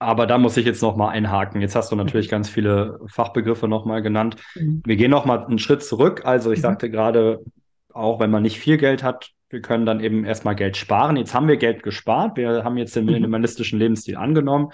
Aber 0.00 0.26
da 0.26 0.38
muss 0.38 0.56
ich 0.56 0.64
jetzt 0.64 0.80
nochmal 0.80 1.10
einhaken. 1.10 1.60
Jetzt 1.60 1.76
hast 1.76 1.92
du 1.92 1.96
natürlich 1.96 2.28
mhm. 2.28 2.30
ganz 2.30 2.48
viele 2.48 2.98
Fachbegriffe 3.06 3.68
nochmal 3.68 4.00
genannt. 4.00 4.36
Mhm. 4.54 4.82
Wir 4.84 4.96
gehen 4.96 5.10
nochmal 5.10 5.44
einen 5.44 5.58
Schritt 5.58 5.84
zurück. 5.84 6.22
Also 6.24 6.50
ich 6.52 6.58
mhm. 6.60 6.62
sagte 6.62 6.90
gerade, 6.90 7.44
auch 7.92 8.18
wenn 8.18 8.30
man 8.30 8.42
nicht 8.42 8.58
viel 8.58 8.78
Geld 8.78 9.02
hat, 9.02 9.30
wir 9.50 9.60
können 9.60 9.84
dann 9.84 10.00
eben 10.00 10.24
erstmal 10.24 10.54
Geld 10.56 10.78
sparen. 10.78 11.16
Jetzt 11.16 11.34
haben 11.34 11.48
wir 11.48 11.58
Geld 11.58 11.82
gespart. 11.82 12.38
Wir 12.38 12.64
haben 12.64 12.78
jetzt 12.78 12.96
den 12.96 13.04
minimalistischen 13.04 13.78
Lebensstil 13.78 14.16
angenommen, 14.16 14.70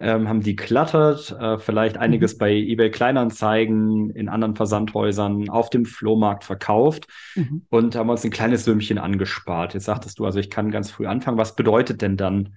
ähm, 0.00 0.26
haben 0.28 0.42
decluttert, 0.42 1.36
äh, 1.38 1.58
vielleicht 1.58 1.98
einiges 1.98 2.38
bei 2.38 2.52
eBay 2.52 2.90
Kleinanzeigen, 2.90 4.10
in 4.10 4.30
anderen 4.30 4.56
Versandhäusern, 4.56 5.50
auf 5.50 5.68
dem 5.68 5.84
Flohmarkt 5.84 6.44
verkauft 6.44 7.08
mhm. 7.34 7.66
und 7.68 7.94
haben 7.94 8.08
uns 8.08 8.24
ein 8.24 8.30
kleines 8.30 8.64
Sümmchen 8.64 8.98
angespart. 8.98 9.74
Jetzt 9.74 9.84
sagtest 9.84 10.18
du, 10.18 10.24
also 10.24 10.38
ich 10.38 10.48
kann 10.48 10.70
ganz 10.70 10.90
früh 10.90 11.06
anfangen. 11.06 11.36
Was 11.36 11.56
bedeutet 11.56 12.00
denn 12.00 12.16
dann 12.16 12.54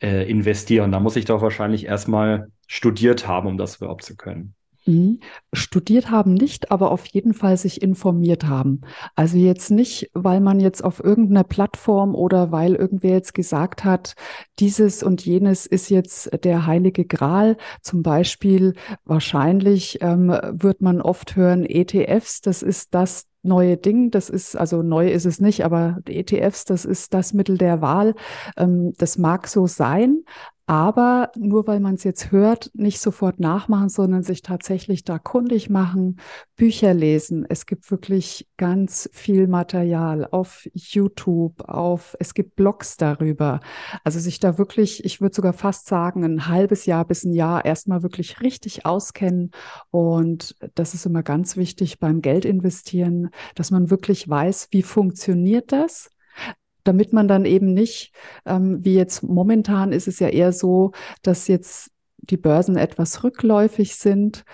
äh, 0.00 0.28
investieren? 0.30 0.92
Da 0.92 1.00
muss 1.00 1.16
ich 1.16 1.24
doch 1.24 1.42
wahrscheinlich 1.42 1.86
erstmal 1.86 2.50
studiert 2.66 3.26
haben, 3.26 3.48
um 3.48 3.58
das 3.58 3.76
überhaupt 3.76 4.04
zu 4.04 4.16
können. 4.16 4.54
Mhm. 4.86 5.18
Studiert 5.52 6.10
haben 6.10 6.34
nicht, 6.34 6.70
aber 6.70 6.92
auf 6.92 7.06
jeden 7.06 7.34
Fall 7.34 7.56
sich 7.56 7.82
informiert 7.82 8.46
haben. 8.46 8.82
Also 9.16 9.36
jetzt 9.36 9.70
nicht, 9.70 10.10
weil 10.14 10.40
man 10.40 10.60
jetzt 10.60 10.84
auf 10.84 11.02
irgendeiner 11.02 11.42
Plattform 11.42 12.14
oder 12.14 12.52
weil 12.52 12.76
irgendwer 12.76 13.12
jetzt 13.12 13.34
gesagt 13.34 13.84
hat, 13.84 14.14
dieses 14.60 15.02
und 15.02 15.24
jenes 15.24 15.66
ist 15.66 15.90
jetzt 15.90 16.30
der 16.44 16.66
heilige 16.66 17.04
Gral. 17.04 17.56
Zum 17.82 18.02
Beispiel 18.02 18.74
wahrscheinlich 19.04 19.98
ähm, 20.02 20.28
wird 20.28 20.80
man 20.80 21.00
oft 21.02 21.34
hören, 21.34 21.64
ETFs, 21.66 22.40
das 22.40 22.62
ist 22.62 22.94
das 22.94 23.26
neue 23.46 23.76
Ding. 23.76 24.10
Das 24.10 24.28
ist, 24.30 24.56
also 24.56 24.82
neu 24.82 25.10
ist 25.10 25.24
es 25.26 25.40
nicht, 25.40 25.64
aber 25.64 25.98
ETFs, 26.06 26.64
das 26.64 26.84
ist 26.84 27.14
das 27.14 27.32
Mittel 27.32 27.58
der 27.58 27.80
Wahl. 27.80 28.14
Ähm, 28.56 28.92
das 28.98 29.18
mag 29.18 29.48
so 29.48 29.66
sein, 29.66 30.24
aber 30.66 31.30
nur 31.36 31.66
weil 31.68 31.78
man 31.78 31.94
es 31.94 32.04
jetzt 32.04 32.32
hört, 32.32 32.70
nicht 32.74 33.00
sofort 33.00 33.38
nachmachen, 33.38 33.88
sondern 33.88 34.24
sich 34.24 34.42
tatsächlich 34.42 35.04
da 35.04 35.18
kundig 35.18 35.70
machen, 35.70 36.18
Bücher 36.56 36.92
lesen. 36.92 37.46
Es 37.48 37.66
gibt 37.66 37.88
wirklich 37.90 38.48
ganz 38.56 39.08
viel 39.12 39.46
Material 39.46 40.26
auf 40.30 40.68
YouTube, 40.74 41.68
auf, 41.68 42.16
es 42.18 42.34
gibt 42.34 42.56
Blogs 42.56 42.96
darüber. 42.96 43.60
Also 44.02 44.18
sich 44.18 44.40
da 44.40 44.58
wirklich, 44.58 45.04
ich 45.04 45.20
würde 45.20 45.36
sogar 45.36 45.52
fast 45.52 45.86
sagen, 45.86 46.24
ein 46.24 46.48
halbes 46.48 46.84
Jahr 46.86 47.04
bis 47.04 47.24
ein 47.24 47.32
Jahr 47.32 47.64
erstmal 47.64 48.02
wirklich 48.02 48.40
richtig 48.40 48.84
auskennen. 48.86 49.52
Und 49.90 50.56
das 50.74 50.94
ist 50.94 51.06
immer 51.06 51.22
ganz 51.22 51.56
wichtig 51.56 52.00
beim 52.00 52.22
Geld 52.22 52.44
investieren, 52.44 53.30
dass 53.54 53.70
man 53.70 53.90
wirklich 53.90 54.28
weiß, 54.28 54.68
wie 54.72 54.82
funktioniert 54.82 55.70
das? 55.70 56.10
Damit 56.86 57.12
man 57.12 57.28
dann 57.28 57.44
eben 57.44 57.72
nicht, 57.72 58.14
ähm, 58.44 58.84
wie 58.84 58.94
jetzt 58.94 59.22
momentan 59.22 59.92
ist 59.92 60.08
es 60.08 60.18
ja 60.18 60.28
eher 60.28 60.52
so, 60.52 60.92
dass 61.22 61.48
jetzt 61.48 61.90
die 62.18 62.36
Börsen 62.36 62.76
etwas 62.76 63.24
rückläufig 63.24 63.96
sind. 63.96 64.44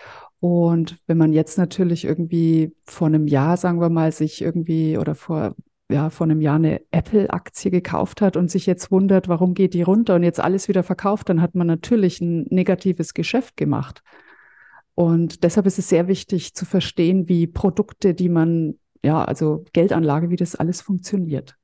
Und 0.41 0.99
wenn 1.07 1.19
man 1.19 1.33
jetzt 1.33 1.59
natürlich 1.59 2.05
irgendwie 2.05 2.75
vor 2.85 3.07
einem 3.07 3.27
Jahr, 3.27 3.57
sagen 3.57 3.81
wir 3.81 3.91
mal, 3.91 4.13
sich 4.13 4.43
irgendwie 4.43 4.99
oder 4.99 5.15
vor 5.15 5.55
ja, 5.93 6.11
vor 6.11 6.25
einem 6.25 6.41
Jahr 6.41 6.57
eine 6.57 6.81
Apple-Aktie 6.91 7.71
gekauft 7.71 8.23
hat 8.23 8.37
und 8.37 8.51
sich 8.51 8.67
jetzt 8.67 8.91
wundert, 8.91 9.29
warum 9.29 9.55
geht 9.55 9.75
die 9.75 9.83
runter 9.83 10.15
und 10.15 10.23
jetzt 10.23 10.41
alles 10.41 10.69
wieder 10.69 10.83
verkauft, 10.83 11.29
dann 11.29 11.43
hat 11.43 11.55
man 11.55 11.67
natürlich 11.67 12.21
ein 12.21 12.47
negatives 12.51 13.15
Geschäft 13.15 13.57
gemacht. 13.57 14.03
Und 14.95 15.45
deshalb 15.45 15.67
ist 15.67 15.79
es 15.79 15.89
sehr 15.89 16.09
wichtig 16.09 16.55
zu 16.55 16.65
verstehen, 16.65 17.29
wie 17.29 17.47
Produkte, 17.47 18.15
die 18.15 18.29
man, 18.29 18.79
ja, 19.05 19.25
also 19.25 19.65
Geldanlage, 19.73 20.31
wie 20.31 20.37
das 20.37 20.55
alles 20.55 20.81
funktioniert. 20.81 21.57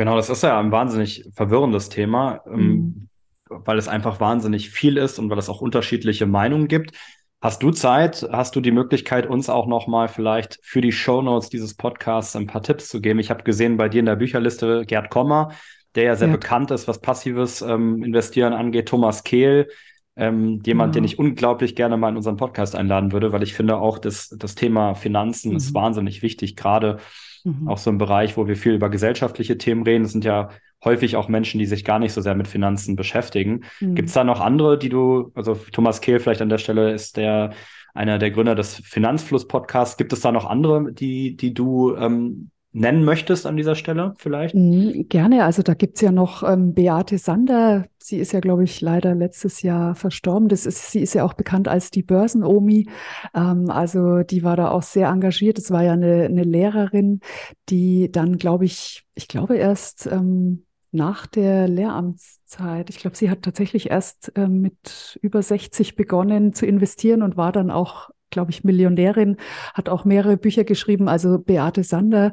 Genau, 0.00 0.16
das 0.16 0.30
ist 0.30 0.42
ja 0.42 0.58
ein 0.58 0.72
wahnsinnig 0.72 1.26
verwirrendes 1.34 1.90
Thema, 1.90 2.40
ähm, 2.46 2.56
mhm. 2.56 3.08
weil 3.50 3.76
es 3.76 3.86
einfach 3.86 4.18
wahnsinnig 4.18 4.70
viel 4.70 4.96
ist 4.96 5.18
und 5.18 5.28
weil 5.28 5.36
es 5.36 5.50
auch 5.50 5.60
unterschiedliche 5.60 6.24
Meinungen 6.24 6.68
gibt. 6.68 6.96
Hast 7.42 7.62
du 7.62 7.70
Zeit? 7.70 8.26
Hast 8.32 8.56
du 8.56 8.62
die 8.62 8.70
Möglichkeit, 8.70 9.26
uns 9.26 9.50
auch 9.50 9.66
nochmal 9.66 10.08
vielleicht 10.08 10.58
für 10.62 10.80
die 10.80 10.92
Show 10.92 11.20
Notes 11.20 11.50
dieses 11.50 11.74
Podcasts 11.74 12.34
ein 12.34 12.46
paar 12.46 12.62
Tipps 12.62 12.88
zu 12.88 13.02
geben? 13.02 13.18
Ich 13.18 13.28
habe 13.28 13.42
gesehen 13.42 13.76
bei 13.76 13.90
dir 13.90 13.98
in 13.98 14.06
der 14.06 14.16
Bücherliste 14.16 14.86
Gerd 14.86 15.10
Kommer, 15.10 15.50
der 15.94 16.04
ja 16.04 16.16
sehr 16.16 16.28
Gerd. 16.28 16.40
bekannt 16.40 16.70
ist, 16.70 16.88
was 16.88 17.02
passives 17.02 17.60
ähm, 17.60 18.02
Investieren 18.02 18.54
angeht. 18.54 18.88
Thomas 18.88 19.22
Kehl, 19.22 19.68
ähm, 20.16 20.62
jemand, 20.64 20.94
ja. 20.94 21.00
den 21.00 21.04
ich 21.04 21.18
unglaublich 21.18 21.76
gerne 21.76 21.98
mal 21.98 22.08
in 22.08 22.16
unseren 22.16 22.38
Podcast 22.38 22.74
einladen 22.74 23.12
würde, 23.12 23.32
weil 23.32 23.42
ich 23.42 23.52
finde 23.52 23.76
auch, 23.76 23.98
dass 23.98 24.30
das 24.30 24.54
Thema 24.54 24.94
Finanzen 24.94 25.50
mhm. 25.50 25.56
ist 25.58 25.74
wahnsinnig 25.74 26.22
wichtig, 26.22 26.56
gerade 26.56 27.00
Mhm. 27.44 27.68
Auch 27.68 27.78
so 27.78 27.90
ein 27.90 27.98
Bereich, 27.98 28.36
wo 28.36 28.46
wir 28.46 28.56
viel 28.56 28.74
über 28.74 28.90
gesellschaftliche 28.90 29.58
Themen 29.58 29.82
reden. 29.82 30.04
Das 30.04 30.12
sind 30.12 30.24
ja 30.24 30.50
häufig 30.84 31.16
auch 31.16 31.28
Menschen, 31.28 31.58
die 31.58 31.66
sich 31.66 31.84
gar 31.84 31.98
nicht 31.98 32.12
so 32.12 32.20
sehr 32.20 32.34
mit 32.34 32.48
Finanzen 32.48 32.96
beschäftigen. 32.96 33.64
Mhm. 33.80 33.94
Gibt 33.94 34.08
es 34.08 34.14
da 34.14 34.24
noch 34.24 34.40
andere, 34.40 34.78
die 34.78 34.88
du, 34.88 35.32
also 35.34 35.54
Thomas 35.72 36.00
Kehl 36.00 36.20
vielleicht 36.20 36.42
an 36.42 36.48
der 36.48 36.58
Stelle 36.58 36.92
ist 36.92 37.16
der 37.16 37.52
einer 37.92 38.18
der 38.18 38.30
Gründer 38.30 38.54
des 38.54 38.76
Finanzfluss-Podcasts. 38.76 39.96
Gibt 39.96 40.12
es 40.12 40.20
da 40.20 40.32
noch 40.32 40.44
andere, 40.44 40.92
die, 40.92 41.36
die 41.36 41.52
du 41.54 41.94
ähm, 41.96 42.50
nennen 42.72 43.04
möchtest 43.04 43.46
an 43.46 43.56
dieser 43.56 43.74
Stelle 43.74 44.14
vielleicht? 44.18 44.54
Mhm, 44.54 45.08
gerne. 45.08 45.44
Also 45.44 45.62
da 45.62 45.74
gibt's 45.74 46.00
ja 46.00 46.12
noch 46.12 46.42
ähm, 46.42 46.74
Beate 46.74 47.18
Sander. 47.18 47.86
Sie 47.98 48.18
ist 48.18 48.32
ja, 48.32 48.40
glaube 48.40 48.64
ich, 48.64 48.80
leider 48.80 49.14
letztes 49.14 49.62
Jahr 49.62 49.94
verstorben. 49.94 50.48
Das 50.48 50.66
ist, 50.66 50.92
sie 50.92 51.00
ist 51.00 51.14
ja 51.14 51.24
auch 51.24 51.34
bekannt 51.34 51.68
als 51.68 51.90
die 51.90 52.02
Börsenomi. 52.02 52.88
Ähm, 53.34 53.70
also 53.70 54.22
die 54.22 54.42
war 54.42 54.56
da 54.56 54.70
auch 54.70 54.82
sehr 54.82 55.08
engagiert. 55.08 55.58
Es 55.58 55.70
war 55.70 55.82
ja 55.82 55.92
eine, 55.92 56.24
eine 56.24 56.44
Lehrerin, 56.44 57.20
die 57.68 58.10
dann, 58.10 58.38
glaube 58.38 58.64
ich, 58.64 59.04
ich 59.14 59.28
glaube 59.28 59.56
erst 59.56 60.06
ähm, 60.06 60.64
nach 60.92 61.26
der 61.26 61.68
Lehramtszeit. 61.68 62.90
Ich 62.90 62.98
glaube, 62.98 63.16
sie 63.16 63.30
hat 63.30 63.42
tatsächlich 63.42 63.90
erst 63.90 64.32
äh, 64.36 64.48
mit 64.48 65.18
über 65.22 65.42
60 65.42 65.96
begonnen 65.96 66.52
zu 66.52 66.66
investieren 66.66 67.22
und 67.22 67.36
war 67.36 67.52
dann 67.52 67.70
auch 67.70 68.10
glaube 68.30 68.50
ich, 68.50 68.64
Millionärin, 68.64 69.36
hat 69.74 69.88
auch 69.88 70.04
mehrere 70.04 70.36
Bücher 70.36 70.64
geschrieben, 70.64 71.08
also 71.08 71.38
Beate 71.38 71.84
Sander. 71.84 72.32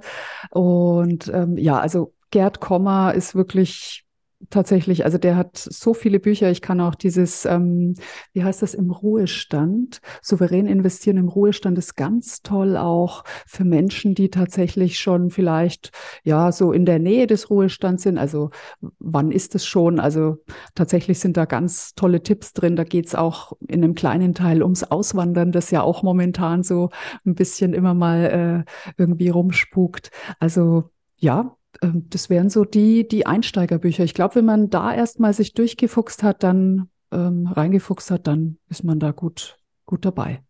Und 0.52 1.30
ähm, 1.34 1.58
ja, 1.58 1.80
also 1.80 2.14
Gerd 2.32 2.60
Kommer 2.60 3.14
ist 3.14 3.36
wirklich 3.36 4.07
tatsächlich, 4.50 5.04
also 5.04 5.18
der 5.18 5.36
hat 5.36 5.58
so 5.58 5.94
viele 5.94 6.20
Bücher. 6.20 6.50
Ich 6.52 6.62
kann 6.62 6.80
auch 6.80 6.96
dieses, 6.96 7.46
ähm, 7.46 7.96
wie 8.34 8.44
heißt 8.44 8.62
das, 8.62 8.74
im 8.74 8.92
Ruhestand, 8.92 10.00
souverän 10.22 10.68
investieren 10.68 11.18
im 11.18 11.28
Ruhestand 11.28 11.78
ist 11.78 11.96
ganz 11.96 12.42
toll 12.42 12.78
auch 12.78 13.24
für 13.46 13.66
Menschen, 13.66 14.16
die 14.16 14.30
tatsächlich 14.30 15.00
schon 15.00 15.30
vielleicht 15.32 15.92
ja 16.24 16.52
so 16.52 16.72
in 16.72 16.86
der 16.86 17.00
Nähe 17.00 17.28
des 17.28 17.50
Ruhestands 17.50 18.04
sind. 18.04 18.18
Also 18.18 18.52
wann 19.00 19.32
ist 19.32 19.56
es 19.56 19.66
schon? 19.66 20.00
Also 20.00 20.38
tatsächlich 20.76 21.20
sind 21.20 21.36
da 21.36 21.46
ganz 21.46 21.96
tolle 21.96 22.22
Tipps 22.22 22.54
drin. 22.54 22.76
Da 22.76 22.84
geht's 22.84 23.16
auch 23.16 23.54
in 23.68 23.84
einem 23.84 23.96
kleinen 23.96 24.34
Teil 24.34 24.62
ums 24.62 24.84
Auswandern, 24.84 25.52
das 25.52 25.72
ja 25.72 25.82
auch 25.82 26.04
momentan 26.04 26.64
so 26.64 26.90
ein 27.26 27.36
bisschen 27.36 27.74
immer 27.74 27.94
mal 27.94 28.66
äh, 28.68 28.72
irgendwie 28.98 29.30
rumspukt. 29.30 30.12
Also 30.40 30.92
ja, 31.18 31.58
das 31.82 32.30
wären 32.30 32.50
so 32.50 32.66
die, 32.66 33.08
die 33.08 33.26
Einsteigerbücher. 33.26 34.04
Ich 34.04 34.14
glaube, 34.14 34.36
wenn 34.36 34.46
man 34.46 34.70
da 34.70 34.94
erstmal 34.94 35.34
sich 35.34 35.54
durchgefuchst 35.54 36.24
hat, 36.24 36.44
dann 36.44 36.90
ähm, 37.12 37.48
reingefuchst 37.48 38.12
hat, 38.12 38.28
dann 38.28 38.58
ist 38.70 38.84
man 38.84 39.00
da 39.00 39.12
gut, 39.12 39.58
gut 39.86 40.06
dabei. 40.06 40.44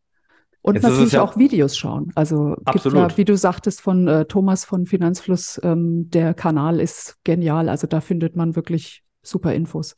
Und 0.61 0.75
Jetzt 0.75 0.83
natürlich 0.83 1.13
ja 1.13 1.21
auch 1.21 1.37
Videos 1.37 1.77
schauen. 1.77 2.11
Also 2.15 2.55
absolut. 2.65 2.97
gibt 2.97 3.11
ja, 3.11 3.17
wie 3.17 3.25
du 3.25 3.37
sagtest, 3.37 3.79
von 3.79 4.07
äh, 4.07 4.25
Thomas 4.25 4.65
von 4.65 4.85
Finanzfluss, 4.85 5.61
ähm, 5.63 6.09
der 6.09 6.33
Kanal 6.33 6.81
ist 6.81 7.17
genial. 7.23 7.69
Also 7.69 7.87
da 7.87 8.01
findet 8.01 8.35
man 8.35 8.55
wirklich 8.55 9.03
super 9.21 9.53
Infos. 9.53 9.95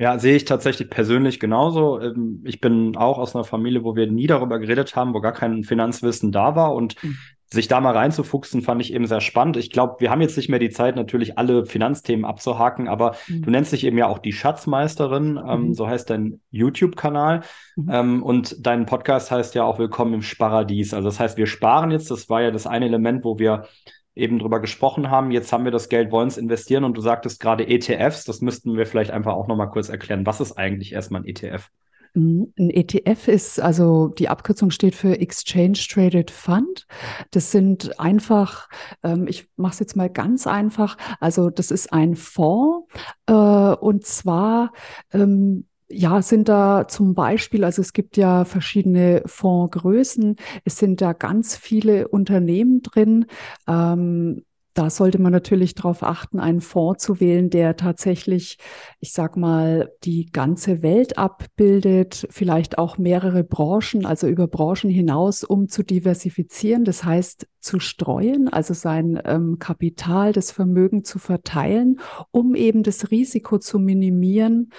Ja, 0.00 0.18
sehe 0.18 0.34
ich 0.34 0.46
tatsächlich 0.46 0.88
persönlich 0.88 1.38
genauso. 1.38 2.00
Ähm, 2.00 2.42
ich 2.46 2.60
bin 2.60 2.96
auch 2.96 3.18
aus 3.18 3.36
einer 3.36 3.44
Familie, 3.44 3.84
wo 3.84 3.94
wir 3.94 4.10
nie 4.10 4.26
darüber 4.26 4.58
geredet 4.58 4.96
haben, 4.96 5.12
wo 5.14 5.20
gar 5.20 5.32
kein 5.32 5.62
Finanzwissen 5.62 6.32
da 6.32 6.56
war. 6.56 6.74
Und 6.74 7.02
mhm 7.04 7.18
sich 7.52 7.66
da 7.66 7.80
mal 7.80 7.96
reinzufuchsen, 7.96 8.62
fand 8.62 8.80
ich 8.80 8.92
eben 8.92 9.06
sehr 9.06 9.20
spannend. 9.20 9.56
Ich 9.56 9.70
glaube, 9.70 9.96
wir 9.98 10.10
haben 10.10 10.20
jetzt 10.20 10.36
nicht 10.36 10.48
mehr 10.48 10.60
die 10.60 10.70
Zeit, 10.70 10.94
natürlich 10.94 11.36
alle 11.36 11.66
Finanzthemen 11.66 12.24
abzuhaken, 12.24 12.86
aber 12.86 13.16
mhm. 13.26 13.42
du 13.42 13.50
nennst 13.50 13.72
dich 13.72 13.84
eben 13.84 13.98
ja 13.98 14.06
auch 14.06 14.18
die 14.18 14.32
Schatzmeisterin, 14.32 15.40
ähm, 15.44 15.60
mhm. 15.66 15.74
so 15.74 15.88
heißt 15.88 16.08
dein 16.10 16.40
YouTube-Kanal. 16.50 17.40
Mhm. 17.74 17.90
Ähm, 17.90 18.22
und 18.22 18.64
dein 18.64 18.86
Podcast 18.86 19.32
heißt 19.32 19.56
ja 19.56 19.64
auch 19.64 19.80
Willkommen 19.80 20.14
im 20.14 20.22
Sparadies. 20.22 20.94
Also 20.94 21.08
das 21.08 21.18
heißt, 21.18 21.36
wir 21.38 21.46
sparen 21.46 21.90
jetzt, 21.90 22.10
das 22.12 22.28
war 22.28 22.40
ja 22.40 22.52
das 22.52 22.68
eine 22.68 22.86
Element, 22.86 23.24
wo 23.24 23.40
wir 23.40 23.66
eben 24.14 24.38
drüber 24.38 24.60
gesprochen 24.60 25.10
haben. 25.10 25.30
Jetzt 25.30 25.52
haben 25.52 25.64
wir 25.64 25.72
das 25.72 25.88
Geld, 25.88 26.10
wollen 26.10 26.28
es 26.28 26.38
investieren 26.38 26.84
und 26.84 26.96
du 26.96 27.00
sagtest 27.00 27.40
gerade 27.40 27.66
ETFs, 27.66 28.24
das 28.24 28.40
müssten 28.40 28.76
wir 28.76 28.86
vielleicht 28.86 29.10
einfach 29.10 29.34
auch 29.34 29.48
nochmal 29.48 29.70
kurz 29.70 29.88
erklären. 29.88 30.26
Was 30.26 30.40
ist 30.40 30.52
eigentlich 30.58 30.92
erstmal 30.92 31.22
ein 31.22 31.26
ETF? 31.26 31.70
Mhm. 32.14 32.52
Ein 32.58 32.70
ETF 32.70 33.28
ist, 33.28 33.60
also 33.60 34.08
die 34.08 34.28
Abkürzung 34.28 34.70
steht 34.70 34.94
für 34.94 35.20
Exchange 35.20 35.78
Traded 35.88 36.30
Fund. 36.30 36.86
Das 37.30 37.52
sind 37.52 37.98
einfach, 38.00 38.68
ähm, 39.02 39.26
ich 39.28 39.48
mache 39.56 39.74
es 39.74 39.78
jetzt 39.80 39.96
mal 39.96 40.10
ganz 40.10 40.46
einfach, 40.46 40.96
also 41.20 41.50
das 41.50 41.70
ist 41.70 41.92
ein 41.92 42.16
Fonds 42.16 42.88
äh, 43.26 43.32
und 43.32 44.04
zwar 44.06 44.72
ähm, 45.12 45.66
ja, 45.90 46.22
sind 46.22 46.48
da 46.48 46.86
zum 46.88 47.14
Beispiel, 47.14 47.64
also 47.64 47.82
es 47.82 47.92
gibt 47.92 48.16
ja 48.16 48.44
verschiedene 48.44 49.22
Fondsgrößen, 49.26 50.36
es 50.64 50.76
sind 50.76 51.00
da 51.00 51.12
ganz 51.12 51.56
viele 51.56 52.08
Unternehmen 52.08 52.82
drin. 52.82 53.26
Ähm, 53.66 54.44
da 54.74 54.88
sollte 54.88 55.20
man 55.20 55.32
natürlich 55.32 55.74
darauf 55.74 56.04
achten, 56.04 56.38
einen 56.38 56.60
Fonds 56.60 57.04
zu 57.04 57.18
wählen, 57.18 57.50
der 57.50 57.76
tatsächlich, 57.76 58.56
ich 59.00 59.12
sag 59.12 59.36
mal, 59.36 59.90
die 60.04 60.26
ganze 60.30 60.82
Welt 60.82 61.18
abbildet, 61.18 62.28
vielleicht 62.30 62.78
auch 62.78 62.96
mehrere 62.96 63.42
Branchen, 63.42 64.06
also 64.06 64.28
über 64.28 64.46
Branchen 64.46 64.88
hinaus, 64.88 65.42
um 65.42 65.68
zu 65.68 65.82
diversifizieren. 65.82 66.84
Das 66.84 67.02
heißt, 67.02 67.48
zu 67.60 67.80
streuen, 67.80 68.48
also 68.48 68.72
sein 68.72 69.20
ähm, 69.24 69.58
Kapital, 69.58 70.32
das 70.32 70.52
Vermögen 70.52 71.04
zu 71.04 71.18
verteilen, 71.18 72.00
um 72.30 72.54
eben 72.54 72.82
das 72.82 73.10
Risiko 73.10 73.58
zu 73.58 73.78
minimieren, 73.78 74.70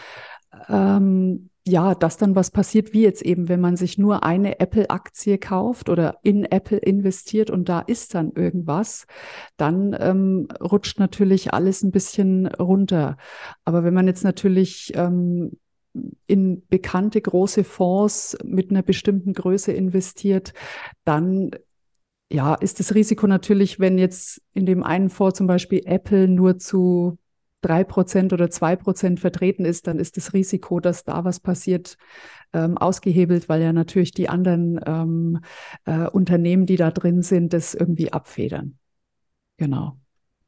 ähm, 0.70 1.50
ja, 1.68 1.94
dass 1.94 2.18
dann 2.18 2.36
was 2.36 2.50
passiert, 2.50 2.92
wie 2.94 3.04
jetzt 3.04 3.22
eben, 3.22 3.48
wenn 3.48 3.62
man 3.62 3.76
sich 3.76 3.98
nur 3.98 4.24
eine 4.24 4.60
Apple-Aktie 4.60 5.38
kauft 5.38 5.90
oder 5.90 6.18
in 6.24 6.44
Apple 6.46 6.80
investiert 6.80 7.52
und 7.52 7.70
da 7.70 7.82
ist 7.82 8.16
dann 8.16 8.32
irgendwas, 8.32 9.06
dann 9.58 9.96
ähm, 10.00 10.48
rutscht 10.60 11.00
natürlich 11.00 11.54
alles 11.54 11.84
ein 11.84 11.92
bisschen 11.92 12.48
runter. 12.48 13.18
Aber 13.64 13.84
wenn 13.84 13.94
man 13.94 14.08
jetzt 14.08 14.24
natürlich 14.24 14.92
ähm, 14.96 15.52
in 16.26 16.66
bekannte 16.68 17.22
große 17.22 17.64
Fonds 17.64 18.38
mit 18.44 18.72
einer 18.72 18.82
bestimmten 18.82 19.34
Größe 19.34 19.72
investiert, 19.72 20.54
dann 21.06 21.52
ja, 22.32 22.56
ist 22.56 22.80
das 22.80 22.96
Risiko 22.96 23.28
natürlich, 23.28 23.80
wenn 23.80 23.98
jetzt 23.98 24.42
in 24.54 24.66
dem 24.66 24.84
einen 24.84 25.10
Fonds 25.10 25.38
zum 25.38 25.48
Beispiel 25.48 25.82
Apple 25.86 26.28
nur 26.28 26.58
zu 26.58 27.18
drei 27.62 27.84
Prozent 27.84 28.34
oder 28.34 28.50
zwei 28.50 28.76
Prozent 28.76 29.20
vertreten 29.20 29.66
ist, 29.66 29.88
dann 29.88 30.00
ist 30.00 30.18
das 30.18 30.34
Risiko, 30.34 30.80
dass 30.80 31.04
da 31.04 31.24
was 31.24 31.40
passiert, 31.40 31.98
ähm, 32.54 32.78
ausgehebelt, 32.78 33.50
weil 33.50 33.62
ja 33.62 33.74
natürlich 33.74 34.12
die 34.12 34.30
anderen 34.30 34.80
ähm, 34.86 35.40
äh, 35.86 36.08
Unternehmen, 36.08 36.66
die 36.66 36.76
da 36.76 36.92
drin 36.92 37.22
sind, 37.22 37.54
das 37.54 37.74
irgendwie 37.74 38.12
abfedern. 38.12 38.78
Genau. 39.58 39.98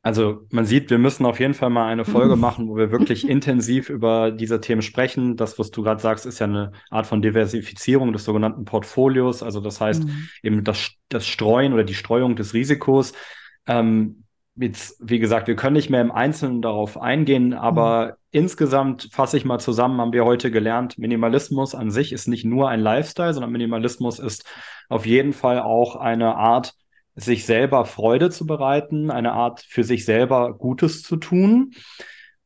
Also 0.05 0.45
man 0.51 0.65
sieht, 0.65 0.89
wir 0.89 0.97
müssen 0.97 1.25
auf 1.25 1.39
jeden 1.39 1.53
Fall 1.53 1.69
mal 1.69 1.87
eine 1.87 2.03
Folge 2.03 2.35
machen, 2.37 2.67
wo 2.67 2.75
wir 2.75 2.91
wirklich 2.91 3.27
intensiv 3.27 3.89
über 3.89 4.31
diese 4.31 4.59
Themen 4.59 4.81
sprechen. 4.81 5.37
Das, 5.37 5.57
was 5.57 5.71
du 5.71 5.81
gerade 5.81 6.01
sagst, 6.01 6.25
ist 6.25 6.39
ja 6.39 6.47
eine 6.47 6.73
Art 6.89 7.07
von 7.07 7.21
Diversifizierung 7.21 8.11
des 8.11 8.25
sogenannten 8.25 8.65
Portfolios. 8.65 9.41
Also 9.41 9.61
das 9.61 9.79
heißt 9.79 10.03
mhm. 10.03 10.27
eben 10.43 10.63
das, 10.65 10.91
das 11.07 11.25
Streuen 11.25 11.71
oder 11.71 11.85
die 11.85 11.93
Streuung 11.93 12.35
des 12.35 12.53
Risikos. 12.53 13.13
Ähm, 13.65 14.22
jetzt, 14.55 14.97
wie 14.99 15.19
gesagt, 15.19 15.47
wir 15.47 15.55
können 15.55 15.75
nicht 15.75 15.89
mehr 15.89 16.01
im 16.01 16.11
Einzelnen 16.11 16.61
darauf 16.61 16.99
eingehen, 16.99 17.53
aber 17.53 18.05
mhm. 18.05 18.11
insgesamt 18.31 19.09
fasse 19.11 19.37
ich 19.37 19.45
mal 19.45 19.59
zusammen, 19.59 19.99
haben 19.99 20.13
wir 20.13 20.25
heute 20.25 20.51
gelernt, 20.51 20.97
Minimalismus 20.97 21.75
an 21.75 21.91
sich 21.91 22.13
ist 22.13 22.27
nicht 22.27 22.45
nur 22.45 22.69
ein 22.69 22.79
Lifestyle, 22.79 23.33
sondern 23.33 23.51
Minimalismus 23.51 24.19
ist 24.19 24.45
auf 24.89 25.05
jeden 25.05 25.33
Fall 25.33 25.59
auch 25.59 25.95
eine 25.95 26.35
Art, 26.35 26.73
sich 27.15 27.45
selber 27.45 27.85
Freude 27.85 28.31
zu 28.31 28.47
bereiten, 28.47 29.11
eine 29.11 29.33
Art 29.33 29.61
für 29.67 29.83
sich 29.83 30.03
selber 30.03 30.57
Gutes 30.57 31.03
zu 31.03 31.15
tun. 31.17 31.71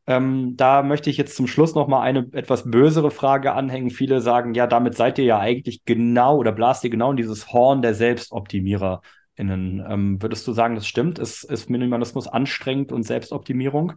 Ähm, 0.08 0.55
da 0.58 0.84
möchte 0.84 1.10
ich 1.10 1.18
jetzt 1.18 1.38
zum 1.38 1.47
Schluss 1.47 1.74
noch 1.74 1.88
mal 1.88 2.01
eine 2.01 2.28
etwas 2.34 2.70
bösere 2.70 3.12
Frage 3.12 3.53
anhängen. 3.53 3.89
Viele 3.91 4.20
sagen, 4.20 4.53
ja, 4.53 4.68
damit 4.68 4.95
seid 4.95 5.20
ihr 5.20 5.26
ja 5.26 5.39
eigentlich 5.39 5.86
genau 5.86 6.38
oder 6.38 6.51
blast 6.51 6.84
ihr 6.84 6.89
genau 6.89 7.12
in 7.12 7.18
dieses 7.18 7.51
Horn 7.53 7.82
der 7.82 7.93
Selbstoptimierer 7.93 9.01
innen. 9.38 9.86
Ähm, 9.88 10.22
würdest 10.22 10.46
du 10.48 10.52
sagen, 10.52 10.76
das 10.76 10.88
stimmt? 10.88 11.20
Ist, 11.20 11.44
ist 11.44 11.70
Minimalismus 11.70 12.28
anstrengend 12.28 12.92
und 12.92 13.04
Selbstoptimierung? 13.04 13.94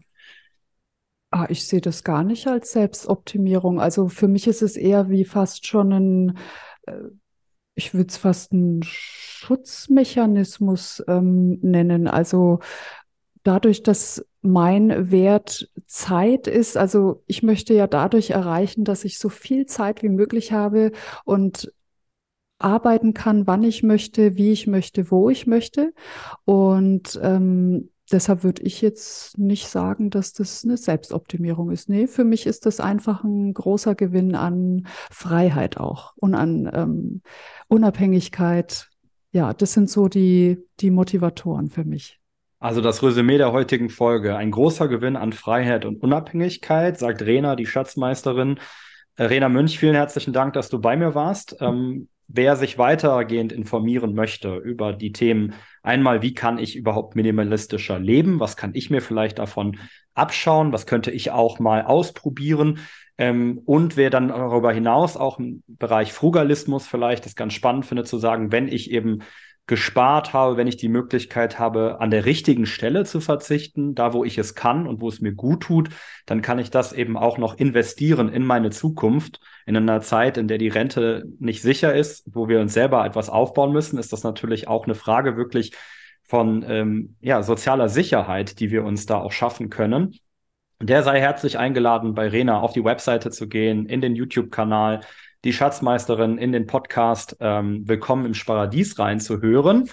Ah, 1.30 1.46
ich 1.48 1.66
sehe 1.66 1.80
das 1.80 2.04
gar 2.04 2.22
nicht 2.24 2.46
als 2.46 2.72
Selbstoptimierung. 2.72 3.80
Also 3.80 4.08
für 4.08 4.28
mich 4.28 4.46
ist 4.46 4.60
es 4.62 4.76
eher 4.76 5.08
wie 5.08 5.24
fast 5.24 5.66
schon 5.66 5.92
ein, 5.92 6.38
äh, 6.86 6.96
ich 7.74 7.94
würde 7.94 8.08
es 8.08 8.16
fast 8.16 8.52
einen 8.52 8.82
Schutzmechanismus 8.82 11.02
ähm, 11.08 11.58
nennen. 11.62 12.08
Also 12.08 12.58
dadurch, 13.42 13.82
dass 13.82 14.26
mein 14.42 15.10
Wert 15.10 15.70
Zeit 15.86 16.46
ist, 16.46 16.76
also 16.76 17.22
ich 17.26 17.42
möchte 17.42 17.74
ja 17.74 17.86
dadurch 17.86 18.30
erreichen, 18.30 18.84
dass 18.84 19.04
ich 19.04 19.18
so 19.18 19.28
viel 19.28 19.66
Zeit 19.66 20.02
wie 20.02 20.08
möglich 20.08 20.52
habe 20.52 20.92
und 21.24 21.72
arbeiten 22.60 23.14
kann, 23.14 23.46
wann 23.46 23.62
ich 23.62 23.82
möchte, 23.82 24.36
wie 24.36 24.52
ich 24.52 24.66
möchte, 24.66 25.10
wo 25.10 25.30
ich 25.30 25.46
möchte. 25.46 25.92
Und 26.44 27.18
ähm, 27.22 27.90
deshalb 28.12 28.44
würde 28.44 28.62
ich 28.62 28.80
jetzt 28.82 29.38
nicht 29.38 29.68
sagen, 29.68 30.10
dass 30.10 30.32
das 30.32 30.64
eine 30.64 30.76
Selbstoptimierung 30.76 31.70
ist. 31.70 31.88
Nee, 31.88 32.06
für 32.06 32.24
mich 32.24 32.46
ist 32.46 32.66
das 32.66 32.80
einfach 32.80 33.24
ein 33.24 33.54
großer 33.54 33.94
Gewinn 33.94 34.34
an 34.34 34.86
Freiheit 35.10 35.78
auch 35.78 36.12
und 36.16 36.34
an 36.34 36.70
ähm, 36.72 37.22
Unabhängigkeit. 37.68 38.88
Ja, 39.32 39.54
das 39.54 39.72
sind 39.72 39.88
so 39.88 40.08
die, 40.08 40.58
die 40.80 40.90
Motivatoren 40.90 41.70
für 41.70 41.84
mich. 41.84 42.20
Also 42.58 42.82
das 42.82 43.02
Resümee 43.02 43.38
der 43.38 43.52
heutigen 43.52 43.88
Folge. 43.88 44.36
Ein 44.36 44.50
großer 44.50 44.86
Gewinn 44.88 45.16
an 45.16 45.32
Freiheit 45.32 45.86
und 45.86 46.02
Unabhängigkeit, 46.02 46.98
sagt 46.98 47.22
Rena, 47.22 47.56
die 47.56 47.64
Schatzmeisterin. 47.64 48.58
Äh, 49.16 49.24
Rena 49.24 49.48
Münch, 49.48 49.78
vielen 49.78 49.94
herzlichen 49.94 50.34
Dank, 50.34 50.52
dass 50.52 50.68
du 50.68 50.78
bei 50.78 50.96
mir 50.96 51.14
warst. 51.14 51.56
Ähm, 51.60 52.08
wer 52.32 52.56
sich 52.56 52.78
weitergehend 52.78 53.52
informieren 53.52 54.14
möchte 54.14 54.56
über 54.56 54.92
die 54.92 55.12
Themen, 55.12 55.54
einmal, 55.82 56.22
wie 56.22 56.34
kann 56.34 56.58
ich 56.58 56.76
überhaupt 56.76 57.16
minimalistischer 57.16 57.98
leben? 57.98 58.40
Was 58.40 58.56
kann 58.56 58.74
ich 58.74 58.90
mir 58.90 59.00
vielleicht 59.00 59.38
davon 59.38 59.78
abschauen? 60.14 60.72
Was 60.72 60.86
könnte 60.86 61.10
ich 61.10 61.30
auch 61.30 61.58
mal 61.58 61.82
ausprobieren? 61.82 62.78
Ähm, 63.18 63.60
und 63.64 63.96
wer 63.96 64.10
dann 64.10 64.28
darüber 64.28 64.72
hinaus 64.72 65.16
auch 65.16 65.38
im 65.38 65.62
Bereich 65.66 66.12
Frugalismus 66.12 66.86
vielleicht 66.86 67.26
das 67.26 67.34
ganz 67.34 67.52
spannend 67.52 67.86
findet 67.86 68.08
zu 68.08 68.18
sagen, 68.18 68.52
wenn 68.52 68.68
ich 68.68 68.90
eben 68.90 69.20
gespart 69.66 70.32
habe, 70.32 70.56
wenn 70.56 70.66
ich 70.66 70.76
die 70.76 70.88
Möglichkeit 70.88 71.58
habe, 71.58 72.00
an 72.00 72.10
der 72.10 72.24
richtigen 72.24 72.66
Stelle 72.66 73.04
zu 73.04 73.20
verzichten, 73.20 73.94
da 73.94 74.12
wo 74.12 74.24
ich 74.24 74.36
es 74.36 74.54
kann 74.54 74.86
und 74.86 75.00
wo 75.00 75.08
es 75.08 75.20
mir 75.20 75.32
gut 75.32 75.62
tut, 75.62 75.90
dann 76.26 76.42
kann 76.42 76.58
ich 76.58 76.70
das 76.70 76.92
eben 76.92 77.16
auch 77.16 77.38
noch 77.38 77.56
investieren 77.56 78.28
in 78.28 78.44
meine 78.44 78.70
Zukunft. 78.70 79.40
In 79.66 79.76
einer 79.76 80.00
Zeit, 80.00 80.38
in 80.38 80.48
der 80.48 80.58
die 80.58 80.68
Rente 80.68 81.24
nicht 81.38 81.62
sicher 81.62 81.94
ist, 81.94 82.24
wo 82.26 82.48
wir 82.48 82.60
uns 82.60 82.74
selber 82.74 83.04
etwas 83.04 83.30
aufbauen 83.30 83.72
müssen, 83.72 83.98
ist 83.98 84.12
das 84.12 84.24
natürlich 84.24 84.66
auch 84.66 84.84
eine 84.84 84.96
Frage 84.96 85.36
wirklich 85.36 85.72
von 86.24 86.64
ähm, 86.68 87.16
ja, 87.20 87.42
sozialer 87.42 87.88
Sicherheit, 87.88 88.60
die 88.60 88.70
wir 88.70 88.84
uns 88.84 89.06
da 89.06 89.18
auch 89.18 89.32
schaffen 89.32 89.70
können. 89.70 90.16
Der 90.82 91.02
sei 91.02 91.20
herzlich 91.20 91.58
eingeladen, 91.58 92.14
bei 92.14 92.28
Rena 92.28 92.60
auf 92.60 92.72
die 92.72 92.84
Webseite 92.84 93.30
zu 93.30 93.48
gehen, 93.48 93.86
in 93.86 94.00
den 94.00 94.16
YouTube-Kanal, 94.16 95.00
die 95.44 95.52
Schatzmeisterin 95.52 96.36
in 96.36 96.52
den 96.52 96.66
Podcast 96.66 97.36
ähm, 97.40 97.88
Willkommen 97.88 98.26
im 98.26 98.34
Sparadies 98.34 98.98
reinzuhören. 98.98 99.88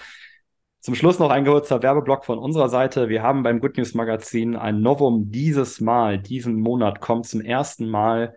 Zum 0.82 0.94
Schluss 0.94 1.20
noch 1.20 1.30
ein 1.30 1.46
kurzer 1.46 1.82
Werbeblock 1.82 2.26
von 2.26 2.38
unserer 2.38 2.68
Seite. 2.70 3.08
Wir 3.08 3.24
haben 3.24 3.44
beim 3.44 3.62
Good 3.62 3.78
News 3.78 3.94
Magazin 3.94 4.56
ein 4.58 4.82
Novum 4.82 5.32
dieses 5.32 5.80
Mal, 5.80 6.20
diesen 6.20 6.60
Monat 6.60 7.00
kommt 7.00 7.28
zum 7.28 7.42
ersten 7.42 7.88
Mal 7.90 8.36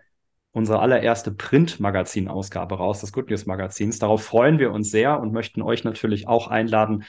unsere 0.53 0.79
allererste 0.79 1.31
Print-Magazin-Ausgabe 1.31 2.75
raus, 2.75 3.01
des 3.01 3.13
Good 3.13 3.29
News 3.29 3.45
Magazins. 3.45 3.99
Darauf 3.99 4.23
freuen 4.23 4.59
wir 4.59 4.71
uns 4.71 4.89
sehr 4.89 5.19
und 5.19 5.33
möchten 5.33 5.61
euch 5.61 5.83
natürlich 5.83 6.27
auch 6.27 6.47
einladen, 6.47 7.03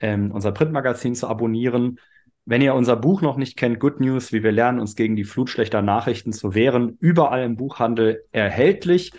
ähm, 0.00 0.32
unser 0.32 0.52
Printmagazin 0.52 1.14
zu 1.14 1.28
abonnieren. 1.28 1.98
Wenn 2.44 2.62
ihr 2.62 2.74
unser 2.74 2.96
Buch 2.96 3.22
noch 3.22 3.36
nicht 3.36 3.56
kennt, 3.56 3.80
Good 3.80 4.00
News, 4.00 4.32
wie 4.32 4.42
wir 4.42 4.52
lernen, 4.52 4.80
uns 4.80 4.96
gegen 4.96 5.16
die 5.16 5.24
Flut 5.24 5.50
schlechter 5.50 5.82
Nachrichten 5.82 6.32
zu 6.32 6.54
wehren, 6.54 6.96
überall 7.00 7.42
im 7.42 7.56
Buchhandel 7.56 8.24
erhältlich. 8.32 9.12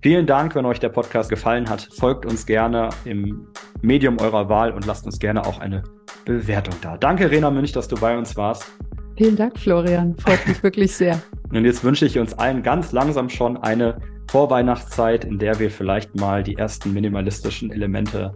Vielen 0.00 0.26
Dank, 0.26 0.54
wenn 0.54 0.64
euch 0.64 0.78
der 0.78 0.90
Podcast 0.90 1.28
gefallen 1.28 1.68
hat. 1.68 1.88
Folgt 1.96 2.24
uns 2.24 2.46
gerne 2.46 2.90
im 3.04 3.48
Medium 3.82 4.18
eurer 4.18 4.48
Wahl 4.48 4.72
und 4.72 4.86
lasst 4.86 5.06
uns 5.06 5.18
gerne 5.18 5.44
auch 5.44 5.58
eine 5.58 5.82
Bewertung 6.24 6.74
da. 6.80 6.96
Danke, 6.96 7.30
Rena 7.30 7.50
Münch, 7.50 7.72
dass 7.72 7.88
du 7.88 7.96
bei 7.96 8.16
uns 8.16 8.36
warst. 8.36 8.70
Vielen 9.16 9.34
Dank, 9.34 9.58
Florian. 9.58 10.16
Freut 10.18 10.46
mich 10.46 10.62
wirklich 10.62 10.94
sehr. 10.94 11.20
Und 11.50 11.64
jetzt 11.64 11.82
wünsche 11.82 12.06
ich 12.06 12.18
uns 12.18 12.34
allen 12.34 12.62
ganz 12.62 12.92
langsam 12.92 13.28
schon 13.28 13.56
eine 13.56 13.98
Vorweihnachtszeit, 14.30 15.24
in 15.24 15.38
der 15.38 15.58
wir 15.58 15.70
vielleicht 15.70 16.14
mal 16.14 16.44
die 16.44 16.56
ersten 16.56 16.92
minimalistischen 16.92 17.72
Elemente 17.72 18.34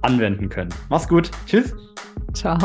anwenden 0.00 0.48
können. 0.48 0.70
Mach's 0.88 1.08
gut. 1.08 1.30
Tschüss. 1.46 1.74
Ciao. 2.32 2.58